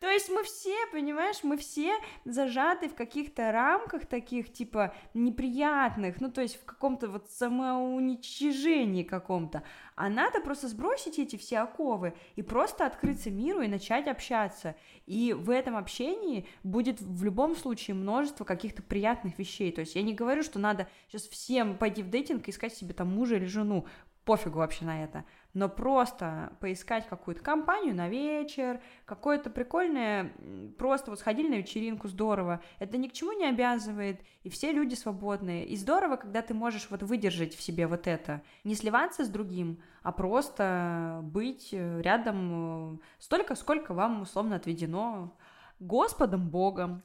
То 0.00 0.08
есть 0.08 0.28
мы 0.28 0.44
все, 0.44 0.76
понимаешь, 0.92 1.42
мы 1.42 1.56
все 1.56 1.92
зажаты 2.24 2.88
в 2.88 2.94
каких-то 2.94 3.50
рамках 3.50 4.06
таких, 4.06 4.52
типа, 4.52 4.94
неприятных, 5.12 6.20
ну, 6.20 6.30
то 6.30 6.40
есть 6.40 6.60
в 6.60 6.64
каком-то 6.64 7.08
вот 7.08 7.28
самоуничижении 7.30 9.02
каком-то. 9.02 9.64
А 9.96 10.08
надо 10.08 10.40
просто 10.40 10.68
сбросить 10.68 11.18
эти 11.18 11.34
все 11.34 11.58
оковы 11.58 12.14
и 12.36 12.42
просто 12.42 12.86
открыться 12.86 13.32
миру 13.32 13.60
и 13.62 13.66
начать 13.66 14.06
общаться. 14.06 14.76
И 15.06 15.32
в 15.32 15.50
этом 15.50 15.76
общении 15.76 16.46
будет 16.62 17.00
в 17.00 17.24
любом 17.24 17.56
случае 17.56 17.96
множество 17.96 18.44
каких-то 18.44 18.84
приятных 18.84 19.36
вещей. 19.36 19.72
То 19.72 19.80
есть 19.80 19.96
я 19.96 20.02
не 20.02 20.14
говорю, 20.14 20.44
что 20.44 20.60
надо 20.60 20.86
сейчас 21.08 21.22
всем 21.22 21.76
пойти 21.76 22.04
в 22.04 22.10
дейтинг 22.10 22.46
и 22.46 22.52
искать 22.52 22.74
себе 22.74 22.94
там 22.94 23.08
мужа 23.08 23.34
или 23.34 23.46
жену. 23.46 23.86
Пофигу 24.24 24.58
вообще 24.58 24.84
на 24.84 25.02
это 25.02 25.24
но 25.54 25.68
просто 25.68 26.52
поискать 26.60 27.08
какую-то 27.08 27.42
компанию 27.42 27.94
на 27.94 28.08
вечер, 28.08 28.80
какое-то 29.04 29.50
прикольное, 29.50 30.32
просто 30.78 31.10
вот 31.10 31.20
сходили 31.20 31.48
на 31.48 31.54
вечеринку, 31.54 32.08
здорово, 32.08 32.62
это 32.78 32.96
ни 32.96 33.08
к 33.08 33.12
чему 33.12 33.32
не 33.32 33.46
обязывает, 33.46 34.20
и 34.42 34.50
все 34.50 34.72
люди 34.72 34.94
свободные, 34.94 35.66
и 35.66 35.76
здорово, 35.76 36.16
когда 36.16 36.42
ты 36.42 36.54
можешь 36.54 36.88
вот 36.90 37.02
выдержать 37.02 37.54
в 37.54 37.62
себе 37.62 37.86
вот 37.86 38.06
это, 38.06 38.42
не 38.64 38.74
сливаться 38.74 39.24
с 39.24 39.28
другим, 39.28 39.82
а 40.02 40.12
просто 40.12 41.20
быть 41.22 41.72
рядом 41.72 42.94
э, 42.94 42.98
столько, 43.18 43.54
сколько 43.54 43.94
вам 43.94 44.22
условно 44.22 44.56
отведено 44.56 45.36
Господом 45.80 46.48
Богом. 46.48 47.02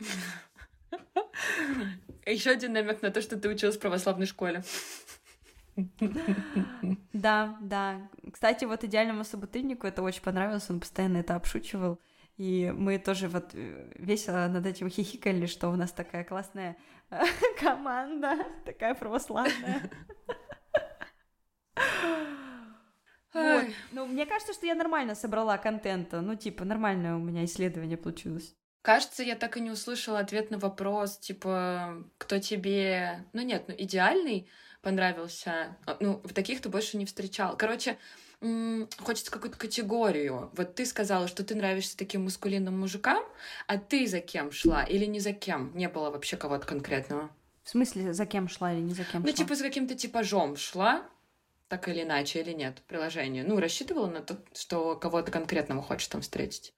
Еще 2.25 2.51
один 2.51 2.73
намек 2.73 3.01
на 3.01 3.11
то, 3.11 3.21
что 3.21 3.37
ты 3.37 3.49
училась 3.49 3.77
в 3.77 3.79
православной 3.79 4.25
школе. 4.25 4.63
Да, 7.13 7.57
да. 7.61 8.09
Кстати, 8.32 8.65
вот 8.65 8.84
идеальному 8.84 9.24
собутыльнику 9.24 9.88
это 9.88 10.01
очень 10.01 10.21
понравилось, 10.21 10.69
он 10.69 10.80
постоянно 10.80 11.17
это 11.17 11.36
обшучивал. 11.36 11.99
И 12.38 12.74
мы 12.76 12.97
тоже 12.97 13.28
вот 13.28 13.51
э, 13.53 13.91
весело 13.95 14.47
над 14.47 14.65
этим 14.65 14.89
хихикали, 14.89 15.45
что 15.45 15.69
у 15.69 15.76
нас 15.76 15.91
такая 15.91 16.24
классная 16.24 16.78
команда, 17.59 18.38
такая 18.65 18.95
православная. 18.95 19.89
Вот. 23.34 23.65
Ну, 23.91 24.05
мне 24.05 24.26
кажется, 24.26 24.53
что 24.53 24.65
я 24.65 24.76
нормально 24.76 25.15
собрала 25.15 25.57
контента. 25.57 26.21
Ну, 26.21 26.36
типа, 26.36 26.65
нормальное 26.65 27.15
у 27.15 27.19
меня 27.19 27.45
исследование 27.45 27.97
получилось. 27.97 28.55
Кажется, 28.84 29.24
я 29.24 29.36
так 29.36 29.57
и 29.57 29.61
не 29.61 29.71
услышала 29.71 30.19
ответ 30.19 30.51
на 30.51 30.59
вопрос, 30.59 31.17
типа, 31.17 32.03
кто 32.17 32.39
тебе... 32.39 33.26
Ну 33.34 33.41
нет, 33.41 33.63
ну 33.67 33.76
идеальный 33.78 34.49
понравился. 34.84 35.75
А, 35.88 35.97
ну, 35.99 36.21
в 36.23 36.34
таких 36.34 36.61
ты 36.61 36.69
больше 36.69 36.97
не 36.97 37.05
встречал. 37.05 37.57
Короче, 37.57 37.97
хочется 38.99 39.31
какую-то 39.31 39.57
категорию. 39.57 40.51
Вот 40.53 40.75
ты 40.75 40.86
сказала, 40.86 41.27
что 41.27 41.43
ты 41.43 41.55
нравишься 41.55 41.97
таким 41.97 42.23
мускулинным 42.25 42.79
мужикам, 42.79 43.23
а 43.67 43.77
ты 43.77 44.05
за 44.05 44.19
кем 44.19 44.51
шла 44.51 44.84
или 44.84 45.05
не 45.05 45.19
за 45.19 45.34
кем? 45.34 45.71
Не 45.73 45.89
было 45.89 46.11
вообще 46.11 46.38
кого-то 46.38 46.67
конкретного. 46.67 47.31
В 47.63 47.69
смысле, 47.69 48.13
за 48.13 48.25
кем 48.25 48.49
шла 48.49 48.73
или 48.73 48.81
не 48.81 48.93
за 48.93 49.05
кем 49.05 49.21
ну, 49.21 49.27
шла? 49.27 49.31
Ну, 49.31 49.31
типа, 49.31 49.55
за 49.55 49.63
каким-то 49.63 49.95
типажом 49.95 50.57
шла, 50.57 51.09
так 51.69 51.88
или 51.88 52.03
иначе, 52.03 52.41
или 52.41 52.51
нет, 52.51 52.81
приложение. 52.88 53.45
Ну, 53.45 53.59
рассчитывала 53.59 54.07
на 54.07 54.21
то, 54.21 54.38
что 54.53 54.95
кого-то 54.97 55.31
конкретного 55.31 55.81
хочешь 55.81 56.07
там 56.07 56.21
встретить. 56.21 56.73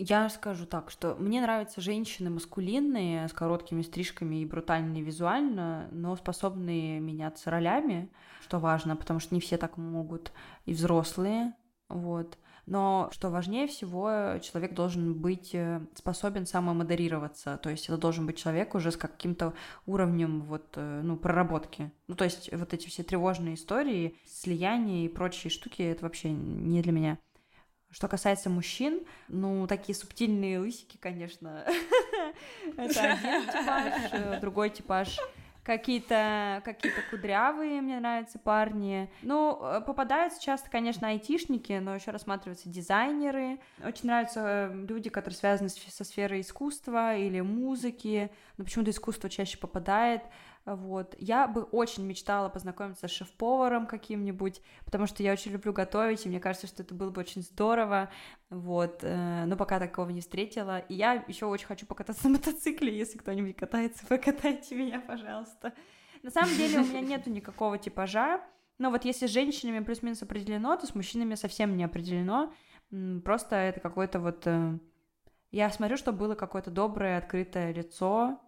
Я 0.00 0.28
скажу 0.28 0.64
так, 0.64 0.92
что 0.92 1.16
мне 1.16 1.40
нравятся 1.40 1.80
женщины 1.80 2.30
маскулинные, 2.30 3.26
с 3.26 3.32
короткими 3.32 3.82
стрижками 3.82 4.36
и 4.36 4.46
брутальные 4.46 5.02
визуально, 5.02 5.88
но 5.90 6.14
способные 6.14 7.00
меняться 7.00 7.50
ролями, 7.50 8.08
что 8.40 8.60
важно, 8.60 8.94
потому 8.94 9.18
что 9.18 9.34
не 9.34 9.40
все 9.40 9.56
так 9.56 9.76
могут, 9.76 10.30
и 10.66 10.72
взрослые, 10.72 11.52
вот. 11.88 12.38
Но 12.66 13.08
что 13.12 13.30
важнее 13.30 13.66
всего, 13.66 14.38
человек 14.40 14.74
должен 14.74 15.14
быть 15.14 15.54
э, 15.54 15.80
способен 15.94 16.46
самомодерироваться, 16.46 17.56
то 17.56 17.70
есть 17.70 17.88
это 17.88 17.96
должен 17.96 18.24
быть 18.26 18.36
человек 18.36 18.76
уже 18.76 18.92
с 18.92 18.96
каким-то 18.96 19.54
уровнем 19.86 20.42
вот, 20.42 20.66
э, 20.76 21.00
ну, 21.02 21.16
проработки. 21.16 21.90
Ну, 22.06 22.14
то 22.14 22.24
есть 22.24 22.52
вот 22.52 22.72
эти 22.72 22.86
все 22.86 23.02
тревожные 23.02 23.54
истории, 23.54 24.16
слияния 24.26 25.06
и 25.06 25.08
прочие 25.08 25.50
штуки, 25.50 25.82
это 25.82 26.04
вообще 26.04 26.30
не 26.30 26.82
для 26.82 26.92
меня. 26.92 27.18
Что 27.90 28.06
касается 28.06 28.50
мужчин, 28.50 29.00
ну, 29.28 29.66
такие 29.66 29.96
субтильные 29.96 30.58
лысики, 30.58 30.98
конечно, 30.98 31.64
это 32.76 33.12
один 33.12 33.46
типаж, 33.46 33.94
э, 34.12 34.40
другой 34.40 34.70
типаж 34.70 35.18
какие-то 35.68 36.62
какие 36.64 36.90
кудрявые, 37.10 37.82
мне 37.82 38.00
нравятся 38.00 38.38
парни. 38.38 39.10
Ну, 39.20 39.58
э, 39.60 39.82
попадаются 39.82 40.42
часто, 40.42 40.70
конечно, 40.70 41.08
айтишники, 41.08 41.72
но 41.74 41.94
еще 41.94 42.10
рассматриваются 42.10 42.70
дизайнеры. 42.70 43.60
Очень 43.84 44.06
нравятся 44.06 44.70
э, 44.72 44.86
люди, 44.88 45.10
которые 45.10 45.36
связаны 45.36 45.68
со 45.68 46.04
сферой 46.04 46.40
искусства 46.40 47.14
или 47.14 47.40
музыки. 47.40 48.30
Но 48.56 48.64
почему-то 48.64 48.92
искусство 48.92 49.28
чаще 49.28 49.58
попадает. 49.58 50.22
Вот. 50.76 51.14
Я 51.18 51.48
бы 51.48 51.62
очень 51.62 52.04
мечтала 52.04 52.50
познакомиться 52.50 53.08
с 53.08 53.10
шеф-поваром 53.10 53.86
каким-нибудь, 53.86 54.60
потому 54.84 55.06
что 55.06 55.22
я 55.22 55.32
очень 55.32 55.52
люблю 55.52 55.72
готовить, 55.72 56.26
и 56.26 56.28
мне 56.28 56.40
кажется, 56.40 56.66
что 56.66 56.82
это 56.82 56.94
было 56.94 57.08
бы 57.08 57.20
очень 57.20 57.40
здорово. 57.42 58.10
Вот. 58.50 58.98
Э, 59.02 59.46
но 59.46 59.56
пока 59.56 59.78
такого 59.78 60.10
не 60.10 60.20
встретила. 60.20 60.80
И 60.80 60.94
я 60.94 61.24
еще 61.26 61.46
очень 61.46 61.66
хочу 61.66 61.86
покататься 61.86 62.28
на 62.28 62.34
мотоцикле. 62.34 62.96
Если 62.96 63.16
кто-нибудь 63.16 63.56
катается, 63.56 64.04
покатайте 64.06 64.74
меня, 64.74 65.00
пожалуйста. 65.00 65.72
На 66.22 66.30
самом 66.30 66.54
деле 66.54 66.80
у 66.80 66.84
меня 66.84 67.00
нету 67.00 67.30
никакого 67.30 67.78
типажа. 67.78 68.42
Но 68.76 68.90
вот 68.90 69.04
если 69.06 69.26
с 69.26 69.30
женщинами 69.30 69.82
плюс-минус 69.82 70.22
определено, 70.22 70.76
то 70.76 70.86
с 70.86 70.94
мужчинами 70.94 71.34
совсем 71.34 71.76
не 71.76 71.84
определено. 71.84 72.52
Просто 73.24 73.56
это 73.56 73.80
какое-то 73.80 74.20
вот... 74.20 74.46
Э, 74.46 74.78
я 75.50 75.70
смотрю, 75.70 75.96
что 75.96 76.12
было 76.12 76.34
какое-то 76.34 76.70
доброе, 76.70 77.16
открытое 77.16 77.72
лицо, 77.72 78.38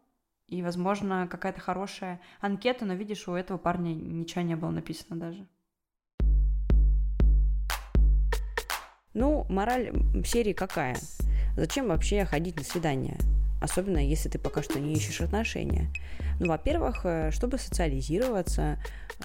и, 0.50 0.62
возможно, 0.62 1.28
какая-то 1.30 1.60
хорошая 1.60 2.20
анкета, 2.40 2.84
но 2.84 2.94
видишь, 2.94 3.28
у 3.28 3.34
этого 3.34 3.56
парня 3.56 3.94
ничего 3.94 4.42
не 4.42 4.56
было 4.56 4.70
написано 4.70 5.18
даже. 5.18 5.46
Ну, 9.14 9.46
мораль 9.48 9.92
серии 10.24 10.52
какая? 10.52 10.96
Зачем 11.56 11.88
вообще 11.88 12.24
ходить 12.24 12.56
на 12.56 12.64
свидание? 12.64 13.18
Особенно 13.60 13.98
если 13.98 14.28
ты 14.28 14.38
пока 14.38 14.62
что 14.62 14.80
не 14.80 14.94
ищешь 14.94 15.20
отношения. 15.20 15.90
Ну, 16.38 16.48
во-первых, 16.48 17.00
э, 17.04 17.30
чтобы 17.30 17.58
социализироваться, 17.58 18.78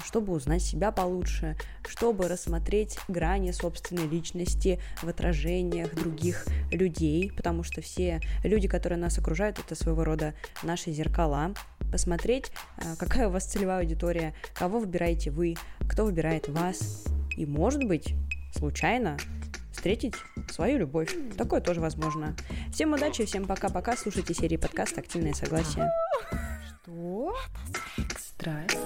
чтобы 0.03 0.33
узнать 0.33 0.61
себя 0.61 0.91
получше, 0.91 1.57
чтобы 1.88 2.27
рассмотреть 2.27 2.99
грани 3.07 3.51
собственной 3.51 4.07
личности 4.07 4.79
в 5.01 5.07
отражениях 5.07 5.95
других 5.95 6.45
людей, 6.71 7.31
потому 7.36 7.63
что 7.63 7.81
все 7.81 8.19
люди, 8.43 8.67
которые 8.67 8.99
нас 8.99 9.17
окружают, 9.17 9.59
это 9.59 9.75
своего 9.75 10.03
рода 10.03 10.33
наши 10.63 10.91
зеркала, 10.91 11.53
посмотреть, 11.91 12.51
э, 12.77 12.95
какая 12.97 13.29
у 13.29 13.31
вас 13.31 13.45
целевая 13.45 13.79
аудитория, 13.79 14.33
кого 14.53 14.79
выбираете 14.79 15.31
вы, 15.31 15.55
кто 15.88 16.03
выбирает 16.05 16.49
вас, 16.49 17.05
и, 17.38 17.45
может 17.45 17.83
быть, 17.86 18.13
случайно 18.53 19.17
встретить 19.76 20.15
свою 20.49 20.80
любовь. 20.80 21.15
Такое 21.38 21.61
тоже 21.61 21.82
возможно. 21.82 22.36
Всем 22.71 22.93
удачи, 22.93 23.26
всем 23.26 23.45
пока-пока. 23.45 23.95
Слушайте 23.95 24.34
серии 24.34 24.57
подкаста 24.57 25.01
«Активное 25.01 25.34
согласие». 25.34 25.91
Что? 26.84 27.36
Страсть. 28.17 28.78